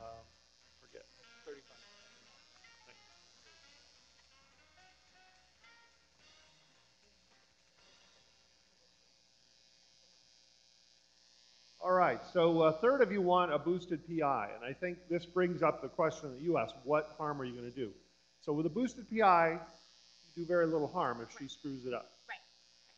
Um, 0.00 0.22
Forget. 0.80 1.04
All 11.80 11.92
right, 11.92 12.20
so 12.32 12.62
a 12.62 12.72
third 12.72 13.02
of 13.02 13.10
you 13.10 13.20
want 13.22 13.52
a 13.52 13.58
boosted 13.58 14.06
PI, 14.06 14.50
and 14.54 14.64
I 14.64 14.72
think 14.72 14.98
this 15.10 15.26
brings 15.26 15.62
up 15.62 15.82
the 15.82 15.88
question 15.88 16.32
that 16.32 16.40
you 16.40 16.58
asked, 16.58 16.74
what 16.84 17.14
harm 17.18 17.40
are 17.40 17.44
you 17.44 17.52
going 17.52 17.70
to 17.70 17.76
do? 17.76 17.90
So 18.48 18.54
with 18.54 18.64
a 18.64 18.70
boosted 18.70 19.04
PI, 19.10 19.50
you 19.50 19.58
do 20.34 20.46
very 20.46 20.64
little 20.64 20.88
harm 20.88 21.18
if 21.20 21.36
she 21.38 21.48
screws 21.48 21.84
it 21.84 21.92
up. 21.92 22.12
Right. 22.26 22.38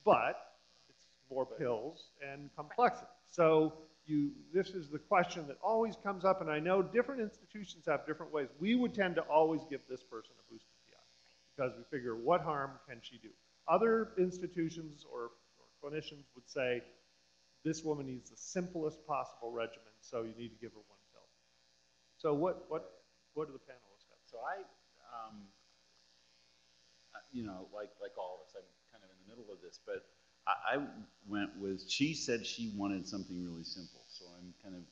But 0.05 0.53
it's 0.89 1.07
more 1.29 1.45
pills 1.45 2.11
and 2.23 2.51
complexity. 2.55 3.09
So 3.33 3.73
you, 4.07 4.31
this 4.55 4.69
is 4.69 4.91
the 4.91 5.01
question 5.01 5.49
that 5.49 5.57
always 5.61 5.97
comes 6.05 6.25
up, 6.25 6.41
and 6.41 6.49
I 6.49 6.61
know 6.61 6.83
different 6.83 7.21
institutions 7.21 7.83
have 7.89 8.07
different 8.07 8.33
ways. 8.33 8.47
We 8.61 8.77
would 8.77 8.95
tend 8.95 9.17
to 9.17 9.23
always 9.23 9.63
give 9.69 9.81
this 9.91 10.05
person 10.05 10.31
a 10.39 10.53
boosted 10.53 10.71
PI 10.87 11.03
because 11.57 11.73
we 11.77 11.83
figure, 11.99 12.15
what 12.15 12.43
harm 12.43 12.71
can 12.89 12.99
she 13.03 13.19
do? 13.19 13.31
Other 13.67 14.13
institutions 14.19 15.05
or, 15.13 15.33
or 15.59 15.67
clinicians 15.83 16.27
would 16.37 16.49
say, 16.49 16.81
this 17.65 17.83
woman 17.83 18.07
needs 18.07 18.31
the 18.31 18.37
simplest 18.37 19.05
possible 19.05 19.51
regimen, 19.51 19.91
so 20.01 20.23
you 20.23 20.33
need 20.39 20.51
to 20.51 20.61
give 20.61 20.71
her 20.71 20.85
one 20.87 21.01
pill. 21.13 21.27
So 22.19 22.35
what, 22.35 22.67
what, 22.69 22.89
what 23.35 23.49
do 23.49 23.53
the 23.53 23.59
panelists 23.59 24.07
have? 24.11 24.23
So 24.31 24.39
I, 24.47 24.63
um, 25.13 25.47
you 27.33 27.45
know, 27.45 27.67
like, 27.75 27.91
like 28.01 28.17
all 28.19 28.41
of 28.41 28.47
us, 28.47 28.55
I'm 28.57 28.67
kind 28.91 29.05
of 29.05 29.11
in 29.11 29.19
the 29.23 29.29
middle 29.31 29.53
of 29.53 29.61
this, 29.63 29.79
but 29.87 30.07
I, 30.47 30.77
I 30.77 30.87
went 31.29 31.51
with, 31.59 31.89
she 31.89 32.15
said 32.15 32.47
she 32.47 32.73
wanted 32.77 33.07
something 33.07 33.45
really 33.45 33.65
simple, 33.65 34.03
so 34.09 34.27
I'm 34.39 34.55
kind 34.63 34.75
of, 34.75 34.83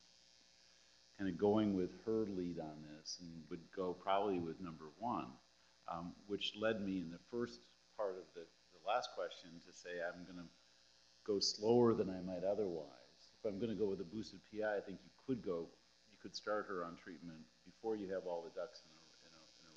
kind 1.18 1.30
of 1.30 1.38
going 1.38 1.74
with 1.74 1.90
her 2.06 2.26
lead 2.36 2.60
on 2.60 2.78
this 2.94 3.18
and 3.20 3.30
would 3.50 3.62
go 3.74 3.92
probably 3.92 4.38
with 4.38 4.60
number 4.60 4.86
one, 4.98 5.26
um, 5.90 6.12
which 6.26 6.54
led 6.54 6.80
me 6.80 7.00
in 7.00 7.10
the 7.10 7.18
first 7.30 7.60
part 7.96 8.14
of 8.14 8.26
the, 8.34 8.42
the 8.42 8.82
last 8.86 9.10
question 9.16 9.50
to 9.66 9.72
say 9.74 9.98
I'm 9.98 10.22
gonna 10.30 10.46
go 11.26 11.40
slower 11.40 11.92
than 11.94 12.08
I 12.08 12.20
might 12.22 12.44
otherwise. 12.44 12.86
If 13.42 13.50
I'm 13.50 13.58
gonna 13.58 13.74
go 13.74 13.86
with 13.86 14.00
a 14.00 14.04
boosted 14.06 14.38
PI, 14.52 14.62
I 14.62 14.80
think 14.80 14.98
you 15.02 15.10
could 15.26 15.44
go, 15.44 15.66
you 16.06 16.16
could 16.22 16.36
start 16.36 16.66
her 16.68 16.84
on 16.84 16.94
treatment 17.02 17.42
before 17.66 17.96
you 17.96 18.12
have 18.14 18.26
all 18.26 18.46
the 18.46 18.54
ducks 18.54 18.80
in 18.86 18.90
a 18.94 18.97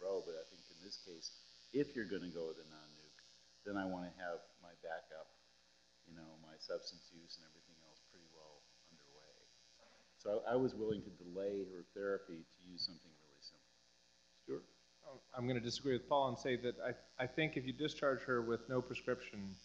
row, 0.02 0.26
but 0.26 0.36
I 0.36 0.44
think 0.50 0.62
in 0.74 0.80
this 0.84 0.98
case, 1.06 1.32
if 1.72 1.96
you're 1.96 2.10
gonna 2.10 2.34
go 2.34 2.50
with 2.52 2.60
a 2.60 2.68
non-nuke, 2.68 3.22
then 3.64 3.78
I 3.78 3.86
wanna 3.86 4.12
have 4.18 4.42
my 4.60 4.74
backup, 4.82 5.30
you 6.10 6.18
know, 6.18 6.28
my 6.42 6.58
substance 6.60 7.08
use 7.14 7.38
and 7.40 7.46
everything 7.48 7.78
else 7.88 8.02
pretty 8.10 8.28
well 8.34 8.66
underway. 8.90 9.32
So 10.18 10.42
I, 10.46 10.54
I 10.54 10.56
was 10.58 10.74
willing 10.76 11.02
to 11.06 11.12
delay 11.22 11.64
her 11.72 11.86
therapy 11.94 12.42
to 12.42 12.58
use 12.70 12.86
something 12.86 13.12
really 13.22 13.42
simple. 13.42 13.74
Stuart? 14.44 14.66
Oh, 15.08 15.20
I'm 15.38 15.46
going 15.46 15.58
to 15.58 15.64
disagree 15.64 15.94
with 15.94 16.08
Paul 16.08 16.30
and 16.30 16.38
say 16.38 16.56
that 16.58 16.76
I, 16.86 17.24
I 17.24 17.28
think 17.28 17.58
if 17.58 17.66
you 17.66 17.74
discharge 17.74 18.22
her 18.22 18.42
with 18.42 18.68
no 18.70 18.82
prescription, 18.82 19.56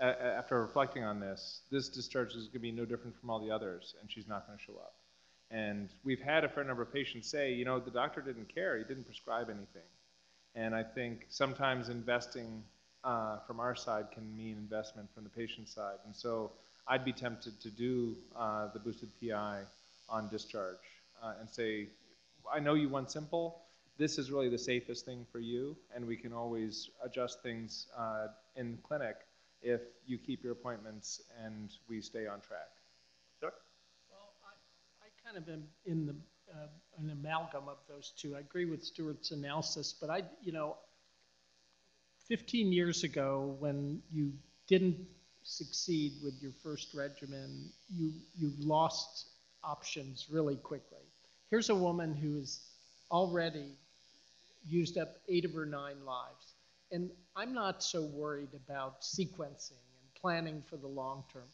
a- 0.00 0.06
a- 0.08 0.34
after 0.38 0.60
reflecting 0.60 1.04
on 1.04 1.20
this, 1.20 1.62
this 1.70 1.88
discharge 1.88 2.30
is 2.34 2.44
going 2.48 2.52
to 2.52 2.58
be 2.60 2.72
no 2.72 2.84
different 2.84 3.18
from 3.20 3.30
all 3.30 3.40
the 3.40 3.50
others, 3.50 3.94
and 4.00 4.10
she's 4.10 4.26
not 4.26 4.46
going 4.46 4.58
to 4.58 4.64
show 4.64 4.78
up. 4.78 4.94
And 5.50 5.88
we've 6.04 6.20
had 6.20 6.44
a 6.44 6.48
fair 6.48 6.64
number 6.64 6.82
of 6.82 6.92
patients 6.92 7.28
say, 7.28 7.52
you 7.52 7.64
know, 7.64 7.80
the 7.80 7.90
doctor 7.90 8.20
didn't 8.20 8.54
care, 8.54 8.78
he 8.78 8.84
didn't 8.84 9.04
prescribe 9.04 9.48
anything. 9.50 9.88
And 10.54 10.74
I 10.74 10.82
think 10.82 11.26
sometimes 11.28 11.88
investing 11.88 12.62
uh, 13.02 13.38
from 13.46 13.60
our 13.60 13.74
side 13.74 14.06
can 14.12 14.36
mean 14.36 14.56
investment 14.56 15.08
from 15.14 15.24
the 15.24 15.30
patient 15.30 15.68
side. 15.68 15.98
And 16.04 16.14
so 16.14 16.52
I'd 16.86 17.04
be 17.04 17.12
tempted 17.12 17.60
to 17.60 17.70
do 17.70 18.16
uh, 18.36 18.68
the 18.72 18.78
boosted 18.78 19.10
PI 19.20 19.60
on 20.08 20.28
discharge 20.28 20.76
uh, 21.22 21.34
and 21.40 21.48
say, 21.48 21.88
I 22.52 22.58
know 22.60 22.74
you 22.74 22.88
want 22.88 23.10
simple, 23.10 23.62
this 23.98 24.18
is 24.18 24.30
really 24.30 24.48
the 24.48 24.58
safest 24.58 25.04
thing 25.04 25.26
for 25.30 25.40
you, 25.40 25.76
and 25.94 26.06
we 26.06 26.16
can 26.16 26.32
always 26.32 26.88
adjust 27.04 27.42
things 27.42 27.86
uh, 27.96 28.28
in 28.56 28.78
clinic 28.82 29.16
if 29.62 29.82
you 30.06 30.16
keep 30.16 30.42
your 30.42 30.52
appointments 30.52 31.20
and 31.44 31.70
we 31.86 32.00
stay 32.00 32.26
on 32.26 32.40
track. 32.40 32.70
Chuck? 33.40 33.52
Well, 34.08 34.32
I, 34.42 35.04
I 35.04 35.08
kind 35.30 35.42
of 35.42 35.52
am 35.52 35.62
in 35.84 36.06
the, 36.06 36.14
uh, 36.52 36.66
an 36.98 37.10
amalgam 37.10 37.68
of 37.68 37.76
those 37.88 38.12
two. 38.16 38.34
I 38.36 38.40
agree 38.40 38.64
with 38.64 38.82
Stuart's 38.82 39.30
analysis, 39.30 39.94
but 39.98 40.10
I, 40.10 40.22
you 40.42 40.52
know, 40.52 40.76
15 42.28 42.72
years 42.72 43.04
ago, 43.04 43.56
when 43.58 44.02
you 44.12 44.32
didn't 44.66 44.96
succeed 45.42 46.14
with 46.22 46.34
your 46.40 46.52
first 46.62 46.94
regimen, 46.94 47.70
you, 47.88 48.12
you 48.36 48.52
lost 48.58 49.26
options 49.62 50.26
really 50.30 50.56
quickly. 50.56 51.04
Here's 51.50 51.70
a 51.70 51.74
woman 51.74 52.14
who 52.14 52.36
has 52.36 52.60
already 53.10 53.66
used 54.66 54.98
up 54.98 55.16
eight 55.28 55.44
of 55.44 55.52
her 55.52 55.66
nine 55.66 56.04
lives. 56.04 56.54
And 56.92 57.10
I'm 57.36 57.54
not 57.54 57.82
so 57.82 58.02
worried 58.02 58.54
about 58.54 59.02
sequencing 59.02 59.70
and 59.70 60.14
planning 60.20 60.62
for 60.68 60.76
the 60.76 60.88
long 60.88 61.24
term. 61.32 61.48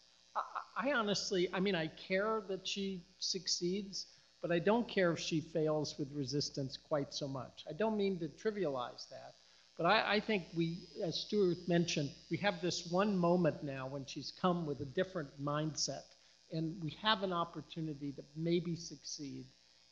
I, 0.76 0.92
honestly, 0.92 1.48
I 1.52 1.60
mean, 1.60 1.74
I 1.74 1.86
care 1.86 2.42
that 2.48 2.66
she 2.66 3.02
succeeds, 3.18 4.06
but 4.42 4.52
I 4.52 4.58
don't 4.58 4.88
care 4.88 5.12
if 5.12 5.18
she 5.18 5.40
fails 5.40 5.98
with 5.98 6.12
resistance 6.12 6.76
quite 6.76 7.14
so 7.14 7.26
much. 7.26 7.64
I 7.68 7.72
don't 7.72 7.96
mean 7.96 8.18
to 8.18 8.28
trivialize 8.28 9.08
that, 9.10 9.34
but 9.76 9.86
I, 9.86 10.16
I 10.16 10.20
think 10.20 10.44
we, 10.54 10.78
as 11.02 11.18
Stuart 11.20 11.58
mentioned, 11.66 12.10
we 12.30 12.36
have 12.38 12.60
this 12.60 12.86
one 12.90 13.16
moment 13.16 13.62
now 13.62 13.86
when 13.86 14.04
she's 14.06 14.32
come 14.40 14.66
with 14.66 14.80
a 14.80 14.84
different 14.84 15.30
mindset, 15.42 16.04
and 16.52 16.80
we 16.82 16.96
have 17.02 17.22
an 17.22 17.32
opportunity 17.32 18.12
to 18.12 18.22
maybe 18.36 18.76
succeed. 18.76 19.46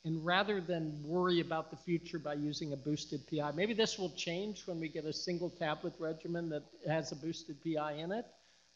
And 0.05 0.25
rather 0.25 0.61
than 0.61 1.03
worry 1.03 1.41
about 1.41 1.71
the 1.71 1.79
future 1.79 2.19
by 2.19 2.35
using 2.35 2.75
a 2.75 2.77
boosted 2.77 3.23
PI, 3.27 3.53
maybe 3.53 3.73
this 3.73 3.99
will 3.99 4.11
change 4.11 4.67
when 4.67 4.79
we 4.79 4.89
get 4.89 5.07
a 5.07 5.13
single 5.15 5.49
tablet 5.49 5.95
regimen 5.99 6.51
that 6.51 6.65
has 6.87 7.11
a 7.11 7.17
boosted 7.17 7.57
PI 7.65 7.95
in 7.95 8.13
it. 8.13 8.27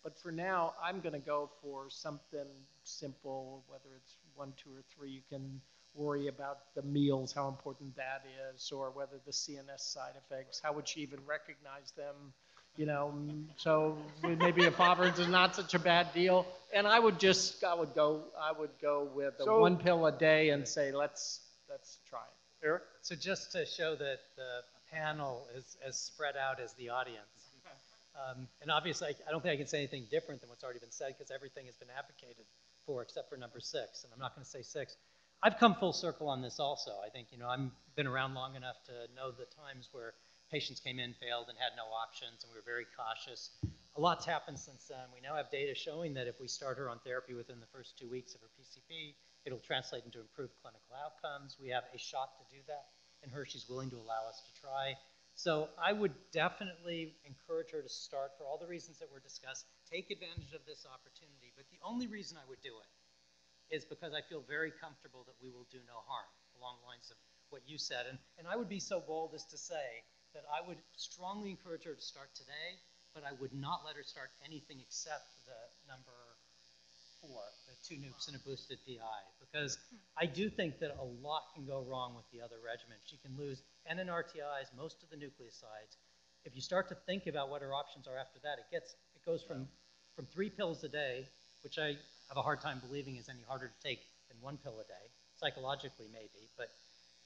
But 0.09 0.19
for 0.19 0.33
now, 0.33 0.73
I'm 0.83 1.01
going 1.01 1.13
to 1.13 1.19
go 1.19 1.51
for 1.61 1.91
something 1.91 2.47
simple, 2.83 3.63
whether 3.69 3.95
it's 3.95 4.17
one, 4.37 4.55
two, 4.57 4.71
or 4.71 4.83
three. 4.97 5.11
You 5.11 5.21
can 5.29 5.61
worry 5.95 6.29
about 6.29 6.61
the 6.75 6.81
meals, 6.81 7.31
how 7.35 7.47
important 7.49 7.95
that 7.97 8.25
is, 8.55 8.73
or 8.73 8.91
whether 8.91 9.21
the 9.27 9.33
CNS 9.33 9.81
side 9.81 10.15
effects, 10.17 10.63
how 10.65 10.73
would 10.73 10.89
she 10.89 11.01
even 11.01 11.19
recognize 11.27 11.93
them? 11.95 12.15
You 12.79 12.87
know, 12.87 13.13
mm, 13.15 13.45
so 13.59 13.99
maybe 14.23 14.65
a 14.65 14.71
Poppers 14.71 15.19
is 15.19 15.29
not 15.29 15.55
such 15.55 15.75
a 15.75 15.79
bad 15.79 16.15
deal. 16.15 16.47
And 16.73 16.87
I 16.87 16.99
would 16.99 17.21
just, 17.21 17.63
I 17.63 17.75
would 17.75 17.95
go, 17.95 18.23
I 18.41 18.53
would 18.59 18.71
go 18.81 19.11
with 19.15 19.37
the 19.37 19.45
So- 19.45 19.61
one 19.61 19.77
pill 19.77 20.07
a 20.07 20.13
day 20.13 20.49
and 20.49 20.67
say, 20.67 20.91
let's, 20.91 21.41
let's 21.69 21.99
try 22.09 22.21
it. 22.21 22.67
Eric? 22.67 22.85
So 23.03 23.15
just 23.15 23.53
to 23.53 23.67
show 23.67 23.95
that 23.97 24.21
the 24.37 24.61
panel 24.91 25.47
is 25.55 25.77
as 25.87 25.99
spread 25.99 26.35
out 26.39 26.61
as 26.61 26.73
the 26.75 26.89
audience. 26.89 27.48
Um, 28.15 28.49
And 28.61 28.71
obviously, 28.71 29.09
I- 29.09 29.29
I 29.29 29.31
don't 29.31 29.41
think 29.41 29.53
I 29.53 29.57
can 29.57 29.67
say 29.67 29.79
anything 29.79 30.07
different 30.07 30.41
than 30.41 30.51
what's 30.51 30.65
already 30.65 30.81
been 30.81 30.91
said, 30.91 31.17
because 31.17 31.31
everything 31.31 31.67
has 31.67 31.77
been 31.77 31.91
advocated 31.91 32.47
for, 32.85 33.03
except 33.03 33.29
for 33.29 33.37
number 33.37 33.61
six, 33.61 34.05
and 34.05 34.13
I'm 34.13 34.19
not 34.19 34.35
going 34.35 34.45
to 34.45 34.51
say 34.51 34.63
six. 34.63 34.97
I've 35.43 35.59
come 35.59 35.77
full 35.77 35.93
circle 35.93 36.29
on 36.29 36.43
this 36.43 36.59
also. 36.59 36.99
I 37.01 37.11
think, 37.11 37.31
you 37.31 37.39
know, 37.39 37.49
I've 37.49 37.71
been 37.95 38.09
around 38.09 38.35
long 38.35 38.57
enough 38.57 38.83
to 38.87 39.09
know 39.15 39.31
the 39.31 39.47
times 39.47 39.89
where 39.93 40.15
patients 40.51 40.81
came 40.81 40.99
in, 40.99 41.15
failed, 41.15 41.49
and 41.49 41.59
had 41.59 41.77
no 41.77 41.87
options, 41.87 42.43
and 42.43 42.51
we 42.53 42.59
were 42.59 42.65
very 42.65 42.87
cautious. 42.97 43.51
A 43.97 44.01
lot's 44.01 44.25
happened 44.25 44.59
since 44.59 44.87
then. 44.87 45.07
We 45.13 45.21
now 45.21 45.37
have 45.37 45.51
data 45.51 45.75
showing 45.75 46.15
that 46.15 46.27
if 46.27 46.41
we 46.41 46.49
start 46.49 46.79
her 46.79 46.89
on 46.89 46.99
therapy 47.01 47.35
within 47.35 47.61
the 47.61 47.67
first 47.67 47.99
two 47.99 48.09
weeks 48.09 48.35
of 48.35 48.41
her 48.41 48.49
PCP, 48.59 49.15
it'll 49.45 49.61
translate 49.61 50.05
into 50.05 50.21
improved 50.21 50.55
clinical 50.61 50.97
outcomes. 50.97 51.57
We 51.61 51.69
have 51.69 51.85
a 51.95 51.99
shot 51.99 52.37
to 52.39 52.57
do 52.57 52.63
that, 52.67 52.89
and 53.23 53.31
her, 53.31 53.45
she's 53.45 53.69
willing 53.69 53.91
to 53.91 53.97
allow 53.97 54.27
us 54.29 54.43
to 54.43 54.61
try. 54.61 54.97
So 55.39 55.71
I 55.79 55.95
would 55.95 56.11
definitely 56.35 57.15
encourage 57.23 57.71
her 57.71 57.79
to 57.79 57.89
start 57.89 58.35
for 58.35 58.43
all 58.43 58.59
the 58.59 58.67
reasons 58.67 58.99
that 58.99 59.07
were 59.07 59.23
discussed. 59.23 59.71
Take 59.87 60.11
advantage 60.11 60.51
of 60.51 60.67
this 60.67 60.83
opportunity, 60.83 61.55
but 61.55 61.63
the 61.71 61.79
only 61.79 62.11
reason 62.11 62.35
I 62.35 62.43
would 62.51 62.59
do 62.59 62.75
it 62.83 62.91
is 63.71 63.87
because 63.87 64.11
I 64.19 64.21
feel 64.27 64.43
very 64.43 64.75
comfortable 64.75 65.23
that 65.31 65.39
we 65.39 65.55
will 65.55 65.71
do 65.71 65.79
no 65.87 66.03
harm, 66.11 66.27
along 66.59 66.83
the 66.83 66.91
lines 66.91 67.15
of 67.15 67.23
what 67.55 67.63
you 67.71 67.79
said. 67.79 68.11
And, 68.11 68.19
and 68.35 68.51
I 68.51 68.59
would 68.59 68.69
be 68.69 68.83
so 68.83 68.99
bold 68.99 69.31
as 69.31 69.47
to 69.55 69.57
say 69.57 70.03
that 70.35 70.43
I 70.51 70.59
would 70.67 70.83
strongly 70.99 71.55
encourage 71.55 71.87
her 71.87 71.95
to 71.95 72.03
start 72.03 72.35
today, 72.35 72.83
but 73.15 73.23
I 73.23 73.31
would 73.39 73.55
not 73.55 73.87
let 73.87 73.95
her 73.95 74.03
start 74.03 74.35
anything 74.43 74.83
except 74.83 75.31
the 75.47 75.55
number 75.87 76.19
four, 77.21 77.43
the 77.67 77.75
two 77.87 78.01
nukes 78.01 78.27
and 78.27 78.37
a 78.37 78.39
boosted 78.41 78.79
PI, 78.87 79.21
because 79.41 79.79
I 80.17 80.27
do 80.27 80.49
think 80.49 80.79
that 80.81 80.97
a 80.99 81.05
lot 81.05 81.55
can 81.55 81.67
go 81.67 81.85
wrong 81.89 82.15
with 82.15 82.25
the 82.33 82.41
other 82.41 82.57
regimen. 82.65 82.97
She 83.07 83.17
can 83.19 83.37
lose 83.37 83.63
NNRTIs, 83.91 84.75
most 84.77 85.03
of 85.03 85.11
the 85.11 85.17
nucleosides. 85.17 85.97
If 86.45 86.55
you 86.55 86.63
start 86.63 86.89
to 86.89 86.97
think 87.07 87.27
about 87.27 87.51
what 87.51 87.63
her 87.63 87.75
options 87.75 88.07
are 88.07 88.17
after 88.17 88.39
that, 88.43 88.59
it 88.59 88.71
gets, 88.71 88.95
it 89.15 89.25
goes 89.25 89.43
from, 89.43 89.69
from 90.17 90.27
three 90.27 90.51
pills 90.51 90.85
a 90.85 90.89
day, 90.89 91.27
which 91.63 91.79
I 91.79 91.97
have 92.29 92.37
a 92.37 92.43
hard 92.43 92.61
time 92.61 92.81
believing 92.87 93.17
is 93.17 93.29
any 93.29 93.43
harder 93.47 93.69
to 93.69 93.89
take 93.89 94.01
than 94.29 94.41
one 94.41 94.59
pill 94.59 94.79
a 94.81 94.85
day, 94.85 95.07
psychologically 95.37 96.07
maybe, 96.13 96.49
but 96.57 96.69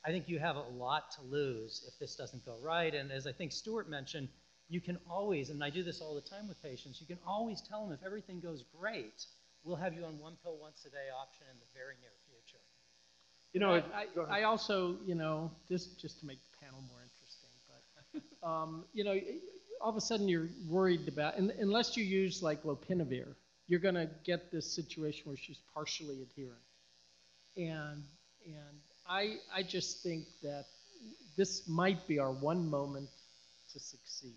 I 0.05 0.11
think 0.11 0.29
you 0.29 0.39
have 0.39 0.57
a 0.57 0.65
lot 0.77 1.13
to 1.13 1.23
lose 1.23 1.85
if 1.87 1.99
this 1.99 2.17
doesn't 2.17 2.45
go 2.45 2.57
right. 2.63 2.93
And 2.93 3.13
as 3.13 3.27
I 3.27 3.33
think 3.33 3.53
Stuart 3.53 3.89
mentioned, 3.89 4.29
you 4.69 4.81
can 4.81 4.99
always, 5.09 5.51
and 5.51 5.63
I 5.63 5.71
do 5.71 5.83
this 5.83 6.01
all 6.01 6.15
the 6.15 6.21
time 6.21 6.49
with 6.49 6.61
patients, 6.63 7.01
you 7.01 7.07
can 7.07 7.19
always 7.27 7.61
tell 7.61 7.85
them 7.85 7.93
if 7.93 8.05
everything 8.05 8.41
goes 8.41 8.65
great, 8.79 9.27
we'll 9.65 9.77
have 9.77 9.95
you 9.95 10.05
on 10.05 10.19
one 10.19 10.35
pill 10.43 10.57
once 10.61 10.85
a 10.87 10.91
day 10.91 11.09
option 11.21 11.47
in 11.51 11.57
the 11.59 11.67
very 11.75 11.95
near 12.01 12.11
future. 12.27 12.63
You 13.53 13.61
know, 13.61 13.75
I, 13.95 14.07
I- 14.35 14.41
I 14.41 14.43
also, 14.45 14.97
you 15.05 15.15
know, 15.15 15.51
just, 15.69 16.01
just 16.01 16.21
to 16.21 16.27
make 16.27 16.39
the 16.43 16.65
panel 16.65 16.81
more 16.89 17.01
interesting, 17.03 18.23
but, 18.43 18.49
um, 18.49 18.85
you 18.95 19.05
know, 19.05 19.19
all 19.81 19.91
of 19.91 19.97
a 19.97 20.01
sudden 20.01 20.29
you're 20.29 20.49
worried 20.69 21.07
about, 21.09 21.37
un- 21.37 21.53
unless 21.59 21.97
you 21.97 22.05
use 22.05 22.43
like 22.43 22.63
lopinavir, 22.63 23.27
you're 23.69 23.81
gonna 23.81 24.09
get 24.25 24.51
this 24.51 24.67
situation 24.73 25.23
where 25.27 25.37
she's 25.37 25.59
partially 25.75 26.23
adherent. 26.23 26.63
And, 27.57 28.03
and 28.47 28.77
I, 29.09 29.37
I 29.55 29.63
just 29.63 30.03
think 30.03 30.25
that 30.43 30.65
this 31.37 31.69
might 31.69 32.07
be 32.07 32.19
our 32.19 32.33
one 32.33 32.69
moment 32.69 33.09
to 33.73 33.81
succeed. 33.81 34.37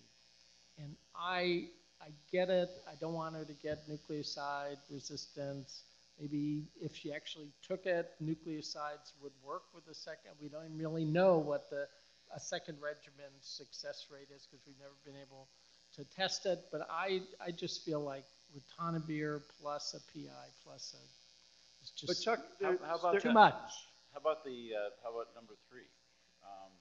And 0.77 0.95
I, 1.15 1.65
I 2.05 2.09
get 2.31 2.49
it, 2.49 2.69
I 2.87 2.93
don't 3.01 3.13
want 3.13 3.35
her 3.35 3.45
to 3.45 3.53
get 3.63 3.89
nucleoside 3.89 4.77
resistance. 4.91 5.81
Maybe 6.19 6.63
if 6.81 6.95
she 6.95 7.11
actually 7.11 7.49
took 7.67 7.85
it, 7.85 8.11
nucleosides 8.23 9.11
would 9.21 9.33
work 9.43 9.63
with 9.73 9.85
the 9.85 9.95
second. 9.95 10.31
We 10.41 10.49
don't 10.49 10.77
really 10.77 11.03
know 11.03 11.37
what 11.39 11.69
the, 11.69 11.87
a 12.35 12.39
second 12.39 12.77
regimen 12.81 13.31
success 13.41 14.05
rate 14.11 14.27
is 14.35 14.45
because 14.49 14.65
we've 14.67 14.79
never 14.79 14.93
been 15.05 15.19
able 15.21 15.47
to 15.95 16.05
test 16.15 16.45
it. 16.45 16.59
But 16.71 16.87
I, 16.91 17.21
I 17.45 17.51
just 17.51 17.83
feel 17.83 18.01
like 18.01 18.23
ritonavir 18.55 19.41
plus 19.61 19.93
a 19.95 19.99
PI 20.13 20.29
plus 20.63 20.95
a, 20.95 21.03
is 21.83 21.91
But 22.01 22.07
just 22.07 22.23
Chuck, 22.23 22.39
How, 22.61 22.75
how 22.85 22.95
about 22.97 23.21
too 23.21 23.29
that- 23.29 23.33
much. 23.33 23.71
How 24.13 24.21
about 24.21 24.45
the, 24.45 24.71
uh, 24.71 24.89
how 25.03 25.11
about 25.11 25.35
number 25.35 25.55
three? 25.69 25.83
Um, 26.45 26.71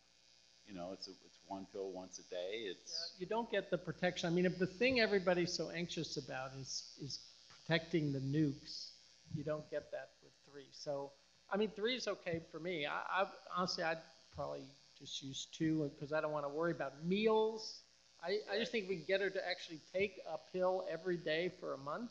you 0.68 0.74
know, 0.74 0.90
it's 0.92 1.08
a, 1.08 1.12
it's 1.26 1.38
one 1.46 1.66
pill 1.72 1.90
once 1.92 2.18
a 2.18 2.30
day, 2.30 2.66
it's, 2.70 3.12
You 3.18 3.26
don't 3.26 3.50
get 3.50 3.70
the 3.70 3.78
protection. 3.78 4.28
I 4.28 4.32
mean, 4.32 4.46
if 4.46 4.58
the 4.58 4.66
thing 4.66 5.00
everybody's 5.00 5.52
so 5.52 5.70
anxious 5.70 6.16
about 6.16 6.50
is, 6.60 6.92
is 7.02 7.18
protecting 7.48 8.12
the 8.12 8.20
nukes, 8.20 8.90
you 9.34 9.44
don't 9.44 9.68
get 9.70 9.90
that 9.92 10.10
with 10.22 10.32
three. 10.50 10.66
So, 10.72 11.10
I 11.52 11.56
mean, 11.56 11.70
three 11.76 11.94
is 11.96 12.08
okay 12.08 12.40
for 12.50 12.58
me. 12.60 12.86
I, 12.86 13.22
I 13.22 13.26
honestly, 13.56 13.84
I'd 13.84 13.98
probably 14.34 14.62
just 14.98 15.22
use 15.22 15.46
two 15.52 15.90
because 15.94 16.12
I 16.12 16.20
don't 16.20 16.32
want 16.32 16.44
to 16.44 16.48
worry 16.48 16.72
about 16.72 17.04
meals. 17.04 17.80
I, 18.22 18.38
I 18.54 18.58
just 18.58 18.72
think 18.72 18.88
we 18.88 18.96
can 18.96 19.04
get 19.06 19.20
her 19.20 19.30
to 19.30 19.48
actually 19.48 19.80
take 19.92 20.18
a 20.32 20.38
pill 20.56 20.86
every 20.90 21.18
day 21.18 21.52
for 21.60 21.74
a 21.74 21.78
month. 21.78 22.10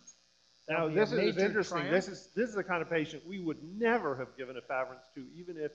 that 0.68 0.74
Now, 0.78 0.84
would 0.86 0.94
be 0.94 1.00
a 1.00 1.06
this 1.06 1.12
is 1.12 1.38
interesting. 1.38 1.78
triumph. 1.80 1.92
This 1.92 2.08
is, 2.08 2.30
this 2.36 2.50
is 2.50 2.56
the 2.56 2.64
kind 2.64 2.82
of 2.82 2.90
patient 2.90 3.26
we 3.28 3.40
would 3.40 3.58
never 3.80 4.16
have 4.16 4.38
given 4.38 4.58
a 4.58 4.62
efavirenz 4.62 5.12
to, 5.16 5.26
even 5.36 5.58
if, 5.58 5.72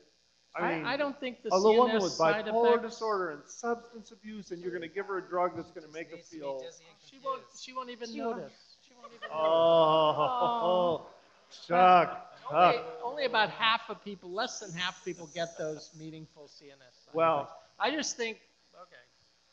I 0.56 0.74
mean. 0.76 0.84
I, 0.86 0.94
I 0.94 0.96
don't 0.96 1.18
think 1.20 1.42
the 1.42 1.54
A 1.54 1.56
little 1.56 1.76
woman 1.76 1.96
CNS 1.98 2.02
with 2.02 2.12
side 2.12 2.46
bipolar 2.46 2.76
effects. 2.78 2.94
disorder 2.94 3.30
and 3.32 3.42
substance 3.46 4.10
abuse, 4.12 4.50
and 4.50 4.60
you're 4.62 4.72
gonna 4.72 4.88
give 4.88 5.06
her 5.06 5.18
a 5.18 5.22
drug 5.22 5.56
that's 5.56 5.70
gonna 5.70 5.92
make 5.92 6.10
her 6.10 6.16
Needs 6.16 6.28
to 6.30 6.34
be 6.36 6.40
feel. 6.40 6.62
She 7.10 7.18
won't, 7.24 7.42
she 7.60 7.72
won't 7.72 7.90
even 7.90 8.08
She 8.12 8.20
won't- 8.20 8.38
notice. 8.38 8.52
She 8.86 8.94
won't 9.00 9.12
even 9.12 9.28
notice. 9.28 9.36
Oh, 9.40 11.06
Chuck, 11.66 12.34
Only, 12.50 12.76
Chuck. 12.76 12.84
only 13.04 13.24
about 13.24 13.50
half 13.50 13.82
of 13.88 14.02
people, 14.04 14.30
less 14.30 14.60
than 14.60 14.72
half 14.72 14.98
of 14.98 15.04
people 15.04 15.28
get 15.34 15.56
those 15.58 15.90
meaningful 15.98 16.44
CNS 16.44 16.78
side 16.78 17.14
Well- 17.14 17.40
effects. 17.42 17.52
I 17.80 17.90
just 17.92 18.16
think, 18.16 18.38
okay. 18.82 18.96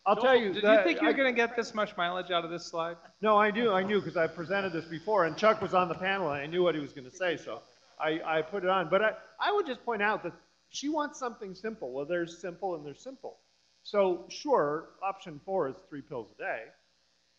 I'll 0.08 0.16
tell 0.16 0.36
you. 0.36 0.52
Did 0.54 0.64
that- 0.64 0.80
you 0.80 0.84
think 0.84 1.02
you're 1.02 1.14
gonna 1.14 1.32
get 1.32 1.56
this 1.56 1.74
much 1.76 1.96
mileage 1.96 2.32
out 2.32 2.44
of 2.44 2.50
this 2.52 2.66
slide? 2.66 2.98
No, 3.22 3.38
I 3.38 3.52
knew, 3.52 3.72
I 3.72 3.84
knew, 3.84 4.00
because 4.00 4.18
I 4.18 4.28
presented 4.28 4.74
this 4.74 4.86
before, 4.86 5.26
and 5.26 5.38
Chuck 5.38 5.62
was 5.62 5.74
on 5.74 5.88
the 5.88 5.94
panel, 5.96 6.32
and 6.32 6.42
I 6.42 6.46
knew 6.48 6.64
what 6.64 6.74
he 6.76 6.82
was 6.82 6.92
gonna 6.94 7.12
say, 7.12 7.38
so 7.38 7.62
I, 8.00 8.20
I 8.26 8.42
put 8.42 8.64
it 8.64 8.70
on. 8.70 8.90
But 8.90 9.02
I, 9.04 9.12
I 9.40 9.52
would 9.54 9.66
just 9.68 9.86
point 9.86 10.02
out 10.02 10.24
that 10.24 10.34
she 10.76 10.90
wants 10.90 11.20
something 11.20 11.56
simple. 11.56 11.92
Well, 11.92 12.06
there's 12.06 12.40
simple 12.40 12.76
and 12.76 12.86
there's 12.86 13.02
simple. 13.02 13.38
So, 13.84 14.26
sure, 14.30 14.90
option 15.04 15.40
four 15.46 15.70
is 15.70 15.76
three 15.90 16.02
pills 16.02 16.32
a 16.36 16.42
day, 16.42 16.64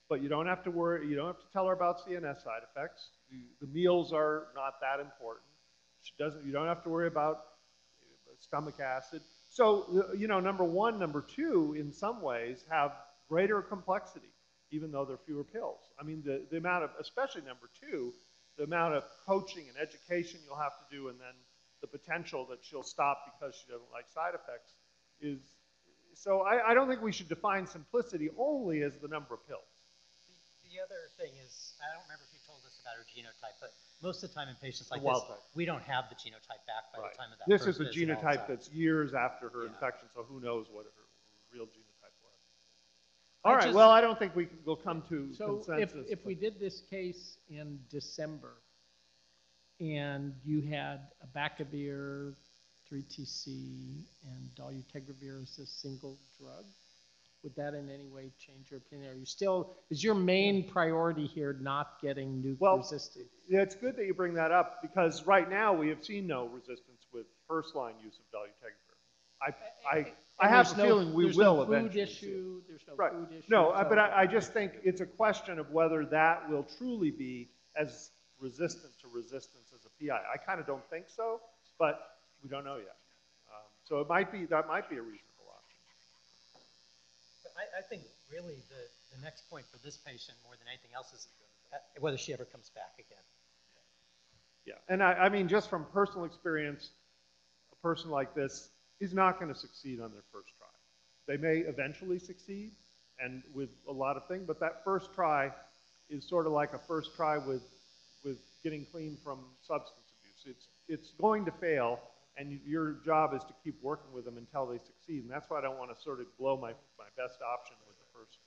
but 0.08 0.22
you 0.22 0.28
don't 0.28 0.46
have 0.46 0.62
to 0.64 0.70
worry, 0.70 1.08
you 1.08 1.16
don't 1.16 1.26
have 1.26 1.40
to 1.40 1.52
tell 1.52 1.66
her 1.66 1.72
about 1.72 2.06
CNS 2.06 2.44
side 2.44 2.62
effects. 2.70 3.08
The, 3.30 3.66
the 3.66 3.72
meals 3.72 4.12
are 4.12 4.48
not 4.54 4.74
that 4.80 5.00
important. 5.00 5.46
She 6.02 6.12
doesn't, 6.18 6.46
you 6.46 6.52
don't 6.52 6.68
have 6.68 6.84
to 6.84 6.88
worry 6.88 7.08
about 7.08 7.38
stomach 8.38 8.78
acid. 8.80 9.22
So, 9.50 9.86
uh, 10.10 10.12
you 10.12 10.28
know, 10.28 10.40
number 10.40 10.64
one, 10.64 10.98
number 10.98 11.22
two, 11.22 11.74
in 11.78 11.92
some 11.92 12.20
ways, 12.22 12.64
have 12.70 12.92
greater 13.28 13.62
complexity, 13.62 14.30
even 14.70 14.92
though 14.92 15.04
they're 15.04 15.18
fewer 15.26 15.44
pills. 15.44 15.80
I 15.98 16.04
mean, 16.04 16.22
the, 16.24 16.44
the 16.50 16.58
amount 16.58 16.84
of, 16.84 16.90
especially 17.00 17.42
number 17.42 17.70
two, 17.80 18.12
the 18.56 18.64
amount 18.64 18.94
of 18.94 19.04
coaching 19.26 19.64
and 19.68 19.76
education 19.76 20.40
you'll 20.46 20.56
have 20.56 20.78
to 20.78 20.96
do, 20.96 21.08
and 21.08 21.18
then 21.18 21.34
the 21.80 21.86
potential 21.86 22.46
that 22.50 22.58
she'll 22.62 22.82
stop 22.82 23.38
because 23.38 23.54
she 23.54 23.70
doesn't 23.70 23.90
like 23.92 24.08
side 24.08 24.34
effects 24.34 24.74
is. 25.20 25.38
So, 26.14 26.40
I, 26.42 26.70
I 26.70 26.74
don't 26.74 26.88
think 26.88 27.02
we 27.02 27.12
should 27.12 27.28
define 27.28 27.66
simplicity 27.66 28.30
only 28.38 28.82
as 28.82 28.96
the 29.02 29.08
number 29.08 29.34
of 29.34 29.46
pills. 29.46 29.68
The, 30.64 30.72
the 30.72 30.80
other 30.80 31.12
thing 31.20 31.32
is, 31.44 31.74
I 31.76 31.92
don't 31.92 32.04
remember 32.08 32.24
if 32.24 32.32
you 32.32 32.40
told 32.48 32.64
us 32.64 32.80
about 32.80 32.96
her 32.96 33.04
genotype, 33.04 33.60
but 33.60 33.74
most 34.02 34.24
of 34.24 34.30
the 34.30 34.34
time 34.34 34.48
in 34.48 34.56
patients 34.56 34.90
like 34.90 35.02
this, 35.02 35.20
type. 35.28 35.44
we 35.54 35.66
don't 35.66 35.82
have 35.82 36.08
the 36.08 36.16
genotype 36.16 36.64
back 36.64 36.88
by 36.92 37.00
Right. 37.04 37.12
the 37.12 37.18
time 37.18 37.32
of 37.32 37.38
that 37.38 37.48
This 37.48 37.66
is 37.68 37.80
a 37.80 37.92
genotype 37.92 38.48
that's 38.48 38.70
years 38.72 39.12
after 39.12 39.50
her 39.50 39.64
Yeah. 39.64 39.76
infection, 39.76 40.08
so 40.14 40.22
who 40.22 40.40
knows 40.40 40.68
what 40.70 40.86
her 40.86 41.04
real 41.52 41.66
genotype 41.66 42.16
was. 42.24 42.32
I 43.44 43.48
All 43.48 43.54
right, 43.56 43.64
just- 43.64 43.76
well, 43.76 43.90
I 43.90 44.00
don't 44.00 44.18
think 44.18 44.34
we 44.34 44.46
can, 44.46 44.58
we'll 44.64 44.76
come 44.76 45.02
to 45.10 45.34
So 45.34 45.62
if, 45.76 45.94
if 46.08 46.24
we 46.24 46.34
did 46.34 46.58
this 46.58 46.80
case 46.80 47.36
in 47.50 47.78
December 47.90 48.54
and 49.80 50.34
you 50.44 50.62
had 50.62 51.00
abacavir, 51.34 52.34
3TC, 52.90 53.46
and 54.24 54.48
dolutegravir 54.56 55.42
as 55.42 55.58
a 55.58 55.66
single 55.66 56.16
drug, 56.40 56.64
would 57.42 57.54
that 57.56 57.74
in 57.74 57.90
any 57.90 58.06
way 58.08 58.30
change 58.38 58.70
your 58.70 58.78
opinion? 58.78 59.10
Are 59.10 59.14
you 59.16 59.26
still, 59.26 59.74
is 59.90 60.02
your 60.02 60.14
main 60.14 60.68
priority 60.68 61.26
here 61.26 61.56
not 61.60 62.00
getting 62.00 62.42
nuke 62.42 62.58
Well, 62.60 62.78
resistant? 62.78 63.26
Yeah, 63.48 63.60
it's 63.60 63.74
good 63.74 63.96
that 63.96 64.06
you 64.06 64.14
bring 64.14 64.34
that 64.34 64.50
up, 64.50 64.80
because 64.82 65.26
right 65.26 65.48
now, 65.48 65.72
we 65.72 65.88
have 65.88 66.04
seen 66.04 66.26
no 66.26 66.46
resistance 66.46 67.06
with 67.12 67.26
first-line 67.48 67.94
use 68.02 68.18
of 68.18 68.38
dolutegravir. 68.40 68.82
I, 69.42 69.98
I, 69.98 70.12
I 70.40 70.48
have 70.48 70.72
a 70.72 70.76
no- 70.78 70.84
feeling 70.84 71.12
we 71.14 71.26
will 71.34 71.56
no 71.56 71.62
eventually 71.62 71.88
Food 71.88 71.92
see 71.94 72.00
it. 72.00 72.08
issue, 72.08 72.62
there's 72.68 72.80
no 72.88 72.94
Right. 72.96 73.12
food 73.12 73.28
issue. 73.32 73.46
No, 73.48 73.70
uh, 73.70 73.82
so- 73.82 73.88
but 73.90 73.98
I, 73.98 74.22
I 74.22 74.26
just 74.26 74.52
think 74.52 74.72
it's 74.82 75.00
a 75.02 75.06
question 75.06 75.58
of 75.58 75.70
whether 75.70 76.06
that 76.06 76.48
will 76.48 76.64
truly 76.78 77.10
be 77.10 77.50
as 77.76 78.10
resistant 78.40 78.92
resistance 79.16 79.72
as 79.74 79.82
a 79.88 79.92
PI. 79.96 80.12
I 80.12 80.36
kind 80.36 80.60
of 80.60 80.66
don't 80.66 80.84
think 80.92 81.06
so, 81.08 81.40
but 81.78 81.96
we 82.42 82.48
don't 82.48 82.64
know 82.64 82.76
yet. 82.76 83.00
Um, 83.48 83.66
So 83.88 84.00
it 84.00 84.08
might 84.08 84.30
be, 84.30 84.44
that 84.46 84.68
might 84.68 84.88
be 84.92 84.96
a 84.96 85.02
reasonable 85.02 85.48
option. 85.48 85.80
But 87.42 87.52
I, 87.56 87.80
I 87.80 87.82
think 87.88 88.02
really 88.30 88.60
the, 88.68 88.82
the 89.16 89.20
next 89.24 89.48
point 89.48 89.64
for 89.72 89.78
this 89.84 89.96
patient 89.96 90.36
more 90.44 90.54
than 90.60 90.68
anything 90.68 90.90
else 90.94 91.12
is 91.12 91.26
uh, 91.72 91.76
whether 91.98 92.18
she 92.18 92.32
ever 92.32 92.44
comes 92.44 92.70
back 92.74 92.94
again. 92.98 93.24
Yeah, 94.66 94.74
and 94.88 95.02
I, 95.02 95.12
I 95.12 95.28
mean, 95.28 95.48
just 95.48 95.70
from 95.70 95.86
personal 95.92 96.24
experience, 96.24 96.90
a 97.72 97.76
person 97.86 98.10
like 98.10 98.34
this 98.34 98.68
is 99.00 99.14
not 99.14 99.38
going 99.38 99.52
to 99.52 99.58
succeed 99.58 100.00
on 100.00 100.10
their 100.12 100.24
first 100.32 100.48
try. 100.58 100.66
They 101.26 101.36
may 101.36 101.58
eventually 101.58 102.18
succeed, 102.18 102.72
and 103.20 103.42
with 103.54 103.70
a 103.88 103.92
lot 103.92 104.16
of 104.16 104.26
things, 104.26 104.44
but 104.46 104.58
that 104.60 104.84
first 104.84 105.14
try 105.14 105.52
is 106.10 106.28
sort 106.28 106.46
of 106.46 106.52
like 106.52 106.72
a 106.72 106.78
first 106.78 107.14
try 107.16 107.38
with, 107.38 107.46
with 107.46 107.62
getting 108.66 108.84
clean 108.90 109.16
from 109.22 109.38
substance 109.62 110.10
abuse. 110.18 110.56
It's, 110.56 110.66
it's 110.88 111.12
going 111.20 111.44
to 111.44 111.52
fail, 111.52 112.00
and 112.36 112.58
your 112.66 112.96
job 113.04 113.32
is 113.32 113.44
to 113.44 113.54
keep 113.62 113.80
working 113.80 114.12
with 114.12 114.24
them 114.24 114.38
until 114.38 114.66
they 114.66 114.78
succeed, 114.78 115.22
and 115.22 115.30
that's 115.30 115.48
why 115.48 115.58
I 115.58 115.62
don't 115.62 115.78
want 115.78 115.96
to 115.96 116.02
sort 116.02 116.18
of 116.18 116.26
blow 116.36 116.56
my, 116.56 116.72
my 116.98 117.06
best 117.16 117.38
option 117.42 117.76
with 117.86 117.96
the 117.96 118.08
first 118.12 118.38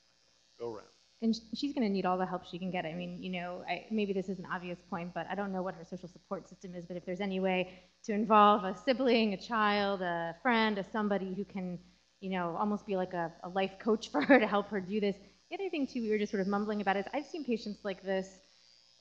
go-round. 0.60 0.88
And 1.22 1.34
she's 1.56 1.74
going 1.74 1.88
to 1.88 1.90
need 1.90 2.06
all 2.06 2.18
the 2.18 2.26
help 2.26 2.46
she 2.46 2.60
can 2.60 2.70
get. 2.70 2.86
I 2.86 2.94
mean, 2.94 3.24
you 3.24 3.30
know, 3.30 3.64
I, 3.70 3.86
maybe 3.92 4.12
this 4.12 4.28
is 4.28 4.40
an 4.40 4.48
obvious 4.54 4.80
point, 4.90 5.14
but 5.14 5.26
I 5.30 5.36
don't 5.36 5.54
know 5.54 5.62
what 5.62 5.76
her 5.76 5.86
social 5.86 6.10
support 6.10 6.50
system 6.50 6.76
is. 6.76 6.86
But 6.86 6.98
if 6.98 7.06
there's 7.06 7.20
any 7.22 7.40
way 7.40 7.80
to 8.06 8.14
involve 8.14 8.64
a 8.66 8.76
sibling, 8.86 9.34
a 9.34 9.38
child, 9.38 10.02
a 10.02 10.36
friend, 10.42 10.78
a 10.78 10.84
somebody 10.92 11.34
who 11.34 11.44
can, 11.44 11.78
you 12.22 12.30
know, 12.30 12.56
almost 12.58 12.86
be 12.86 12.96
like 12.96 13.14
a, 13.14 13.34
a 13.44 13.50
life 13.50 13.74
coach 13.80 14.10
for 14.12 14.22
her 14.22 14.40
to 14.40 14.48
help 14.48 14.70
her 14.70 14.80
do 14.80 15.00
this. 15.02 15.16
The 15.50 15.56
other 15.56 15.70
thing 15.70 15.88
too, 15.88 16.02
we 16.02 16.10
were 16.10 16.18
just 16.18 16.32
sort 16.32 16.42
of 16.42 16.48
mumbling 16.48 16.80
about 16.82 16.96
is 16.96 17.06
I've 17.14 17.26
seen 17.26 17.44
patients 17.44 17.80
like 17.84 18.02
this 18.02 18.28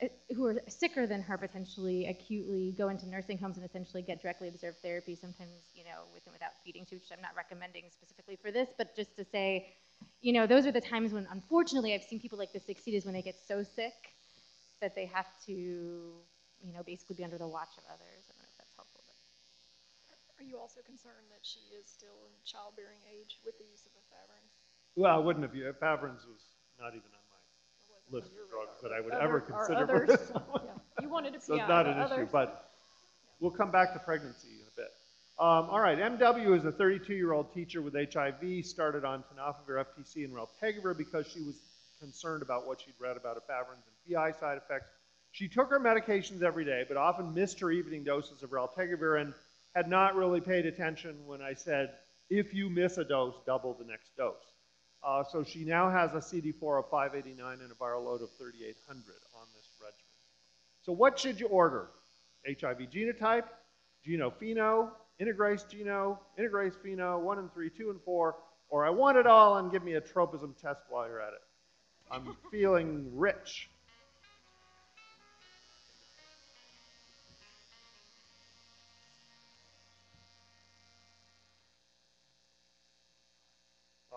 Uh, 0.00 0.06
who 0.34 0.46
are 0.46 0.56
sicker 0.68 1.06
than 1.08 1.20
her 1.20 1.36
potentially 1.36 2.06
acutely 2.06 2.72
go 2.78 2.88
into 2.88 3.06
nursing 3.08 3.36
homes 3.36 3.56
and 3.56 3.66
essentially 3.66 4.00
get 4.02 4.22
directly 4.22 4.46
observed 4.46 4.78
therapy 4.80 5.16
sometimes 5.16 5.50
you 5.74 5.82
know 5.82 6.06
with 6.14 6.22
and 6.26 6.32
without 6.32 6.52
feeding 6.64 6.84
tubes 6.86 7.02
which 7.02 7.18
i'm 7.18 7.22
not 7.22 7.34
recommending 7.36 7.82
specifically 7.90 8.36
for 8.36 8.52
this 8.52 8.68
but 8.78 8.94
just 8.94 9.16
to 9.16 9.24
say 9.24 9.66
you 10.20 10.32
know 10.32 10.46
those 10.46 10.66
are 10.66 10.72
the 10.72 10.80
times 10.80 11.12
when 11.12 11.26
unfortunately 11.32 11.94
i've 11.94 12.04
seen 12.04 12.20
people 12.20 12.38
like 12.38 12.52
this 12.52 12.64
succeed 12.64 12.94
is 12.94 13.04
when 13.04 13.14
they 13.14 13.22
get 13.22 13.34
so 13.48 13.64
sick 13.64 14.14
that 14.80 14.94
they 14.94 15.06
have 15.06 15.26
to 15.44 15.52
you 15.52 16.72
know 16.72 16.82
basically 16.86 17.16
be 17.16 17.24
under 17.24 17.38
the 17.38 17.48
watch 17.48 17.74
of 17.78 17.82
others 17.90 18.22
i 18.30 18.32
don't 18.38 18.42
know 18.42 18.50
if 18.54 18.58
that's 18.58 18.74
helpful 18.76 19.02
but 19.08 19.18
Are 20.38 20.46
you 20.46 20.58
also 20.58 20.78
concerned 20.86 21.26
that 21.34 21.42
she 21.42 21.58
is 21.74 21.90
still 21.90 22.22
in 22.22 22.30
childbearing 22.46 23.02
age 23.10 23.42
with 23.42 23.58
the 23.58 23.66
use 23.66 23.82
of 23.82 23.92
efavirenz? 23.98 24.54
Well, 24.94 25.14
I 25.14 25.18
wouldn't 25.18 25.42
have, 25.42 25.54
Favrins 25.82 26.22
was 26.26 26.42
not 26.78 26.94
even 26.94 27.10
on 27.10 27.24
my 27.30 27.38
Or 27.42 27.66
was 27.74 27.90
it 27.90 27.97
list 28.10 28.28
of 28.28 28.50
drugs 28.50 28.80
that 28.82 28.92
I 28.92 29.00
would 29.00 29.12
Other- 29.12 29.22
ever 29.22 29.36
or 29.38 29.40
consider 29.40 29.82
others. 29.82 30.32
Yeah. 30.64 31.02
You 31.02 31.08
wanted 31.08 31.34
a 31.34 31.40
So 31.40 31.54
PI, 31.56 31.60
it's 31.62 31.68
not 31.68 31.86
an 31.86 31.92
issue, 31.92 32.14
others- 32.14 32.28
but 32.32 32.70
we'll 33.40 33.50
come 33.52 33.70
back 33.70 33.92
to 33.92 33.98
pregnancy. 34.00 34.48
In 34.48 34.66
a 34.66 34.76
bit. 34.76 34.90
Um, 35.38 35.70
all 35.70 35.80
right, 35.80 35.96
MW 35.98 36.56
is 36.58 36.64
a 36.64 36.72
32-year-old 36.72 37.52
teacher 37.54 37.80
with 37.80 37.94
HIV, 37.94 38.64
started 38.66 39.04
on 39.04 39.22
tenofovir, 39.32 39.84
FTC, 39.84 40.24
and 40.24 40.34
raltegravir 40.34 40.96
because 40.98 41.28
she 41.28 41.40
was 41.42 41.54
concerned 42.00 42.42
about 42.42 42.66
what 42.66 42.80
she'd 42.80 42.94
read 43.00 43.16
about 43.16 43.36
efavirenz 43.36 43.82
and 43.86 44.14
PI 44.14 44.32
side 44.32 44.56
effects. 44.58 44.86
She 45.30 45.46
took 45.48 45.70
her 45.70 45.78
medications 45.78 46.42
every 46.42 46.64
day, 46.64 46.84
but 46.88 46.96
often 46.96 47.32
missed 47.34 47.60
her 47.60 47.70
evening 47.70 48.02
doses 48.02 48.42
of 48.42 48.50
raltegravir 48.50 49.20
and 49.20 49.32
had 49.76 49.88
not 49.88 50.16
really 50.16 50.40
paid 50.40 50.66
attention 50.66 51.14
when 51.26 51.40
I 51.42 51.54
said, 51.54 51.90
if 52.30 52.52
you 52.52 52.68
miss 52.68 52.98
a 52.98 53.04
dose, 53.04 53.34
double 53.46 53.74
the 53.74 53.84
next 53.84 54.16
dose. 54.16 54.34
Uh, 55.02 55.22
so 55.24 55.44
she 55.44 55.64
now 55.64 55.90
has 55.90 56.12
a 56.12 56.18
CD4 56.18 56.80
of 56.80 56.90
589 56.90 57.60
and 57.60 57.70
a 57.70 57.74
viral 57.74 58.04
load 58.04 58.22
of 58.22 58.30
3,800 58.36 59.04
on 59.34 59.46
this 59.54 59.68
regimen. 59.80 60.04
So 60.82 60.92
what 60.92 61.18
should 61.18 61.38
you 61.38 61.46
order? 61.48 61.88
HIV 62.46 62.90
genotype, 62.90 63.44
genopheno, 64.06 64.90
integrase 65.20 65.68
geno, 65.68 66.18
integrase 66.38 66.74
pheno, 66.84 67.20
1 67.20 67.38
and 67.38 67.52
3, 67.52 67.70
2 67.70 67.90
and 67.90 68.00
4, 68.02 68.36
or 68.70 68.86
I 68.86 68.90
want 68.90 69.16
it 69.16 69.26
all 69.26 69.58
and 69.58 69.70
give 69.70 69.84
me 69.84 69.94
a 69.94 70.00
tropism 70.00 70.54
test 70.60 70.80
while 70.88 71.06
you're 71.08 71.20
at 71.20 71.32
it. 71.32 71.42
I'm 72.10 72.36
feeling 72.50 73.10
rich. 73.14 73.70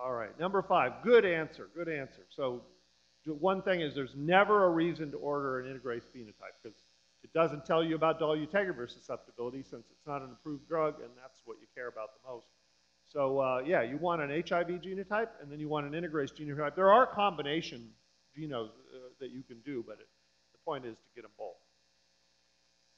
All 0.02 0.14
right, 0.14 0.38
number 0.40 0.64
five, 0.64 1.04
good 1.04 1.26
answer, 1.26 1.70
good 1.76 1.88
answer. 1.88 2.26
So 2.30 2.64
one 3.28 3.62
thing 3.62 3.82
is 3.82 3.94
there's 3.94 4.16
never 4.16 4.66
a 4.66 4.70
reason 4.70 5.12
to 5.12 5.18
order 5.18 5.60
an 5.60 5.68
integrase 5.68 6.10
phenotype 6.10 6.58
because 6.64 6.76
it 7.24 7.32
doesn't 7.34 7.66
tell 7.66 7.84
you 7.84 7.94
about 7.94 8.20
dolutegravir 8.20 8.90
susceptibility 8.90 9.62
since 9.62 9.86
it's 9.92 10.08
not 10.08 10.24
an 10.24 10.30
approved 10.32 10.68
drug 10.68 10.96
and 11.02 11.12
that's 11.22 11.38
what 11.46 11.58
you 11.62 11.68
care 11.76 11.88
about 11.88 12.18
the 12.18 12.28
most. 12.28 12.48
So 13.10 13.38
uh, 13.38 13.62
yeah, 13.64 13.84
you 13.84 13.98
want 13.98 14.24
an 14.24 14.30
HIV 14.32 14.82
genotype 14.82 15.38
and 15.40 15.52
then 15.52 15.60
you 15.60 15.70
want 15.70 15.86
an 15.86 15.94
integrase 15.94 16.34
genotype. 16.34 16.76
There 16.76 16.92
are 16.92 17.06
combination 17.06 17.88
genos 18.34 18.70
uh, 18.70 19.14
that 19.20 19.30
you 19.30 19.44
can 19.44 19.60
do, 19.62 19.84
but 19.86 20.02
it, 20.02 20.10
the 20.54 20.60
point 20.66 20.84
is 20.84 20.98
to 20.98 21.10
get 21.14 21.22
them 21.22 21.36
both. 21.38 21.62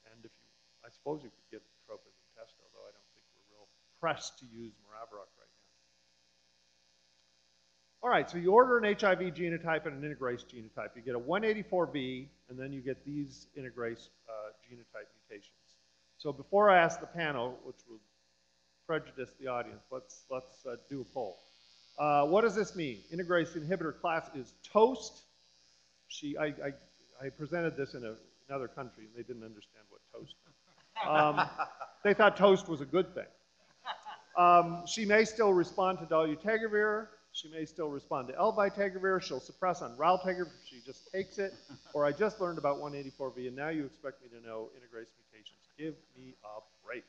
And 0.08 0.24
if 0.24 0.32
you, 0.40 0.48
I 0.86 0.90
suppose 0.90 1.20
you 1.20 1.32
could 1.36 1.60
get 1.60 1.64
tropism 1.84 2.24
test, 2.40 2.56
although 2.64 2.88
I 2.88 2.96
don't 2.96 3.10
think 3.12 3.28
we're 3.36 3.60
real 3.60 3.68
pressed 4.00 4.40
to 4.40 4.46
use 4.48 4.72
Maraviroc 4.88 5.28
right. 5.36 5.43
All 8.04 8.10
right, 8.10 8.30
so 8.30 8.38
you 8.38 8.52
order 8.52 8.78
an 8.78 8.84
HIV 8.84 9.34
genotype 9.34 9.86
and 9.86 10.04
an 10.04 10.14
integrase 10.14 10.44
genotype. 10.44 10.90
You 10.94 11.02
get 11.06 11.16
a 11.16 11.20
184V, 11.20 12.28
and 12.50 12.60
then 12.60 12.74
you 12.74 12.82
get 12.82 13.06
these 13.06 13.48
integrase 13.58 14.10
uh, 14.28 14.52
genotype 14.70 15.08
mutations. 15.30 15.56
So 16.18 16.34
before 16.34 16.70
I 16.70 16.80
ask 16.80 17.00
the 17.00 17.08
panel, 17.08 17.58
which 17.64 17.78
will 17.90 18.02
prejudice 18.86 19.30
the 19.40 19.48
audience, 19.48 19.84
let's, 19.90 20.26
let's 20.30 20.66
uh, 20.70 20.76
do 20.90 21.00
a 21.00 21.06
poll. 21.06 21.40
Uh, 21.98 22.26
what 22.26 22.42
does 22.42 22.56
this 22.56 22.76
mean? 22.76 22.98
Integrase 23.16 23.58
inhibitor 23.58 23.98
class 23.98 24.30
is 24.36 24.52
toast. 24.70 25.22
She, 26.10 26.36
I, 26.38 26.48
I, 26.48 26.74
I 27.26 27.30
presented 27.30 27.78
this 27.78 27.94
in 27.94 28.04
a, 28.04 28.16
another 28.50 28.68
country, 28.68 29.06
and 29.06 29.14
they 29.16 29.26
didn't 29.26 29.46
understand 29.46 29.86
what 29.88 30.02
toast 30.14 30.36
meant. 30.44 31.10
Um, 31.10 31.50
they 32.04 32.14
thought 32.14 32.36
toast 32.36 32.68
was 32.68 32.82
a 32.82 32.86
good 32.86 33.16
thing. 33.16 33.28
Um, 34.38 34.84
she 34.88 35.06
may 35.06 35.24
still 35.24 35.54
respond 35.54 36.00
to 36.00 36.06
dolutegravir. 36.06 37.08
She 37.34 37.50
may 37.50 37.66
still 37.66 37.90
respond 37.90 38.28
to 38.28 38.34
elvitegravir. 38.36 39.22
She'll 39.22 39.40
suppress 39.40 39.82
on 39.82 39.98
raltegravir 39.98 40.46
if 40.46 40.68
she 40.70 40.82
just 40.86 41.12
takes 41.12 41.40
it. 41.40 41.54
Or 41.94 42.06
I 42.06 42.12
just 42.12 42.42
learned 42.42 42.58
about 42.58 42.78
184V, 42.80 43.48
and 43.48 43.56
now 43.56 43.70
you 43.70 43.86
expect 43.86 44.24
me 44.24 44.30
to 44.30 44.44
know 44.44 44.70
integrase 44.76 45.10
mutations. 45.32 45.60
Give 45.78 45.94
me 46.18 46.34
a 46.44 46.60
break. 46.84 47.04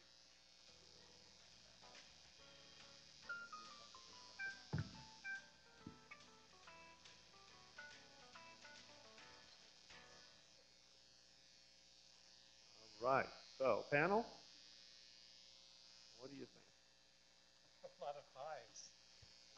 All 13.03 13.11
right. 13.11 13.27
So, 13.59 13.85
panel, 13.91 14.27
what 16.19 16.31
do 16.31 16.37
you 16.37 16.45
think? 16.45 16.65
A 17.85 18.05
lot 18.05 18.17
of 18.17 18.25
fives. 18.35 18.89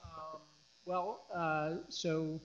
Um, 0.05 0.41
Well, 0.87 1.27
uh, 1.35 1.79
so, 1.89 2.41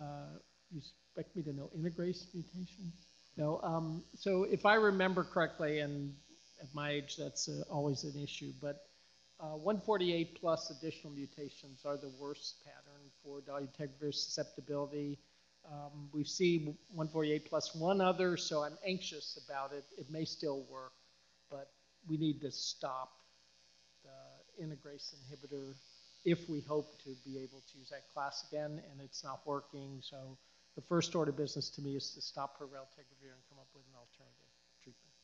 uh, 0.00 0.38
you 0.72 0.80
expect 0.80 1.36
me 1.36 1.42
to 1.42 1.52
know 1.52 1.70
integrase 1.76 2.24
mutation? 2.32 2.90
No, 3.36 3.60
um, 3.62 4.02
so 4.14 4.44
if 4.44 4.64
I 4.64 4.76
remember 4.76 5.22
correctly, 5.22 5.80
and 5.80 6.14
at 6.62 6.74
my 6.74 6.92
age, 6.92 7.16
that's 7.18 7.50
uh, 7.50 7.64
always 7.70 8.04
an 8.04 8.18
issue, 8.22 8.52
but 8.62 8.86
uh, 9.40 9.58
148 9.58 10.40
plus 10.40 10.70
additional 10.70 11.12
mutations 11.12 11.84
are 11.84 11.98
the 11.98 12.08
worst 12.18 12.64
pattern 12.64 13.10
for 13.22 13.42
dolutegravir 13.42 14.14
susceptibility. 14.14 15.18
Um, 15.70 16.08
We 16.14 16.24
see 16.24 16.64
148 16.94 17.50
plus 17.50 17.74
one 17.74 18.00
other, 18.00 18.38
so 18.38 18.62
I'm 18.62 18.78
anxious 18.86 19.38
about 19.46 19.74
it. 19.74 19.84
It 19.98 20.10
may 20.10 20.24
still 20.24 20.62
work, 20.70 20.94
but 21.50 21.68
we 22.08 22.16
need 22.16 22.40
to 22.40 22.50
stop 22.50 23.12
the 24.02 24.64
integrase 24.64 25.12
inhibitor 25.12 25.74
if 26.26 26.50
we 26.50 26.60
hope 26.60 26.98
to 27.04 27.10
be 27.24 27.38
able 27.38 27.62
to 27.70 27.78
use 27.78 27.88
that 27.90 28.02
class 28.12 28.44
again, 28.50 28.82
and 28.90 29.00
it's 29.00 29.22
not 29.22 29.40
working. 29.46 30.00
So 30.02 30.36
the 30.74 30.82
first 30.82 31.14
order 31.14 31.30
of 31.30 31.36
business 31.36 31.70
to 31.70 31.80
me 31.80 31.96
is 31.96 32.10
to 32.10 32.20
stop 32.20 32.58
her 32.58 32.66
raltegravir 32.66 33.30
and 33.32 33.42
come 33.48 33.58
up 33.60 33.68
with 33.72 33.84
an 33.86 33.94
alternative 33.94 34.50
treatment. 34.82 35.14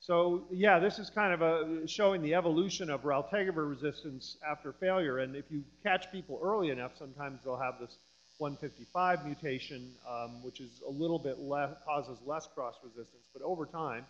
So 0.00 0.44
yeah, 0.50 0.78
this 0.78 0.98
is 0.98 1.08
kind 1.08 1.32
of 1.32 1.40
a, 1.40 1.88
showing 1.88 2.20
the 2.20 2.34
evolution 2.34 2.90
of 2.90 3.04
raltegravir 3.04 3.70
resistance 3.70 4.36
after 4.46 4.72
failure. 4.72 5.20
And 5.20 5.34
if 5.34 5.46
you 5.50 5.64
catch 5.82 6.12
people 6.12 6.38
early 6.44 6.68
enough, 6.68 6.92
sometimes 6.98 7.40
they'll 7.42 7.56
have 7.56 7.78
this 7.80 7.96
155 8.36 9.24
mutation, 9.24 9.92
um, 10.06 10.42
which 10.42 10.60
is 10.60 10.82
a 10.86 10.90
little 10.90 11.18
bit 11.18 11.38
less, 11.38 11.70
causes 11.86 12.18
less 12.26 12.46
cross 12.54 12.74
resistance. 12.82 13.24
But 13.32 13.40
over 13.40 13.64
time, 13.64 14.04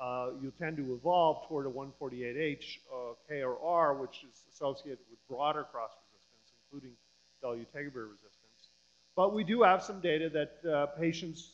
uh, 0.00 0.30
you 0.42 0.52
tend 0.58 0.76
to 0.76 0.94
evolve 0.94 1.46
toward 1.48 1.66
a 1.66 1.70
148H 1.70 2.78
uh, 2.92 3.14
K 3.28 3.42
or 3.42 3.58
R, 3.62 3.94
which 3.94 4.24
is 4.28 4.44
associated 4.52 4.98
with 5.10 5.18
broader 5.28 5.64
cross 5.70 5.92
resistance, 6.12 6.52
including 6.64 6.96
dolutegravir 7.42 8.10
resistance. 8.10 8.70
But 9.16 9.34
we 9.34 9.44
do 9.44 9.62
have 9.62 9.82
some 9.82 10.00
data 10.00 10.28
that 10.30 10.68
uh, 10.68 10.86
patients 10.98 11.52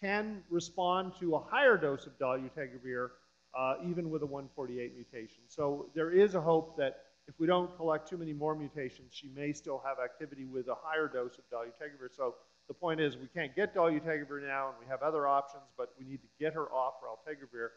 can 0.00 0.42
respond 0.50 1.12
to 1.20 1.36
a 1.36 1.38
higher 1.38 1.76
dose 1.76 2.06
of 2.06 2.18
dolutegravir, 2.18 3.10
uh, 3.56 3.74
even 3.86 4.10
with 4.10 4.22
a 4.22 4.26
148 4.26 4.94
mutation. 4.94 5.42
So 5.46 5.90
there 5.94 6.10
is 6.10 6.34
a 6.34 6.40
hope 6.40 6.76
that 6.78 7.04
if 7.28 7.38
we 7.38 7.46
don't 7.46 7.74
collect 7.76 8.08
too 8.08 8.16
many 8.16 8.32
more 8.32 8.56
mutations, 8.56 9.12
she 9.12 9.28
may 9.28 9.52
still 9.52 9.80
have 9.86 9.98
activity 10.02 10.46
with 10.46 10.66
a 10.68 10.74
higher 10.82 11.06
dose 11.06 11.38
of 11.38 11.44
dolutegravir. 11.52 12.08
So 12.10 12.34
the 12.70 12.74
point 12.74 13.00
is 13.00 13.16
we 13.16 13.26
can't 13.26 13.50
get 13.56 13.74
dolutegravir 13.74 14.46
now, 14.46 14.68
and 14.68 14.78
we 14.78 14.86
have 14.86 15.02
other 15.02 15.26
options, 15.26 15.66
but 15.76 15.90
we 15.98 16.06
need 16.06 16.22
to 16.22 16.28
get 16.38 16.54
her 16.54 16.70
off 16.70 17.02
raltegravir, 17.02 17.70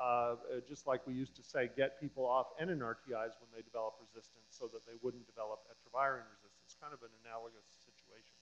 uh, 0.00 0.02
uh, 0.02 0.36
just 0.66 0.86
like 0.86 1.06
we 1.06 1.12
used 1.12 1.36
to 1.36 1.42
say, 1.42 1.68
get 1.76 2.00
people 2.00 2.24
off 2.24 2.46
NNRTIs 2.58 3.36
when 3.44 3.50
they 3.54 3.60
develop 3.60 3.96
resistance 4.00 4.48
so 4.48 4.64
that 4.72 4.86
they 4.86 4.94
wouldn't 5.02 5.26
develop 5.26 5.60
etravirine 5.68 6.24
resistance. 6.32 6.76
Kind 6.80 6.94
of 6.94 7.02
an 7.02 7.10
analogous 7.26 7.68
situation. 7.84 8.32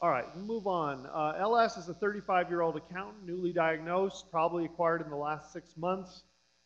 All 0.00 0.10
right, 0.10 0.36
move 0.36 0.68
on. 0.68 1.08
Uh, 1.12 1.34
LS 1.40 1.76
is 1.76 1.88
a 1.88 1.94
35-year-old 1.94 2.76
accountant, 2.76 3.26
newly 3.26 3.52
diagnosed, 3.52 4.30
probably 4.30 4.66
acquired 4.66 5.02
in 5.02 5.10
the 5.10 5.16
last 5.16 5.52
six 5.52 5.76
months. 5.76 6.22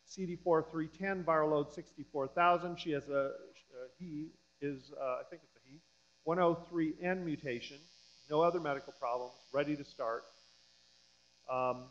CD4 0.07 0.69
310, 0.69 1.23
viral 1.23 1.49
load 1.51 1.73
64,000. 1.73 2.77
She 2.77 2.91
has 2.91 3.09
a, 3.09 3.19
uh, 3.19 3.29
he 3.97 4.27
is, 4.61 4.91
uh, 4.99 5.03
I 5.03 5.21
think 5.29 5.41
it's 5.43 5.58
103N 6.29 7.25
mutation, 7.25 7.77
no 8.29 8.41
other 8.41 8.59
medical 8.59 8.93
problems, 8.99 9.33
ready 9.51 9.75
to 9.75 9.83
start. 9.83 10.23
Um, 11.49 11.85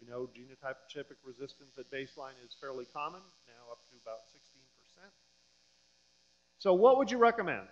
we 0.00 0.08
know 0.08 0.30
genotypic 0.32 1.20
resistance 1.22 1.76
at 1.78 1.90
baseline 1.90 2.32
is 2.42 2.56
fairly 2.58 2.86
common, 2.94 3.20
now 3.46 3.72
up 3.72 3.78
to 3.90 3.96
about 4.02 4.20
16%. 4.32 5.04
So 6.58 6.72
what 6.72 6.96
would 6.96 7.10
you 7.10 7.18
recommend? 7.18 7.66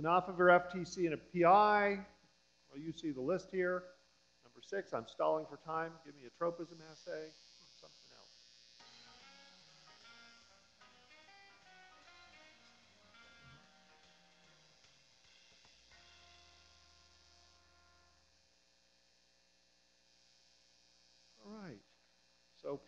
Tenofovir 0.00 0.60
FTC 0.66 1.06
and 1.06 1.14
a 1.14 1.16
PI. 1.16 2.00
Well, 2.68 2.80
you 2.80 2.92
see 2.92 3.12
the 3.12 3.20
list 3.20 3.50
here. 3.52 3.84
Number 4.44 4.60
six, 4.66 4.92
I'm 4.92 5.06
stalling 5.06 5.46
for 5.48 5.58
time. 5.64 5.92
Give 6.04 6.14
me 6.16 6.22
a 6.26 6.36
tropism 6.42 6.78
assay. 6.90 7.28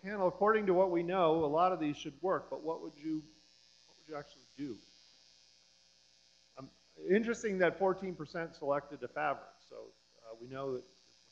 According 0.05 0.67
to 0.67 0.75
what 0.75 0.91
we 0.91 1.03
know, 1.03 1.45
a 1.45 1.47
lot 1.47 1.73
of 1.73 1.81
these 1.81 1.97
should 1.97 2.15
work, 2.23 2.49
but 2.49 2.63
what 2.63 2.83
would 2.83 2.93
you, 2.97 3.23
what 3.87 3.97
would 3.99 4.09
you 4.09 4.17
actually 4.17 4.49
do? 4.57 4.77
Um, 6.59 6.69
interesting 7.11 7.59
that 7.59 7.79
14% 7.79 8.57
selected 8.57 9.01
efavirenz. 9.01 9.61
So 9.69 9.77
uh, 10.25 10.37
we 10.41 10.49
know 10.49 10.75
that 10.75 10.85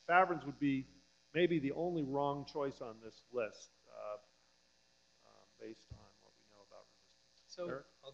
efavirenz 0.07 0.45
would 0.45 0.59
be 0.59 0.85
maybe 1.33 1.59
the 1.59 1.71
only 1.71 2.03
wrong 2.03 2.45
choice 2.51 2.81
on 2.81 2.95
this 3.03 3.21
list, 3.33 3.69
uh, 3.89 4.17
uh, 4.17 5.29
based 5.59 5.85
on 5.91 6.05
what 6.21 6.33
we 6.37 6.45
know 6.53 6.61
about 6.69 6.85
resistance. 6.93 7.83
So 8.03 8.07
uh, 8.07 8.11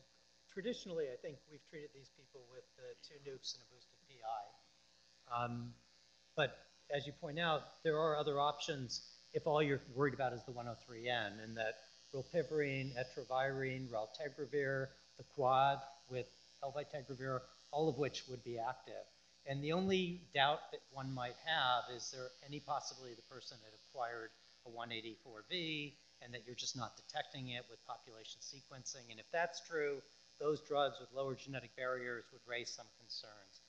traditionally, 0.51 1.07
I 1.11 1.17
think 1.21 1.35
we've 1.51 1.63
treated 1.69 1.89
these 1.93 2.11
people 2.15 2.41
with 2.49 2.63
the 2.77 2.95
two 3.03 3.19
nukes 3.29 3.55
and 3.55 3.63
a 3.63 3.67
boosted 3.75 3.99
PI. 4.07 5.35
Um, 5.35 5.73
But 6.35 6.59
as 6.95 7.07
you 7.07 7.13
point 7.13 7.39
out, 7.39 7.83
there 7.83 7.97
are 7.97 8.15
other 8.15 8.39
options 8.39 9.14
if 9.35 9.45
all 9.45 9.61
you're 9.61 9.81
worried 9.93 10.13
about 10.13 10.31
is 10.31 10.41
the 10.45 10.51
103N, 10.53 11.43
and 11.43 11.57
that 11.57 11.75
rilpivirine, 12.15 12.93
etravirine, 12.95 13.89
raltegravir, 13.89 14.87
the 15.17 15.23
quad 15.35 15.79
with 16.09 16.27
elvitegravir, 16.63 17.41
all 17.71 17.89
of 17.89 17.97
which 17.97 18.23
would 18.29 18.43
be 18.45 18.57
active. 18.57 19.03
And 19.45 19.61
the 19.61 19.73
only 19.73 20.21
doubt 20.33 20.71
that 20.71 20.79
one 20.91 21.13
might 21.13 21.35
have 21.45 21.83
is 21.95 22.09
there 22.11 22.29
any 22.47 22.61
possibility 22.61 23.13
the 23.13 23.33
person 23.33 23.57
had 23.63 23.73
acquired 23.75 24.31
a 24.65 24.69
184V 24.69 25.93
and 26.23 26.33
that 26.33 26.41
you're 26.47 26.55
just 26.55 26.77
not 26.77 26.95
detecting 26.95 27.49
it 27.49 27.65
with 27.69 27.85
population 27.85 28.39
sequencing? 28.39 29.11
And 29.11 29.19
if 29.19 29.27
that's 29.33 29.61
true, 29.67 30.01
those 30.39 30.61
drugs 30.61 30.95
with 30.99 31.09
lower 31.13 31.35
genetic 31.35 31.75
barriers 31.75 32.23
would 32.31 32.41
raise 32.47 32.69
some 32.69 32.87
concerns. 32.97 33.61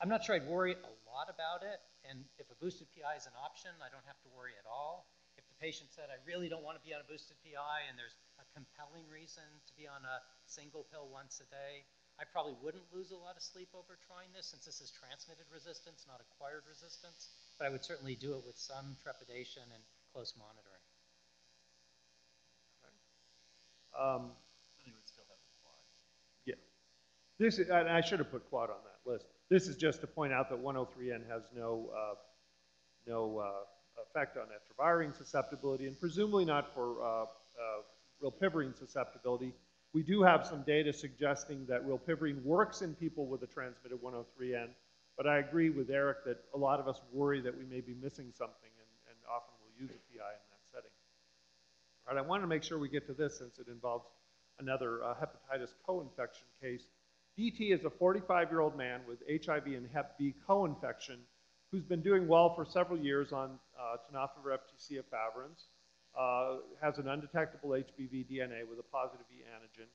I'm 0.00 0.12
not 0.12 0.24
sure 0.24 0.36
I'd 0.36 0.44
worry 0.44 0.76
a 0.76 0.92
lot 1.08 1.32
about 1.32 1.64
it, 1.64 1.80
and 2.04 2.20
if 2.36 2.52
a 2.52 2.56
boosted 2.60 2.88
PI 2.92 3.16
is 3.16 3.24
an 3.24 3.36
option, 3.40 3.72
I 3.80 3.88
don't 3.88 4.04
have 4.04 4.20
to 4.28 4.30
worry 4.36 4.52
at 4.60 4.68
all. 4.68 5.08
If 5.40 5.48
the 5.48 5.56
patient 5.56 5.88
said, 5.88 6.12
I 6.12 6.20
really 6.28 6.52
don't 6.52 6.64
want 6.64 6.76
to 6.76 6.84
be 6.84 6.92
on 6.92 7.00
a 7.00 7.08
boosted 7.08 7.40
PI, 7.40 7.88
and 7.88 7.96
there's 7.96 8.16
a 8.36 8.44
compelling 8.52 9.08
reason 9.08 9.44
to 9.44 9.72
be 9.72 9.88
on 9.88 10.04
a 10.04 10.20
single 10.44 10.84
pill 10.92 11.08
once 11.08 11.40
a 11.40 11.48
day, 11.48 11.88
I 12.20 12.24
probably 12.28 12.56
wouldn't 12.60 12.84
lose 12.92 13.12
a 13.12 13.20
lot 13.20 13.36
of 13.36 13.44
sleep 13.44 13.68
over 13.72 13.96
trying 14.08 14.32
this, 14.36 14.48
since 14.48 14.64
this 14.64 14.80
is 14.84 14.92
transmitted 14.92 15.48
resistance, 15.52 16.04
not 16.08 16.20
acquired 16.20 16.64
resistance. 16.68 17.32
But 17.56 17.68
I 17.68 17.70
would 17.72 17.84
certainly 17.84 18.16
do 18.16 18.36
it 18.36 18.44
with 18.44 18.56
some 18.56 18.96
trepidation 19.00 19.64
and 19.72 19.80
close 20.12 20.32
monitoring. 20.36 20.84
Um, 23.96 24.36
Then 24.76 24.92
you 24.92 24.92
would 24.92 25.08
still 25.08 25.24
have 25.24 25.40
the 25.40 25.56
quad. 25.64 25.80
Yeah. 26.44 26.60
This 27.40 27.56
is, 27.58 27.72
and 27.72 27.88
I 27.88 28.04
should 28.04 28.20
have 28.20 28.30
put 28.30 28.48
quad 28.48 28.68
on 28.68 28.80
that 28.84 29.00
list. 29.08 29.24
This 29.48 29.68
is 29.68 29.76
just 29.76 30.00
to 30.00 30.06
point 30.06 30.32
out 30.32 30.50
that 30.50 30.62
103N 30.62 31.28
has 31.30 31.42
no, 31.54 31.88
uh, 31.96 32.14
no 33.06 33.38
uh, 33.38 34.02
effect 34.02 34.36
on 34.36 34.46
etravirine 34.46 35.16
susceptibility 35.16 35.86
and 35.86 35.98
presumably 35.98 36.44
not 36.44 36.74
for 36.74 37.02
uh, 37.02 37.22
uh, 37.22 37.26
rilpivirine 38.22 38.76
susceptibility. 38.76 39.52
We 39.92 40.02
do 40.02 40.22
have 40.22 40.46
some 40.46 40.62
data 40.62 40.92
suggesting 40.92 41.64
that 41.66 41.86
rilpivirine 41.86 42.42
works 42.42 42.82
in 42.82 42.94
people 42.94 43.26
with 43.26 43.42
a 43.42 43.46
transmitted 43.46 43.98
103N, 44.02 44.68
but 45.16 45.26
I 45.26 45.38
agree 45.38 45.70
with 45.70 45.90
Eric 45.90 46.24
that 46.24 46.38
a 46.54 46.58
lot 46.58 46.80
of 46.80 46.88
us 46.88 47.00
worry 47.12 47.40
that 47.40 47.56
we 47.56 47.64
may 47.64 47.80
be 47.80 47.94
missing 48.02 48.32
something 48.36 48.70
and, 48.78 48.88
and 49.08 49.16
often 49.30 49.54
will 49.62 49.80
use 49.80 49.90
a 49.90 50.00
PI 50.12 50.24
in 50.24 50.46
that 50.50 50.64
setting. 50.64 50.90
All 52.08 52.14
right, 52.14 52.24
I 52.24 52.26
want 52.26 52.42
to 52.42 52.48
make 52.48 52.64
sure 52.64 52.78
we 52.78 52.88
get 52.88 53.06
to 53.06 53.14
this 53.14 53.38
since 53.38 53.58
it 53.58 53.68
involves 53.68 54.06
another 54.58 55.04
uh, 55.04 55.14
hepatitis 55.14 55.70
co-infection 55.86 56.46
case. 56.60 56.88
DT 57.38 57.70
is 57.74 57.84
a 57.84 57.90
45-year-old 57.90 58.78
man 58.78 59.02
with 59.06 59.18
HIV 59.28 59.66
and 59.66 59.86
Hep 59.92 60.16
B 60.16 60.34
co-infection 60.46 61.18
who's 61.70 61.84
been 61.84 62.00
doing 62.00 62.26
well 62.26 62.54
for 62.54 62.64
several 62.64 62.98
years 62.98 63.30
on 63.32 63.58
uh, 63.78 63.96
tenofovir 64.08 64.56
FTC 64.56 64.98
efavirenz, 64.98 65.64
uh, 66.18 66.60
has 66.80 66.96
an 66.96 67.08
undetectable 67.08 67.70
HBV 67.70 68.24
DNA 68.30 68.66
with 68.66 68.78
a 68.78 68.82
positive 68.90 69.26
E 69.30 69.42
antigen, 69.42 69.86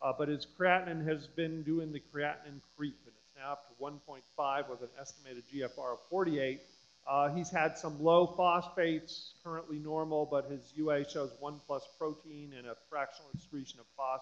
uh, 0.00 0.12
but 0.16 0.28
his 0.28 0.46
creatinine 0.58 1.06
has 1.06 1.26
been 1.26 1.62
doing 1.62 1.92
the 1.92 2.00
creatinine 2.00 2.62
creep, 2.74 2.96
and 3.04 3.14
it's 3.14 3.36
now 3.36 3.52
up 3.52 3.68
to 3.68 3.74
1.5 3.84 4.70
with 4.70 4.80
an 4.80 4.88
estimated 4.98 5.44
GFR 5.52 5.92
of 5.92 5.98
48. 6.08 6.62
Uh, 7.06 7.28
he's 7.34 7.50
had 7.50 7.76
some 7.76 8.02
low 8.02 8.26
phosphates, 8.34 9.34
currently 9.44 9.78
normal, 9.78 10.24
but 10.24 10.50
his 10.50 10.72
UA 10.74 11.10
shows 11.10 11.32
1 11.40 11.60
plus 11.66 11.86
protein 11.98 12.54
and 12.56 12.66
a 12.66 12.76
fractional 12.88 13.30
excretion 13.34 13.78
of 13.78 13.86
phos 13.94 14.20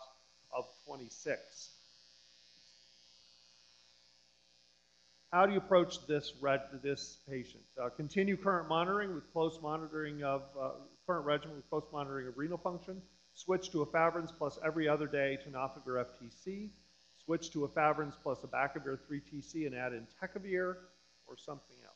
of 0.53 0.65
26. 0.85 1.76
How 5.33 5.45
do 5.45 5.53
you 5.53 5.59
approach 5.59 6.07
this 6.07 6.33
this 6.83 7.19
patient? 7.29 7.65
Uh, 7.83 7.89
continue 7.89 8.37
current 8.37 8.69
monitoring 8.69 9.15
with 9.15 9.31
close 9.33 9.59
monitoring 9.61 10.23
of 10.23 10.43
uh, 10.61 10.71
current 11.07 11.27
regimen 11.27 11.57
with 11.57 11.69
close 11.69 11.87
monitoring 11.93 12.29
of 12.29 12.39
renal 12.39 12.59
function. 12.59 13.03
Switch 13.35 13.71
to 13.71 13.83
a 13.83 13.87
efavirenz 13.87 14.31
plus 14.37 14.59
every 14.65 14.89
other 14.89 15.07
day 15.07 15.39
tenofovir 15.45 16.05
FTC. 16.07 16.71
Switch 17.17 17.51
to 17.51 17.65
a 17.65 17.69
efavirenz 17.69 18.15
plus 18.23 18.39
abacavir 18.41 18.99
3TC 19.11 19.67
and 19.67 19.75
add 19.75 19.93
in 19.93 20.07
entecavir 20.07 20.77
or 21.27 21.37
something 21.37 21.77
else. 21.85 21.96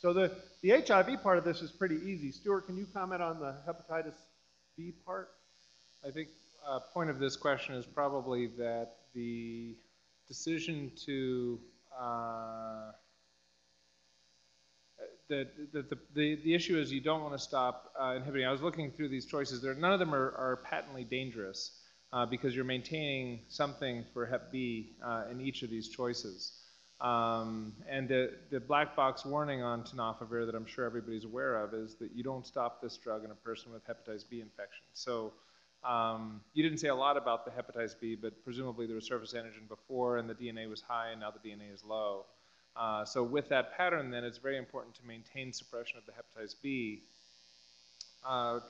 So 0.00 0.14
the, 0.14 0.32
the 0.62 0.70
HIV 0.70 1.22
part 1.22 1.36
of 1.36 1.44
this 1.44 1.60
is 1.60 1.70
pretty 1.70 1.96
easy. 1.96 2.32
Stuart, 2.32 2.66
can 2.66 2.76
you 2.76 2.86
comment 2.92 3.20
on 3.20 3.38
the 3.38 3.54
hepatitis 3.68 4.14
B 4.76 4.94
part? 5.04 5.28
I 6.06 6.10
think 6.10 6.28
a 6.66 6.80
point 6.80 7.10
of 7.10 7.18
this 7.18 7.36
question 7.36 7.74
is 7.74 7.84
probably 7.84 8.46
that 8.58 8.92
the 9.14 9.76
decision 10.26 10.90
to, 11.04 11.58
uh, 11.98 12.92
the, 15.28 15.46
the, 15.72 15.82
the, 15.82 15.98
the, 16.14 16.34
the 16.44 16.54
issue 16.54 16.78
is 16.78 16.90
you 16.90 17.02
don't 17.02 17.20
want 17.20 17.34
to 17.34 17.38
stop 17.38 17.92
uh, 18.00 18.14
inhibiting. 18.16 18.46
I 18.46 18.52
was 18.52 18.62
looking 18.62 18.90
through 18.90 19.10
these 19.10 19.26
choices. 19.26 19.60
There, 19.60 19.74
none 19.74 19.92
of 19.92 19.98
them 19.98 20.14
are, 20.14 20.34
are 20.36 20.60
patently 20.64 21.04
dangerous 21.04 21.72
uh, 22.12 22.24
because 22.24 22.56
you're 22.56 22.64
maintaining 22.64 23.40
something 23.48 24.04
for 24.14 24.24
Hep 24.24 24.50
B 24.50 24.92
uh, 25.04 25.24
in 25.30 25.42
each 25.42 25.62
of 25.62 25.68
these 25.68 25.88
choices. 25.90 26.59
Um, 27.00 27.72
and 27.88 28.08
the, 28.08 28.32
the 28.50 28.60
black 28.60 28.94
box 28.94 29.24
warning 29.24 29.62
on 29.62 29.82
tenofovir 29.84 30.44
that 30.44 30.54
I'm 30.54 30.66
sure 30.66 30.84
everybody's 30.84 31.24
aware 31.24 31.62
of 31.62 31.72
is 31.72 31.94
that 31.96 32.10
you 32.14 32.22
don't 32.22 32.46
stop 32.46 32.82
this 32.82 32.98
drug 32.98 33.24
in 33.24 33.30
a 33.30 33.34
person 33.34 33.72
with 33.72 33.82
hepatitis 33.86 34.28
B 34.28 34.40
infection. 34.40 34.84
So 34.92 35.32
um, 35.82 36.42
you 36.52 36.62
didn't 36.62 36.78
say 36.78 36.88
a 36.88 36.94
lot 36.94 37.16
about 37.16 37.46
the 37.46 37.50
hepatitis 37.50 37.98
B, 37.98 38.16
but 38.16 38.44
presumably 38.44 38.86
there 38.86 38.96
was 38.96 39.06
surface 39.06 39.32
antigen 39.32 39.66
before 39.66 40.18
and 40.18 40.28
the 40.28 40.34
DNA 40.34 40.68
was 40.68 40.82
high 40.82 41.10
and 41.10 41.20
now 41.20 41.30
the 41.30 41.48
DNA 41.48 41.72
is 41.72 41.82
low. 41.82 42.26
Uh, 42.76 43.04
so 43.04 43.22
with 43.22 43.48
that 43.48 43.76
pattern, 43.76 44.10
then 44.10 44.22
it's 44.22 44.38
very 44.38 44.58
important 44.58 44.94
to 44.96 45.06
maintain 45.06 45.52
suppression 45.52 45.98
of 45.98 46.04
the 46.04 46.12
hepatitis 46.12 46.54
B. 46.62 47.02
Uh, 48.26 48.60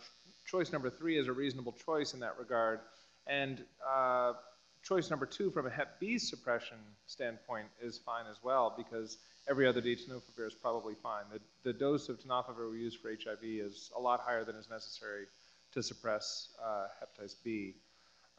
choice 0.47 0.72
number 0.72 0.89
three 0.89 1.18
is 1.18 1.26
a 1.26 1.33
reasonable 1.33 1.74
choice 1.85 2.14
in 2.14 2.20
that 2.20 2.39
regard. 2.39 2.81
And 3.26 3.64
uh, 3.87 4.35
choice 4.83 5.11
number 5.11 5.26
two 5.26 5.51
from 5.51 5.66
a 5.66 5.70
Hep 5.70 6.01
B 6.01 6.18
suppression 6.18 6.78
standpoint 7.07 7.66
is 7.83 7.99
fine 7.99 8.24
as 8.31 8.37
well 8.43 8.74
because 8.76 9.18
every 9.49 9.66
other 9.66 9.81
tenofovir 9.81 10.47
is 10.47 10.55
probably 10.55 10.95
fine. 11.03 11.24
The, 11.33 11.41
the 11.62 11.78
dose 11.78 12.09
of 12.09 12.18
tenofovir 12.20 12.70
we 12.70 12.78
use 12.81 12.95
for 12.95 13.11
HIV 13.11 13.43
is 13.43 13.91
a 13.97 14.01
lot 14.01 14.20
higher 14.20 14.45
than 14.45 14.57
is 14.57 14.68
necessary 14.70 15.26
to 15.72 15.83
suppress 15.83 16.49
uh, 16.62 16.87
hepatitis 17.03 17.35
B. 17.45 17.74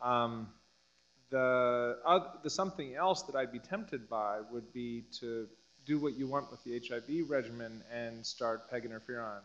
Um, 0.02 0.48
the, 1.30 1.98
uh, 2.06 2.20
the 2.44 2.50
something 2.50 2.96
else 2.96 3.24
that 3.24 3.36
I'd 3.36 3.52
be 3.52 3.60
tempted 3.60 4.10
by 4.10 4.40
would 4.52 4.74
be 4.74 5.06
to 5.20 5.48
do 5.86 6.00
what 6.00 6.18
you 6.18 6.28
want 6.28 6.52
with 6.52 6.64
the 6.64 6.82
HIV 6.88 7.30
regimen 7.30 7.84
and 7.92 8.26
start 8.26 8.70
peg 8.70 8.88
interferon 8.90 9.40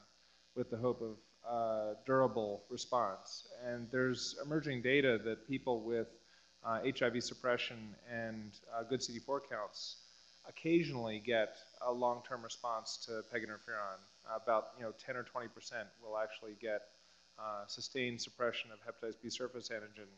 with 0.54 0.70
the 0.70 0.76
hope 0.76 1.00
of 1.00 1.16
uh, 1.48 1.94
durable 2.04 2.64
response. 2.68 3.46
And 3.64 3.86
there's 3.92 4.36
emerging 4.44 4.82
data 4.82 5.18
that 5.24 5.46
people 5.46 5.80
with 5.80 6.08
uh, 6.66 6.80
HIV 6.98 7.22
suppression 7.22 7.94
and 8.12 8.50
uh, 8.74 8.82
good 8.82 9.00
CD4 9.00 9.40
counts 9.48 9.96
occasionally 10.48 11.22
get 11.24 11.56
a 11.86 11.92
long-term 11.92 12.42
response 12.42 12.98
to 13.06 13.22
peg 13.32 13.42
interferon. 13.42 13.98
about 14.34 14.68
you 14.78 14.84
know 14.84 14.92
10 15.04 15.16
or 15.16 15.22
20 15.22 15.48
percent 15.48 15.88
will 16.02 16.18
actually 16.18 16.56
get 16.60 16.82
uh, 17.38 17.66
sustained 17.66 18.20
suppression 18.20 18.70
of 18.70 18.78
hepatitis 18.80 19.14
B 19.22 19.30
surface 19.30 19.68
antigen, 19.68 20.08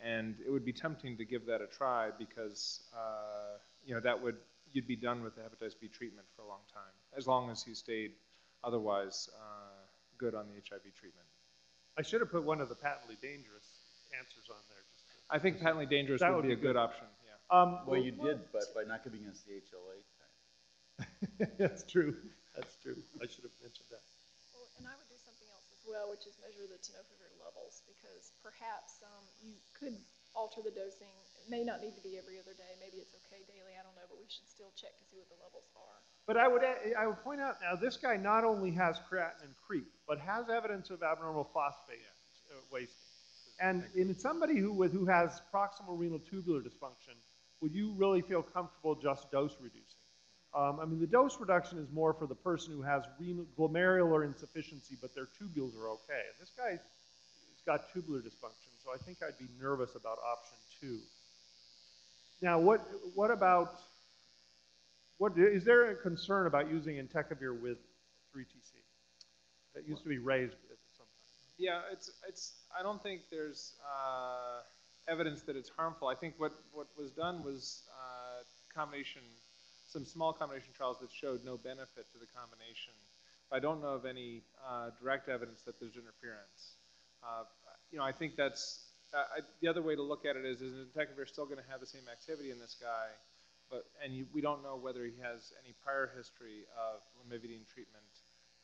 and 0.00 0.36
it 0.46 0.50
would 0.50 0.64
be 0.64 0.72
tempting 0.72 1.16
to 1.16 1.24
give 1.24 1.46
that 1.46 1.60
a 1.60 1.66
try 1.66 2.10
because 2.18 2.82
uh, 2.96 3.58
you 3.84 3.94
know 3.94 4.00
that 4.00 4.20
would 4.22 4.36
you'd 4.72 4.86
be 4.86 4.96
done 4.96 5.22
with 5.22 5.34
the 5.34 5.42
hepatitis 5.42 5.74
B 5.80 5.88
treatment 5.88 6.26
for 6.36 6.42
a 6.42 6.48
long 6.48 6.60
time, 6.72 6.94
as 7.16 7.26
long 7.26 7.50
as 7.50 7.66
you 7.66 7.74
stayed 7.74 8.12
otherwise 8.62 9.28
uh, 9.34 9.80
good 10.18 10.34
on 10.34 10.46
the 10.46 10.54
HIV 10.54 10.94
treatment. 10.94 11.26
I 11.98 12.02
should 12.02 12.20
have 12.20 12.30
put 12.30 12.44
one 12.44 12.60
of 12.60 12.68
the 12.68 12.74
patently 12.74 13.16
dangerous 13.20 13.66
answers 14.16 14.48
on 14.48 14.60
there. 14.68 14.79
Just 15.30 15.32
to, 15.32 15.36
I 15.36 15.38
think 15.38 15.60
patently 15.62 15.86
dangerous 15.86 16.20
That 16.20 16.30
would 16.34 16.44
would 16.44 16.46
be 16.48 16.52
a 16.52 16.56
good 16.56 16.74
good. 16.74 16.76
option. 16.76 17.06
Yeah. 17.24 17.38
um, 17.54 17.86
Well, 17.86 18.00
you 18.02 18.12
did, 18.12 18.40
but 18.52 18.74
by 18.74 18.82
not 18.82 19.04
giving 19.04 19.26
us 19.30 19.40
the 19.46 19.54
HLA 19.62 19.96
type. 20.18 21.58
That's 21.58 21.82
true. 21.86 22.16
That's 22.54 22.74
true. 22.82 22.96
I 23.22 23.26
should 23.30 23.46
have 23.46 23.54
mentioned 23.62 23.86
that. 23.94 24.02
Well, 24.52 24.66
and 24.78 24.86
I 24.90 24.94
would 24.98 25.08
do 25.08 25.18
something 25.22 25.46
else 25.54 25.70
as 25.70 25.82
well, 25.86 26.10
which 26.10 26.26
is 26.26 26.34
measure 26.42 26.66
the 26.66 26.78
tenofovir 26.82 27.30
levels, 27.38 27.82
because 27.86 28.34
perhaps 28.42 29.00
um, 29.06 29.24
you 29.40 29.54
could 29.72 29.94
alter 30.34 30.60
the 30.62 30.74
dosing. 30.74 31.10
It 31.38 31.46
may 31.48 31.62
not 31.64 31.80
need 31.80 31.94
to 31.96 32.02
be 32.02 32.18
every 32.18 32.38
other 32.38 32.52
day, 32.58 32.74
maybe 32.82 32.98
it's 33.02 33.14
okay 33.26 33.42
daily, 33.46 33.74
I 33.78 33.82
don't 33.86 33.94
know, 33.96 34.06
but 34.10 34.18
we 34.18 34.26
should 34.28 34.46
still 34.50 34.70
check 34.76 34.92
to 34.98 35.04
see 35.08 35.16
what 35.18 35.30
the 35.30 35.38
levels 35.42 35.66
are. 35.78 35.98
But 36.26 36.36
I 36.36 36.46
would, 36.46 36.62
a- 36.62 36.94
I 36.98 37.06
would 37.06 37.18
point 37.24 37.40
out 37.40 37.58
now, 37.62 37.74
this 37.74 37.96
guy 37.96 38.14
not 38.18 38.44
only 38.44 38.70
has 38.76 39.00
creatinine 39.10 39.50
and 39.50 39.54
creep, 39.66 39.88
but 40.06 40.20
has 40.20 40.46
evidence 40.50 40.90
of 40.90 41.02
abnormal 41.02 41.48
phosphate 41.54 42.02
uh, 42.52 42.60
wasting. 42.70 43.09
And 43.60 43.84
in 43.94 44.18
somebody 44.18 44.58
who, 44.58 44.72
with, 44.72 44.92
who 44.92 45.04
has 45.06 45.42
proximal 45.52 45.98
renal 45.98 46.18
tubular 46.18 46.60
dysfunction, 46.60 47.14
would 47.60 47.74
you 47.74 47.92
really 47.96 48.22
feel 48.22 48.42
comfortable 48.42 48.94
just 48.94 49.30
dose 49.30 49.54
reducing? 49.60 49.84
Um, 50.54 50.80
I 50.80 50.84
mean, 50.86 50.98
the 50.98 51.06
dose 51.06 51.38
reduction 51.38 51.78
is 51.78 51.86
more 51.92 52.12
for 52.14 52.26
the 52.26 52.34
person 52.34 52.72
who 52.72 52.82
has 52.82 53.04
renal, 53.20 53.44
glomerular 53.58 54.24
insufficiency, 54.24 54.96
but 55.00 55.14
their 55.14 55.26
tubules 55.26 55.76
are 55.78 55.90
okay. 55.90 56.24
And 56.26 56.40
this 56.40 56.50
guy's 56.56 56.80
he's 57.50 57.62
got 57.66 57.92
tubular 57.92 58.20
dysfunction, 58.20 58.72
so 58.82 58.90
I 58.92 58.96
think 58.96 59.18
I'd 59.22 59.38
be 59.38 59.48
nervous 59.60 59.94
about 59.94 60.18
option 60.26 60.56
two. 60.80 60.98
Now, 62.42 62.58
what, 62.58 62.80
what 63.14 63.30
about, 63.30 63.80
what, 65.18 65.36
is 65.36 65.64
there 65.64 65.90
a 65.90 65.94
concern 65.94 66.46
about 66.46 66.70
using 66.70 66.96
entecavir 66.96 67.60
with 67.60 67.76
3TC? 68.34 68.72
That 69.74 69.86
used 69.86 70.02
to 70.02 70.08
be 70.08 70.18
raised 70.18 70.54
at 70.54 70.58
some 70.60 70.68
time. 70.68 70.69
Yeah, 71.60 71.82
it's, 71.92 72.10
it's, 72.26 72.54
I 72.72 72.82
don't 72.82 73.02
think 73.02 73.28
there's, 73.30 73.74
uh, 73.84 74.64
evidence 75.12 75.42
that 75.42 75.56
it's 75.56 75.68
harmful. 75.68 76.08
I 76.08 76.14
think 76.14 76.34
what, 76.38 76.52
what 76.72 76.86
was 76.96 77.10
done 77.10 77.44
was, 77.44 77.82
uh, 77.92 78.40
combination, 78.74 79.20
some 79.86 80.06
small 80.06 80.32
combination 80.32 80.72
trials 80.72 80.96
that 81.00 81.12
showed 81.12 81.44
no 81.44 81.58
benefit 81.58 82.08
to 82.12 82.18
the 82.18 82.24
combination. 82.32 82.96
I 83.52 83.60
don't 83.60 83.82
know 83.82 83.92
of 83.92 84.06
any, 84.06 84.40
uh, 84.64 84.88
direct 85.02 85.28
evidence 85.28 85.60
that 85.66 85.78
there's 85.78 85.96
interference. 86.00 86.80
Uh, 87.22 87.44
you 87.92 87.98
know, 87.98 88.04
I 88.04 88.12
think 88.12 88.36
that's, 88.36 88.80
uh, 89.12 89.18
I, 89.36 89.40
the 89.60 89.68
other 89.68 89.82
way 89.82 89.94
to 89.94 90.02
look 90.02 90.24
at 90.24 90.36
it 90.36 90.46
is, 90.46 90.62
is 90.62 90.72
entecavir 90.88 91.28
still 91.28 91.44
gonna 91.44 91.66
have 91.68 91.80
the 91.80 91.86
same 91.86 92.08
activity 92.10 92.52
in 92.52 92.58
this 92.58 92.76
guy? 92.80 93.08
But, 93.68 93.84
and 94.02 94.16
you, 94.16 94.24
we 94.32 94.40
don't 94.40 94.62
know 94.62 94.76
whether 94.80 95.04
he 95.04 95.20
has 95.20 95.52
any 95.62 95.74
prior 95.84 96.10
history 96.16 96.64
of 96.72 97.04
lamivudine 97.20 97.68
treatment. 97.68 98.08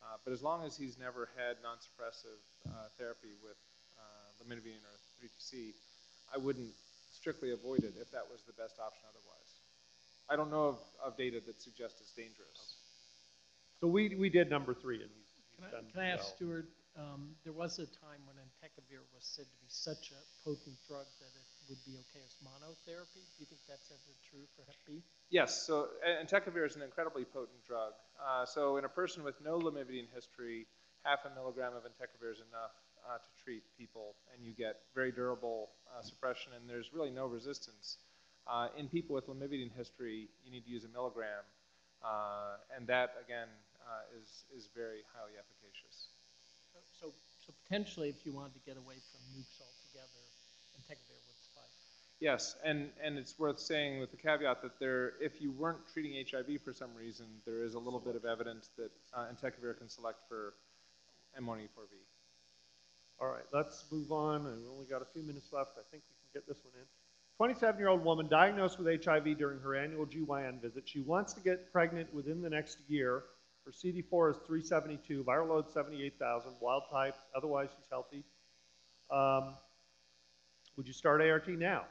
Uh, 0.06 0.22
but 0.22 0.32
as 0.32 0.38
long 0.42 0.62
as 0.62 0.78
he's 0.78 0.94
never 0.98 1.28
had 1.34 1.58
non-suppressive 1.66 2.38
uh, 2.70 2.86
therapy 2.94 3.34
with 3.42 3.58
uh, 3.98 4.38
lamivudine 4.38 4.78
or 4.86 4.94
3TC, 5.18 5.74
I 6.32 6.38
wouldn't 6.38 6.70
strictly 7.10 7.50
avoid 7.50 7.82
it 7.82 7.98
if 7.98 8.10
that 8.14 8.22
was 8.30 8.46
the 8.46 8.54
best 8.54 8.78
option 8.78 9.02
otherwise. 9.10 9.50
I 10.30 10.38
don't 10.38 10.50
know 10.50 10.70
of, 10.70 10.78
of 11.02 11.16
data 11.18 11.42
that 11.46 11.60
suggests 11.60 11.98
it's 12.00 12.14
dangerous. 12.14 12.78
So 13.82 13.90
we, 13.90 14.14
we 14.14 14.30
did 14.30 14.48
number 14.48 14.74
three, 14.74 15.02
and 15.02 15.10
he's, 15.10 15.30
he's 15.34 15.58
Can 15.58 15.64
I, 15.66 15.70
done 15.74 15.84
can 15.90 16.00
I 16.02 16.08
ask 16.14 16.22
well. 16.22 16.34
Stuart, 16.38 16.68
um, 16.94 17.34
there 17.42 17.52
was 17.52 17.82
a 17.82 17.90
time 17.98 18.22
when 18.30 18.38
entecavir 18.38 19.02
was 19.10 19.26
said 19.26 19.44
to 19.44 19.58
be 19.58 19.68
such 19.68 20.14
a 20.14 20.20
potent 20.46 20.78
drug 20.86 21.06
that 21.18 21.34
it 21.34 21.46
would 21.68 21.82
be 21.84 21.98
okay 22.06 22.22
as 22.24 22.34
monotherapy. 22.42 23.24
Do 23.34 23.38
you 23.38 23.46
think 23.46 23.60
that's 23.68 23.90
ever 23.90 24.14
true 24.30 24.46
for 24.54 24.62
Hep 24.66 24.76
B? 24.86 25.02
Yes, 25.30 25.66
so 25.66 25.88
entecavir 26.06 26.66
is 26.66 26.76
an 26.76 26.82
incredibly 26.82 27.24
potent 27.24 27.64
drug. 27.66 27.92
Uh, 28.16 28.46
so 28.46 28.76
in 28.76 28.84
a 28.84 28.88
person 28.88 29.24
with 29.24 29.34
no 29.42 29.58
lamivudine 29.58 30.06
history, 30.14 30.66
half 31.02 31.24
a 31.26 31.34
milligram 31.34 31.74
of 31.74 31.82
entecavir 31.82 32.30
is 32.32 32.42
enough 32.42 32.74
uh, 33.06 33.18
to 33.18 33.30
treat 33.42 33.62
people, 33.78 34.14
and 34.34 34.44
you 34.44 34.52
get 34.52 34.82
very 34.94 35.12
durable 35.12 35.70
uh, 35.90 36.02
suppression, 36.02 36.52
and 36.54 36.68
there's 36.68 36.92
really 36.92 37.10
no 37.10 37.26
resistance. 37.26 37.98
Uh, 38.46 38.68
in 38.78 38.88
people 38.88 39.14
with 39.14 39.26
lamivudine 39.26 39.70
history, 39.76 40.28
you 40.44 40.50
need 40.50 40.64
to 40.64 40.70
use 40.70 40.84
a 40.84 40.92
milligram, 40.94 41.42
uh, 42.02 42.62
and 42.74 42.86
that 42.86 43.14
again 43.22 43.48
uh, 43.82 44.18
is 44.18 44.46
is 44.54 44.70
very 44.74 45.02
highly 45.14 45.34
efficacious. 45.34 46.10
So, 46.70 46.78
so, 47.00 47.06
so 47.42 47.54
potentially, 47.66 48.08
if 48.08 48.26
you 48.26 48.32
wanted 48.32 48.54
to 48.54 48.62
get 48.66 48.76
away 48.78 48.98
from 49.10 49.22
nukes 49.34 49.58
altogether, 49.58 50.22
entecavir. 50.78 51.25
Yes, 52.18 52.56
and, 52.64 52.88
and 53.02 53.18
it's 53.18 53.38
worth 53.38 53.60
saying 53.60 54.00
with 54.00 54.10
the 54.10 54.16
caveat 54.16 54.62
that 54.62 54.80
there, 54.80 55.12
if 55.20 55.40
you 55.40 55.52
weren't 55.52 55.86
treating 55.92 56.24
HIV 56.30 56.62
for 56.62 56.72
some 56.72 56.94
reason, 56.94 57.26
there 57.44 57.62
is 57.62 57.74
a 57.74 57.78
little 57.78 58.00
bit 58.00 58.16
of 58.16 58.24
evidence 58.24 58.70
that 58.78 58.90
uh, 59.14 59.26
entecavir 59.26 59.76
can 59.76 59.88
select 59.88 60.20
for 60.26 60.54
M184V. 61.38 61.92
All 63.20 63.28
right, 63.28 63.44
let's 63.52 63.84
move 63.92 64.12
on, 64.12 64.46
and 64.46 64.62
we 64.62 64.68
only 64.68 64.86
got 64.86 65.02
a 65.02 65.06
few 65.12 65.22
minutes 65.22 65.48
left. 65.52 65.72
I 65.76 65.84
think 65.90 66.04
we 66.08 66.14
can 66.20 66.40
get 66.40 66.48
this 66.48 66.64
one 66.64 66.72
in. 66.80 66.86
27-year-old 67.38 68.02
woman 68.02 68.28
diagnosed 68.28 68.78
with 68.78 69.04
HIV 69.04 69.36
during 69.36 69.60
her 69.60 69.74
annual 69.74 70.06
GYN 70.06 70.62
visit. 70.62 70.88
She 70.88 71.00
wants 71.00 71.34
to 71.34 71.40
get 71.40 71.70
pregnant 71.70 72.12
within 72.14 72.40
the 72.40 72.48
next 72.48 72.78
year. 72.88 73.24
Her 73.66 73.72
CD4 73.72 74.30
is 74.30 74.36
372, 74.46 75.22
viral 75.22 75.48
load 75.48 75.70
78,000, 75.70 76.52
wild 76.60 76.84
type, 76.90 77.14
otherwise 77.36 77.68
she's 77.76 77.88
healthy. 77.90 78.24
Um, 79.10 79.54
would 80.78 80.86
you 80.86 80.94
start 80.94 81.20
ART 81.20 81.48
now? 81.48 81.84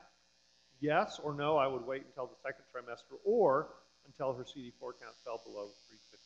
Yes 0.79 1.19
or 1.19 1.33
no, 1.33 1.57
I 1.57 1.67
would 1.67 1.85
wait 1.85 2.05
until 2.05 2.27
the 2.27 2.35
second 2.43 2.65
trimester 2.73 3.17
or 3.25 3.69
until 4.05 4.33
her 4.33 4.45
CD4 4.45 4.93
count 5.01 5.15
fell 5.25 5.41
below 5.43 5.71
350. 5.87 6.19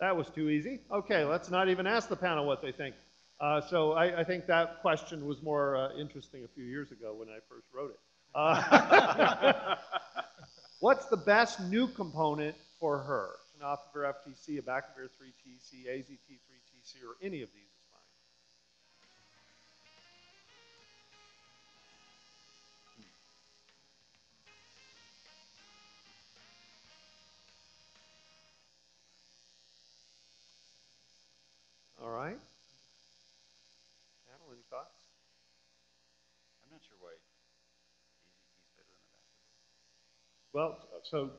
That 0.00 0.16
was 0.16 0.28
too 0.30 0.48
easy. 0.48 0.80
Okay, 0.92 1.24
let's 1.24 1.50
not 1.50 1.68
even 1.68 1.86
ask 1.86 2.08
the 2.08 2.16
panel 2.16 2.46
what 2.46 2.62
they 2.62 2.72
think. 2.72 2.94
Uh, 3.40 3.60
so 3.60 3.92
I, 3.92 4.20
I 4.20 4.24
think 4.24 4.46
that 4.46 4.80
question 4.80 5.26
was 5.26 5.42
more 5.42 5.76
uh, 5.76 5.92
interesting 5.98 6.44
a 6.44 6.48
few 6.48 6.64
years 6.64 6.90
ago 6.92 7.14
when 7.14 7.28
I 7.28 7.38
first 7.48 7.66
wrote 7.74 7.90
it. 7.90 8.00
Uh, 8.34 9.76
what's 10.80 11.06
the 11.06 11.16
best 11.16 11.60
new 11.60 11.88
component 11.88 12.56
for 12.80 12.98
her? 12.98 13.30
Tenofovir 13.58 14.12
FTC, 14.14 14.62
abacavir 14.62 15.08
3TC, 15.18 15.86
AZT 15.88 16.38
3TC, 16.46 17.02
or 17.04 17.16
any 17.20 17.42
of 17.42 17.48
these 17.52 17.66
is 17.66 17.84
fine. 17.90 18.00
Hmm. 31.98 32.04
All 32.04 32.12
right. 32.12 32.38
Panel, 34.30 34.52
any 34.52 34.62
thoughts? 34.70 34.94
I'm 36.62 36.70
not 36.70 36.80
sure 36.86 36.96
why 37.00 37.10
AZT 37.10 37.18
is 37.18 38.70
better 38.76 38.86
than 38.86 39.02
abacavir. 39.02 40.47
Well, 40.58 40.76
so 41.04 41.30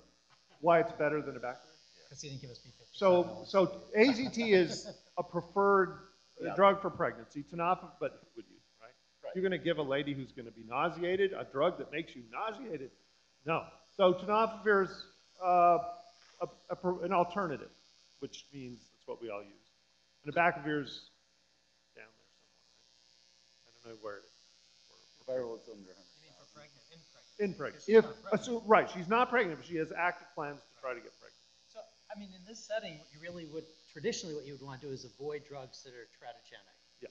why 0.61 0.79
it's 0.79 0.93
better 0.93 1.21
than 1.21 1.35
abacavir? 1.35 1.75
Because 2.07 2.21
he 2.21 2.29
didn't 2.29 2.41
give 2.41 2.51
us 2.51 2.59
B57. 2.59 2.87
So, 2.93 3.43
so 3.45 3.81
AZT 3.97 4.53
is 4.53 4.87
a 5.17 5.23
preferred 5.23 6.07
Yeah. 6.41 6.55
drug 6.55 6.81
for 6.81 6.89
pregnancy. 6.89 7.43
Tenofovir, 7.43 7.91
but 7.99 8.11
who 8.21 8.27
would 8.37 8.45
use, 8.47 8.63
right? 8.79 8.95
Right. 9.21 9.35
You're 9.35 9.41
going 9.41 9.59
to 9.59 9.65
give 9.65 9.77
a 9.77 9.83
lady 9.83 10.13
who's 10.13 10.31
going 10.31 10.45
to 10.45 10.53
be 10.53 10.63
nauseated 10.63 11.33
a 11.33 11.43
drug 11.43 11.77
that 11.79 11.91
makes 11.91 12.15
you 12.15 12.23
nauseated? 12.31 12.91
No. 13.45 13.65
So 13.97 14.13
tenofovir 14.13 14.85
is 14.85 15.03
uh, 15.43 15.79
a, 16.39 16.47
a, 16.69 16.75
pro- 16.77 17.01
an 17.01 17.11
alternative, 17.11 17.71
which 18.19 18.45
means 18.53 18.79
that's 18.79 19.05
what 19.05 19.21
we 19.21 19.29
all 19.29 19.43
use. 19.43 19.67
And 20.23 20.33
abacavir's 20.33 21.11
down 21.93 22.07
there 22.15 22.31
somewhere. 22.39 22.63
Right? 22.71 23.67
I 23.67 23.69
don't 23.83 23.95
know 23.95 23.99
where 24.01 24.17
it 24.19 24.23
is. 24.23 25.27
Viral 25.27 25.49
load's 25.49 25.67
under 25.67 25.91
100. 25.91 25.91
You 25.91 26.23
mean 26.23 26.31
for 26.39 26.47
pregnant, 26.55 26.79
in 27.39 27.53
pregnant? 27.53 27.83
In 27.87 27.95
she's 27.95 27.95
If, 27.97 28.05
pregnant. 28.05 28.41
assume, 28.41 28.61
right, 28.67 28.89
she's 28.89 29.07
not 29.07 29.29
pregnant, 29.29 29.59
but 29.59 29.65
she 29.67 29.77
has 29.77 29.91
active 29.95 30.27
plans 30.35 30.59
to 30.59 30.81
try 30.81 30.93
to 30.93 30.99
get 30.99 31.11
pregnant. 31.19 31.39
So, 31.67 31.79
I 32.13 32.19
mean, 32.19 32.29
in 32.35 32.43
this 32.47 32.59
setting, 32.59 32.97
what 32.99 33.07
you 33.13 33.19
really 33.21 33.45
would, 33.45 33.65
traditionally 33.91 34.35
what 34.35 34.45
you 34.45 34.53
would 34.53 34.61
want 34.61 34.81
to 34.81 34.87
do 34.87 34.93
is 34.93 35.05
avoid 35.05 35.43
drugs 35.47 35.81
that 35.83 35.93
are 35.93 36.07
teratogenic. 36.19 36.77
Yeah. 37.01 37.09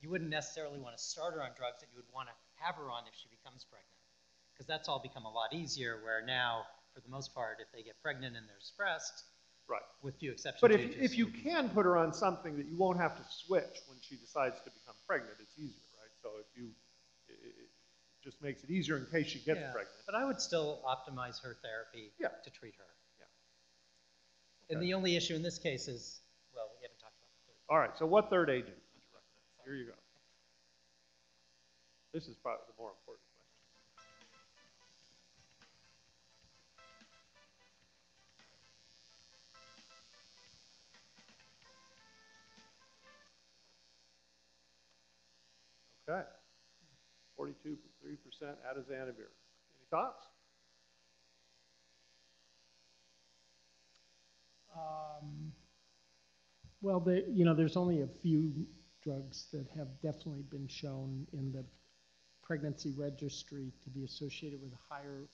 You 0.00 0.10
wouldn't 0.10 0.30
necessarily 0.30 0.78
want 0.78 0.96
to 0.96 1.02
start 1.02 1.34
her 1.34 1.42
on 1.42 1.50
drugs 1.56 1.80
that 1.80 1.88
you 1.92 1.96
would 1.96 2.10
want 2.14 2.28
to 2.28 2.34
have 2.62 2.76
her 2.76 2.90
on 2.90 3.02
if 3.08 3.14
she 3.14 3.28
becomes 3.28 3.64
pregnant. 3.64 3.90
Because 4.54 4.66
that's 4.66 4.88
all 4.88 5.00
become 5.02 5.24
a 5.26 5.32
lot 5.32 5.52
easier, 5.52 5.98
where 6.04 6.22
now, 6.24 6.62
for 6.94 7.00
the 7.00 7.10
most 7.10 7.34
part, 7.34 7.58
if 7.58 7.66
they 7.74 7.82
get 7.82 8.00
pregnant 8.00 8.36
and 8.36 8.46
they're 8.48 8.62
suppressed, 8.62 9.24
Right. 9.66 9.80
with 10.02 10.14
few 10.20 10.30
exceptions. 10.30 10.60
But 10.60 10.72
if, 10.76 10.84
you 10.84 10.92
if 11.00 11.16
you 11.16 11.26
can 11.26 11.70
put 11.70 11.86
her 11.88 11.96
on 11.96 12.12
something 12.12 12.54
that 12.58 12.66
you 12.66 12.76
won't 12.76 13.00
have 13.00 13.16
to 13.16 13.24
switch 13.32 13.80
when 13.88 13.96
she 14.04 14.14
decides 14.16 14.60
to 14.60 14.70
become 14.70 14.94
pregnant, 15.08 15.40
it's 15.40 15.56
easier, 15.56 15.88
right? 15.96 16.12
So 16.20 16.36
if 16.38 16.44
you, 16.54 16.68
it, 17.32 17.40
it 17.42 17.70
just 18.24 18.40
makes 18.42 18.64
it 18.64 18.70
easier 18.70 18.96
in 18.96 19.04
case 19.06 19.26
she 19.28 19.38
gets 19.38 19.60
Yeah, 19.60 19.70
pregnant. 19.72 20.00
But 20.06 20.14
I 20.14 20.24
would 20.24 20.40
still 20.40 20.80
optimize 20.88 21.40
her 21.42 21.58
therapy 21.62 22.10
Yeah. 22.18 22.28
to 22.42 22.50
treat 22.50 22.74
her. 22.76 22.86
Yeah. 23.18 23.26
And 24.70 24.82
the 24.82 24.94
only 24.94 25.14
issue 25.14 25.34
in 25.34 25.42
this 25.42 25.58
case 25.58 25.86
is, 25.88 26.22
well, 26.54 26.72
we 26.78 26.82
haven't 26.82 26.98
talked 26.98 27.18
about 27.18 27.28
the 27.36 27.52
third. 27.52 27.56
All 27.68 27.78
right, 27.78 27.96
so 27.98 28.06
what 28.06 28.30
third 28.30 28.48
agent? 28.48 28.78
Here 29.64 29.74
you 29.74 29.86
go. 29.86 29.94
This 32.12 32.28
is 32.28 32.36
probably 32.36 32.64
the 32.66 32.74
more 32.78 32.90
important 32.90 33.24
question. 33.26 33.44
Okay. 46.08 47.93
3% 48.04 48.16
out 48.68 48.76
of 48.76 48.84
Any 48.90 49.86
thoughts? 49.90 50.26
Um, 54.76 55.52
well, 56.82 57.02
you 57.28 57.44
know, 57.44 57.54
there's 57.54 57.76
only 57.76 58.02
a 58.02 58.06
few 58.06 58.52
drugs 59.02 59.46
that 59.52 59.66
have 59.76 59.88
definitely 60.02 60.44
been 60.50 60.68
shown 60.68 61.26
in 61.32 61.52
the 61.52 61.64
pregnancy 62.42 62.92
registry 62.96 63.72
to 63.82 63.90
be 63.90 64.04
associated 64.04 64.60
with 64.60 64.72
a 64.72 64.94
higher 64.94 65.28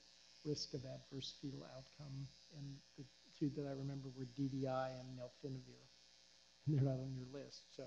risk 0.45 0.73
of 0.73 0.81
adverse 0.85 1.35
fetal 1.41 1.65
outcome. 1.75 2.27
And 2.57 2.75
the 2.97 3.03
two 3.37 3.51
that 3.55 3.67
I 3.67 3.71
remember 3.71 4.09
were 4.17 4.25
DDI 4.39 4.89
and 4.99 5.19
nelfinavir. 5.19 5.83
And 6.67 6.75
they're 6.77 6.83
not 6.83 6.99
on 6.99 7.13
your 7.17 7.27
list. 7.33 7.63
So 7.75 7.83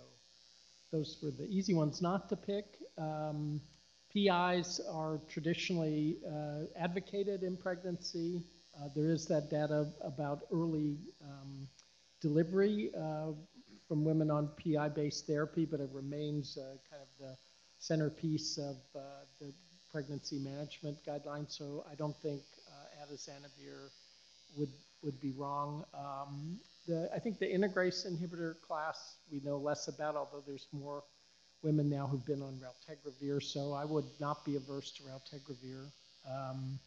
those 0.92 1.18
were 1.22 1.30
the 1.30 1.48
easy 1.48 1.74
ones 1.74 2.02
not 2.02 2.28
to 2.28 2.36
pick. 2.36 2.66
Um, 2.98 3.60
PIs 4.14 4.80
are 4.88 5.20
traditionally 5.28 6.18
uh, 6.26 6.66
advocated 6.78 7.42
in 7.42 7.56
pregnancy. 7.56 8.42
Uh, 8.76 8.88
There 8.94 9.10
is 9.10 9.26
that 9.26 9.50
data 9.50 9.92
about 10.02 10.42
early 10.52 10.98
um, 11.22 11.68
delivery 12.20 12.92
uh, 12.96 13.32
from 13.88 14.04
women 14.04 14.30
on 14.30 14.48
PI-based 14.62 15.26
therapy, 15.26 15.64
but 15.66 15.80
it 15.80 15.90
remains 15.92 16.56
uh, 16.56 16.76
kind 16.88 17.02
of 17.02 17.08
the 17.18 17.36
centerpiece 17.78 18.56
of 18.58 18.76
uh, 18.94 19.00
the 19.40 19.52
pregnancy 19.92 20.38
management 20.38 20.96
guidelines. 21.04 21.52
So 21.52 21.84
I 21.90 21.94
don't 21.94 22.16
think 22.22 22.40
uh, 22.68 23.04
atazanavir 23.04 23.90
would, 24.56 24.70
would 25.02 25.20
be 25.20 25.32
wrong. 25.32 25.84
Um, 25.92 26.58
The, 26.86 27.08
I 27.16 27.18
think 27.18 27.38
the 27.38 27.46
integrase 27.46 28.04
inhibitor 28.06 28.60
class, 28.60 29.16
we 29.32 29.40
know 29.40 29.56
less 29.56 29.88
about, 29.88 30.16
although 30.16 30.42
there's 30.46 30.68
more 30.72 31.02
women 31.64 31.88
now 31.88 32.06
who've 32.06 32.24
been 32.26 32.42
on 32.42 32.60
raltegravir, 32.60 33.42
so 33.42 33.72
I 33.72 33.84
would 33.84 34.04
not 34.20 34.44
be 34.44 34.56
averse 34.56 34.92
to 34.92 35.02
raltegravir. 35.02 35.86
Um, 36.30 36.78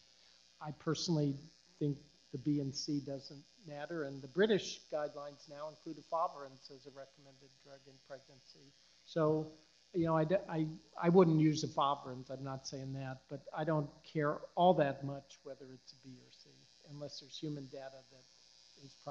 I 0.62 0.72
personally 0.80 1.36
think 1.80 1.98
the 2.32 2.38
B 2.38 2.62
and 2.62 2.74
C 2.76 3.02
doesn't 3.06 3.44
matter, 3.68 4.04
and 4.04 4.22
the 4.22 4.28
British 4.28 4.80
guidelines 4.94 5.50
now 5.50 5.70
include 5.70 5.98
efavirenz 5.98 6.72
as 6.72 6.86
a 6.86 6.92
recommended 6.92 7.50
drug 7.64 7.80
in 7.88 7.94
pregnancy. 8.08 8.72
So, 9.06 9.48
you 9.94 10.06
know, 10.06 10.16
I, 10.16 10.26
I, 10.50 10.68
I 11.02 11.10
wouldn't 11.10 11.40
use 11.40 11.66
efavirenz, 11.66 12.30
I'm 12.30 12.44
not 12.44 12.68
saying 12.68 12.94
that, 12.94 13.18
but 13.30 13.42
I 13.58 13.64
don't 13.64 13.90
care 14.14 14.38
all 14.56 14.74
that 14.76 15.04
much 15.04 15.40
whether 15.44 15.66
it's 15.74 15.94
a 15.94 16.08
B 16.08 16.14
or 16.22 16.32
C, 16.32 16.50
unless 16.94 17.20
there's 17.20 17.38
human 17.38 17.66
data 17.72 18.00
that 18.12 18.24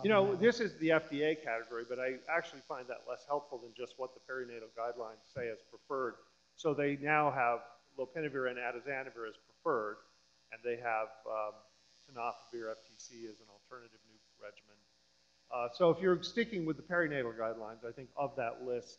You 0.02 0.10
know, 0.10 0.34
this 0.34 0.60
is 0.60 0.78
the 0.78 0.90
FDA 0.90 1.42
category, 1.42 1.84
but 1.88 1.98
I 1.98 2.14
actually 2.28 2.62
find 2.68 2.86
that 2.88 3.08
less 3.08 3.24
helpful 3.26 3.58
than 3.58 3.72
just 3.76 3.94
what 3.96 4.10
the 4.14 4.20
perinatal 4.20 4.70
guidelines 4.78 5.24
say 5.34 5.48
as 5.48 5.58
preferred. 5.70 6.14
So 6.56 6.74
they 6.74 6.98
now 7.00 7.30
have 7.30 7.60
lopinavir 7.98 8.50
and 8.50 8.58
atazanavir 8.58 9.28
as 9.28 9.36
preferred, 9.46 9.96
and 10.52 10.60
they 10.64 10.80
have 10.82 11.08
um, 11.26 11.54
tenofovir 12.06 12.70
FTC 12.72 13.28
as 13.28 13.40
an 13.40 13.48
alternative 13.50 14.00
new 14.08 14.18
regimen. 14.40 14.76
Uh, 15.50 15.68
so 15.72 15.90
if 15.90 16.00
you're 16.00 16.22
sticking 16.22 16.66
with 16.66 16.76
the 16.76 16.82
perinatal 16.82 17.36
guidelines, 17.38 17.84
I 17.86 17.92
think 17.92 18.08
of 18.16 18.34
that 18.36 18.64
list, 18.64 18.98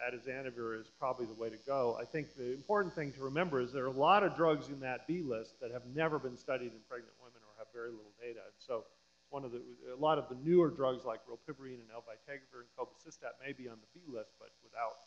atazanavir 0.00 0.80
is 0.80 0.86
probably 0.98 1.26
the 1.26 1.34
way 1.34 1.50
to 1.50 1.58
go. 1.66 1.98
I 2.00 2.04
think 2.04 2.34
the 2.36 2.52
important 2.54 2.94
thing 2.94 3.12
to 3.12 3.22
remember 3.22 3.60
is 3.60 3.72
there 3.72 3.84
are 3.84 3.88
a 3.88 3.90
lot 3.90 4.22
of 4.22 4.36
drugs 4.36 4.68
in 4.68 4.80
that 4.80 5.06
B 5.06 5.22
list 5.22 5.60
that 5.60 5.70
have 5.72 5.82
never 5.94 6.18
been 6.18 6.36
studied 6.36 6.72
in 6.72 6.80
pregnant 6.88 7.14
women 7.20 7.40
or 7.44 7.52
have 7.58 7.66
very 7.74 7.90
little 7.90 8.12
data. 8.20 8.40
And 8.46 8.56
so 8.58 8.84
one 9.30 9.46
of 9.46 9.50
the, 9.54 9.62
a 9.90 9.98
lot 9.98 10.18
of 10.18 10.28
the 10.28 10.36
newer 10.42 10.70
drugs 10.70 11.06
like 11.06 11.20
rilpivirine 11.26 11.78
and 11.78 11.90
elvitegravir 11.94 12.66
and 12.66 12.70
cobicistat 12.74 13.38
may 13.38 13.54
be 13.54 13.70
on 13.70 13.78
the 13.78 13.90
B 13.94 14.02
list, 14.10 14.34
but 14.38 14.50
without 14.62 14.98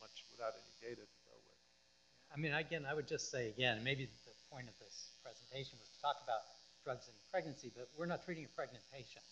much, 0.00 0.24
without 0.32 0.52
any 0.52 0.72
data 0.80 1.00
to 1.00 1.18
go 1.24 1.34
with. 1.48 1.60
I 2.32 2.36
mean, 2.36 2.52
again, 2.52 2.84
I 2.84 2.92
would 2.92 3.08
just 3.08 3.32
say 3.32 3.48
again, 3.48 3.80
maybe 3.82 4.04
the 4.04 4.36
point 4.52 4.68
of 4.68 4.76
this 4.78 5.16
presentation 5.24 5.80
was 5.80 5.88
to 5.88 5.98
talk 6.04 6.20
about 6.22 6.44
drugs 6.84 7.08
in 7.08 7.16
pregnancy, 7.32 7.72
but 7.72 7.88
we're 7.96 8.06
not 8.06 8.22
treating 8.28 8.44
a 8.44 8.52
pregnant 8.52 8.84
patient. 8.92 9.24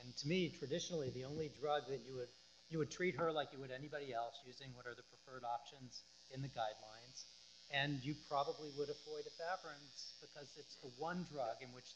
And 0.00 0.16
to 0.16 0.24
me, 0.26 0.48
traditionally, 0.48 1.12
the 1.12 1.28
only 1.28 1.52
drug 1.60 1.84
that 1.92 2.00
you 2.08 2.16
would, 2.16 2.32
you 2.72 2.80
would 2.80 2.90
treat 2.90 3.14
her 3.20 3.28
like 3.28 3.52
you 3.52 3.60
would 3.60 3.70
anybody 3.70 4.16
else, 4.16 4.40
using 4.48 4.72
what 4.72 4.88
are 4.88 4.96
the 4.96 5.04
preferred 5.12 5.44
options 5.44 6.00
in 6.32 6.40
the 6.40 6.48
guidelines. 6.48 7.28
And 7.70 8.00
you 8.02 8.16
probably 8.26 8.72
would 8.80 8.88
avoid 8.88 9.28
efavirenz 9.28 10.16
because 10.24 10.48
it's 10.56 10.80
the 10.80 10.90
one 10.98 11.28
drug 11.30 11.60
in 11.60 11.68
which, 11.76 11.86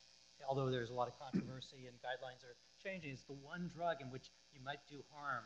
although 0.42 0.70
there's 0.70 0.90
a 0.90 0.94
lot 0.96 1.06
of 1.08 1.14
controversy 1.18 1.86
and 1.86 1.94
guidelines 2.02 2.42
are 2.42 2.56
changing, 2.82 3.12
it's 3.12 3.24
the 3.24 3.38
one 3.38 3.70
drug 3.70 4.00
in 4.00 4.10
which 4.10 4.30
you 4.52 4.60
might 4.64 4.82
do 4.90 5.04
harm 5.14 5.44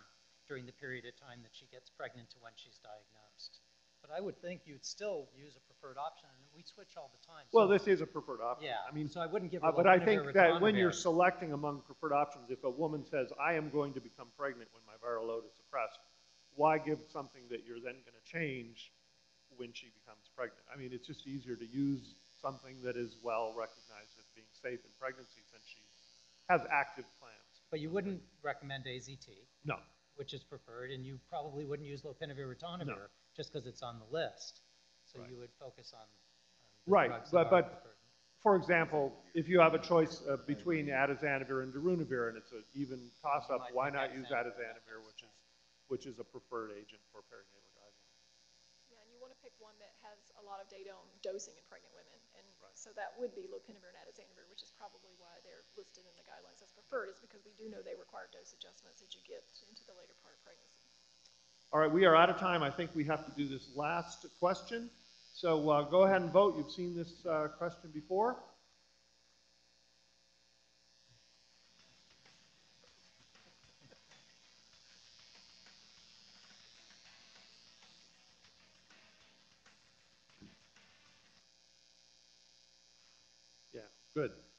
during 0.48 0.64
the 0.64 0.72
period 0.72 1.04
of 1.04 1.12
time 1.20 1.44
that 1.44 1.52
she 1.52 1.66
gets 1.68 1.90
pregnant 1.90 2.30
to 2.30 2.36
when 2.40 2.52
she's 2.56 2.80
diagnosed. 2.80 3.60
But 4.00 4.14
I 4.14 4.20
would 4.20 4.38
think 4.40 4.62
you'd 4.64 4.86
still 4.86 5.28
use 5.36 5.58
a 5.58 5.62
preferred 5.66 5.98
option, 5.98 6.30
and 6.30 6.46
we 6.54 6.62
switch 6.62 6.96
all 6.96 7.10
the 7.12 7.20
time. 7.26 7.44
Well, 7.52 7.66
So- 7.66 7.72
this 7.74 7.86
is 7.88 8.00
a 8.00 8.06
preferred 8.06 8.40
option. 8.40 8.66
Yeah, 8.70 8.78
I 8.88 8.94
mean, 8.94 9.08
so 9.08 9.20
I 9.20 9.26
wouldn't 9.26 9.50
give 9.50 9.60
her 9.62 9.68
Uh, 9.68 9.72
but 9.72 9.86
I 9.86 9.98
think 9.98 10.32
that 10.32 10.60
when 10.60 10.74
you're 10.76 10.92
selecting 10.92 11.52
among 11.52 11.82
preferred 11.82 12.12
options, 12.12 12.50
if 12.50 12.62
a 12.64 12.70
woman 12.70 13.04
says, 13.04 13.32
I 13.38 13.54
am 13.54 13.68
going 13.70 13.92
to 13.94 14.00
become 14.00 14.30
pregnant 14.36 14.70
when 14.72 14.82
my 14.86 14.94
viral 15.04 15.26
load 15.26 15.44
is 15.44 15.54
suppressed, 15.54 15.98
why 16.54 16.78
give 16.78 16.98
something 17.10 17.42
that 17.50 17.64
you're 17.64 17.80
then 17.80 17.94
going 18.06 18.16
to 18.16 18.24
change 18.24 18.92
when 19.56 19.72
she 19.72 19.90
becomes 19.90 20.30
pregnant? 20.34 20.64
I 20.72 20.76
mean, 20.76 20.92
it's 20.92 21.06
just 21.06 21.26
easier 21.26 21.56
to 21.56 21.66
use 21.66 22.14
something 22.40 22.80
that 22.82 22.96
is 22.96 23.16
well 23.22 23.52
recognized 23.52 24.17
safe 24.62 24.80
in 24.84 24.90
pregnancy 24.98 25.42
since 25.50 25.62
she 25.66 25.82
has 26.48 26.62
active 26.70 27.04
plans. 27.20 27.62
But 27.70 27.80
you 27.80 27.90
wouldn't 27.90 28.20
recommend 28.42 28.84
AZT, 28.86 29.28
No, 29.64 29.76
which 30.16 30.32
is 30.34 30.42
preferred, 30.42 30.90
and 30.90 31.04
you 31.04 31.20
probably 31.28 31.64
wouldn't 31.64 31.88
use 31.88 32.02
lopinavir, 32.02 32.48
ritonavir, 32.48 33.08
just 33.36 33.52
because 33.52 33.66
it's 33.66 33.82
on 33.82 33.98
the 33.98 34.06
list. 34.10 34.62
So 35.04 35.20
Right. 35.20 35.30
you 35.30 35.36
would 35.38 35.52
focus 35.58 35.92
on, 35.92 36.00
on 36.00 36.06
the 36.84 36.90
Right, 36.90 37.08
drugs 37.08 37.30
but- 37.30 37.46
are 37.46 37.50
but- 37.50 37.70
preferred. 37.72 37.96
for 38.40 38.56
example, 38.56 39.12
if 39.34 39.48
you 39.48 39.60
have 39.60 39.74
a 39.74 39.78
choice 39.78 40.22
uh, 40.26 40.36
between 40.46 40.86
atazanavir 40.86 41.62
and 41.62 41.72
darunavir 41.74 42.28
and 42.28 42.36
it's 42.38 42.52
an 42.52 42.64
even 42.74 43.10
toss-up, 43.20 43.60
might 43.60 43.74
why 43.74 43.90
not 43.90 44.12
use 44.14 44.28
atazanavir. 44.28 44.54
atazanavir, 44.56 45.04
which 45.06 45.22
is, 45.22 45.30
which 45.88 46.06
is 46.06 46.18
a 46.18 46.24
preferred 46.24 46.70
agent 46.72 47.02
for 47.12 47.20
perinatal 47.22 47.68
guidelines? 47.76 48.90
Yeah, 48.90 49.00
and 49.02 49.10
you 49.12 49.18
want 49.20 49.32
to 49.34 49.40
pick 49.42 49.52
one 49.58 49.74
that 49.80 49.92
has 50.02 50.30
a 50.38 50.42
lot 50.42 50.60
of 50.62 50.68
data 50.68 50.92
on 50.94 51.08
dosing 51.22 51.56
in 51.56 51.64
pregnant 51.68 51.92
women. 51.92 51.97
And 51.97 51.97
Right. 51.97 51.97
So 52.78 52.94
that 52.94 53.10
would 53.18 53.34
be 53.34 53.50
lopinavir 53.50 53.90
and 53.90 53.98
atazanavir, 54.06 54.46
which 54.46 54.62
is 54.62 54.70
probably 54.78 55.10
why 55.18 55.34
they're 55.42 55.66
listed 55.74 56.06
in 56.06 56.14
the 56.14 56.22
guidelines 56.22 56.62
as 56.62 56.70
preferred, 56.70 57.10
is 57.10 57.18
because 57.18 57.42
we 57.42 57.50
do 57.58 57.66
know 57.66 57.82
they 57.82 57.98
require 57.98 58.30
dose 58.30 58.54
adjustments 58.54 59.02
as 59.02 59.10
you 59.10 59.22
get 59.26 59.42
into 59.66 59.82
the 59.90 59.98
later 59.98 60.14
part 60.22 60.38
of 60.38 60.40
pregnancy. 60.46 60.78
All 61.74 61.82
right, 61.82 61.90
we 61.90 62.06
are 62.06 62.14
out 62.14 62.30
of 62.30 62.38
time. 62.38 62.62
I 62.62 62.70
think 62.70 62.94
we 62.94 63.02
have 63.10 63.26
to 63.26 63.32
do 63.34 63.50
this 63.50 63.74
last 63.74 64.24
question. 64.38 64.88
So 65.34 65.68
uh, 65.68 65.82
go 65.90 66.06
ahead 66.06 66.22
and 66.22 66.30
vote. 66.30 66.54
You've 66.56 66.70
seen 66.70 66.94
this 66.94 67.26
uh, 67.26 67.48
question 67.58 67.90
before. 67.90 68.38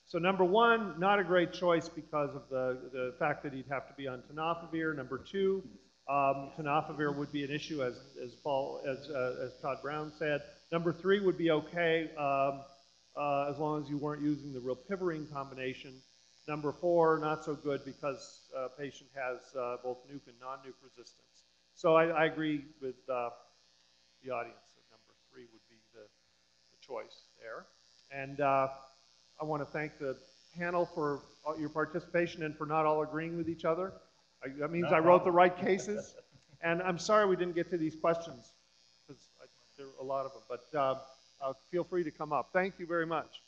So 0.10 0.18
number 0.18 0.44
one, 0.44 1.00
not 1.00 1.20
a 1.20 1.24
great 1.24 1.54
choice 1.54 1.88
because 1.88 2.32
of 2.34 2.42
the, 2.50 2.80
the 2.92 3.14
fact 3.20 3.44
that 3.44 3.54
he'd 3.54 3.68
have 3.70 3.88
to 3.90 3.94
be 3.94 4.08
on 4.08 4.24
tenofovir. 4.24 4.96
Number 4.96 5.20
two, 5.20 5.62
um, 6.10 6.50
tenofovir 6.58 7.16
would 7.16 7.32
be 7.32 7.44
an 7.44 7.52
issue, 7.52 7.84
as, 7.84 7.94
as 8.20 8.34
Paul, 8.34 8.82
as, 8.88 9.08
uh, 9.12 9.46
as 9.46 9.62
Todd 9.62 9.78
Brown 9.84 10.12
said. 10.18 10.42
Number 10.72 10.92
three 10.92 11.20
would 11.20 11.38
be 11.38 11.52
okay, 11.52 12.10
um, 12.18 12.62
uh, 13.16 13.52
as 13.52 13.60
long 13.60 13.84
as 13.84 13.88
you 13.88 14.00
weren't 14.00 14.24
using 14.24 14.52
the 14.52 14.60
rilpivirine 14.60 15.32
combination. 15.32 15.94
Number 16.48 16.72
four, 16.72 17.20
not 17.20 17.46
so 17.46 17.54
good 17.54 17.86
because 17.86 18.50
uh, 18.58 18.70
patient 18.80 19.12
has 19.14 19.56
uh, 19.56 19.78
both 19.84 20.00
nuke 20.12 20.26
and 20.26 20.40
non-nuke 20.42 20.74
resistance. 20.84 21.44
So 21.76 21.96
I, 21.96 22.06
I 22.06 22.26
agree 22.26 22.66
with 22.82 22.96
uh, 23.08 23.30
the 24.24 24.32
audience 24.32 24.58
that 24.74 24.90
number 24.90 25.14
three 25.32 25.44
would 25.54 25.70
be 25.70 25.78
the, 25.94 26.02
the 26.02 26.78
choice 26.82 27.26
there. 27.40 27.68
And 28.12 28.42
uh, 28.42 28.70
I 29.42 29.46
want 29.46 29.62
to 29.62 29.66
thank 29.72 29.98
the 30.00 30.18
panel 30.58 30.86
for 30.86 31.22
all 31.46 31.58
your 31.60 31.70
participation 31.70 32.44
and 32.44 32.56
for 32.58 32.66
not 32.66 32.86
all 32.86 33.02
agreeing 33.02 33.38
with 33.38 33.48
each 33.50 33.66
other. 33.66 33.94
I- 34.44 34.50
That 34.60 34.72
means 34.72 34.88
I 34.92 35.00
wrote 35.00 35.24
the 35.24 35.32
right 35.32 35.56
cases. 35.56 36.16
And 36.62 36.82
I'm 36.82 37.00
sorry 37.00 37.26
we 37.26 37.38
didn't 37.38 37.56
get 37.56 37.70
to 37.70 37.78
these 37.78 37.96
questions, 37.96 38.52
because 39.08 39.22
there 39.78 39.86
are 39.86 40.02
a 40.02 40.04
lot 40.04 40.26
of 40.26 40.34
them. 40.34 40.42
But 40.50 40.78
uh, 40.78 40.96
uh, 41.42 41.54
feel 41.72 41.86
free 41.86 42.04
to 42.04 42.12
come 42.12 42.34
up. 42.34 42.50
Thank 42.52 42.74
you 42.80 42.86
very 42.86 43.06
much. 43.06 43.42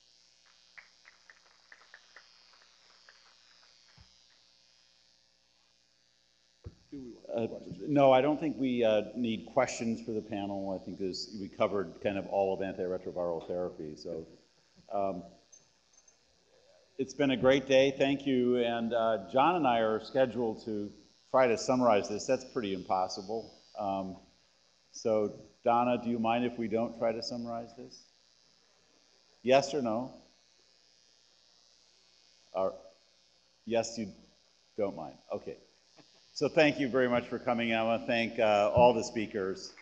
Uh, 7.35 7.47
No, 7.87 8.11
I 8.11 8.21
don't 8.21 8.39
think 8.39 8.57
we 8.57 8.83
uh, 8.83 9.03
need 9.15 9.47
questions 9.53 10.01
for 10.05 10.11
the 10.11 10.21
panel. 10.21 10.77
I 10.79 10.83
think 10.83 10.99
this, 10.99 11.35
we 11.39 11.47
covered 11.47 12.01
kind 12.03 12.17
of 12.17 12.27
all 12.27 12.53
of 12.53 12.59
antiretroviral 12.59 13.47
therapy, 13.47 13.95
so. 13.95 14.25
um, 14.93 15.23
It's 16.97 17.13
been 17.13 17.31
a 17.31 17.37
great 17.37 17.67
day, 17.67 17.95
thank 17.97 18.27
you, 18.27 18.57
and 18.57 18.93
uh, 18.93 19.19
John 19.31 19.55
and 19.55 19.65
I 19.65 19.79
are 19.79 20.03
scheduled 20.03 20.63
to 20.65 20.91
try 21.31 21.47
to 21.47 21.57
summarize 21.57 22.09
this. 22.09 22.27
That's 22.27 22.45
pretty 22.45 22.73
impossible. 22.73 23.51
Um, 23.79 24.17
So 24.91 25.33
Donna, 25.63 25.99
do 26.03 26.09
you 26.09 26.19
mind 26.19 26.45
if 26.45 26.57
we 26.57 26.67
don't 26.67 26.97
try 26.99 27.11
to 27.11 27.23
summarize 27.23 27.69
this? 27.77 28.03
Yes 29.41 29.73
or 29.73 29.81
no? 29.81 30.11
Or, 32.53 32.73
yes, 33.65 33.97
you, 33.97 34.11
Don't 34.77 34.95
mind, 34.95 35.15
okay. 35.33 35.57
So 36.33 36.49
thank 36.49 36.79
you 36.79 36.87
very 36.87 37.07
much 37.09 37.27
for 37.27 37.39
coming. 37.39 37.73
I 37.73 37.83
want 37.83 38.03
to 38.03 38.07
thank 38.07 38.37
uh, 38.37 38.71
all 38.75 38.93
the 38.93 39.03
speakers. 39.03 39.73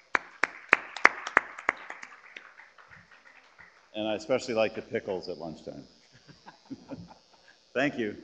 And 3.96 4.08
I 4.08 4.16
especially 4.16 4.54
like 4.54 4.76
the 4.76 4.82
pickles 4.82 5.28
at 5.28 5.38
lunchtime. 5.38 5.84
Thank 7.74 7.98
you. 7.98 8.18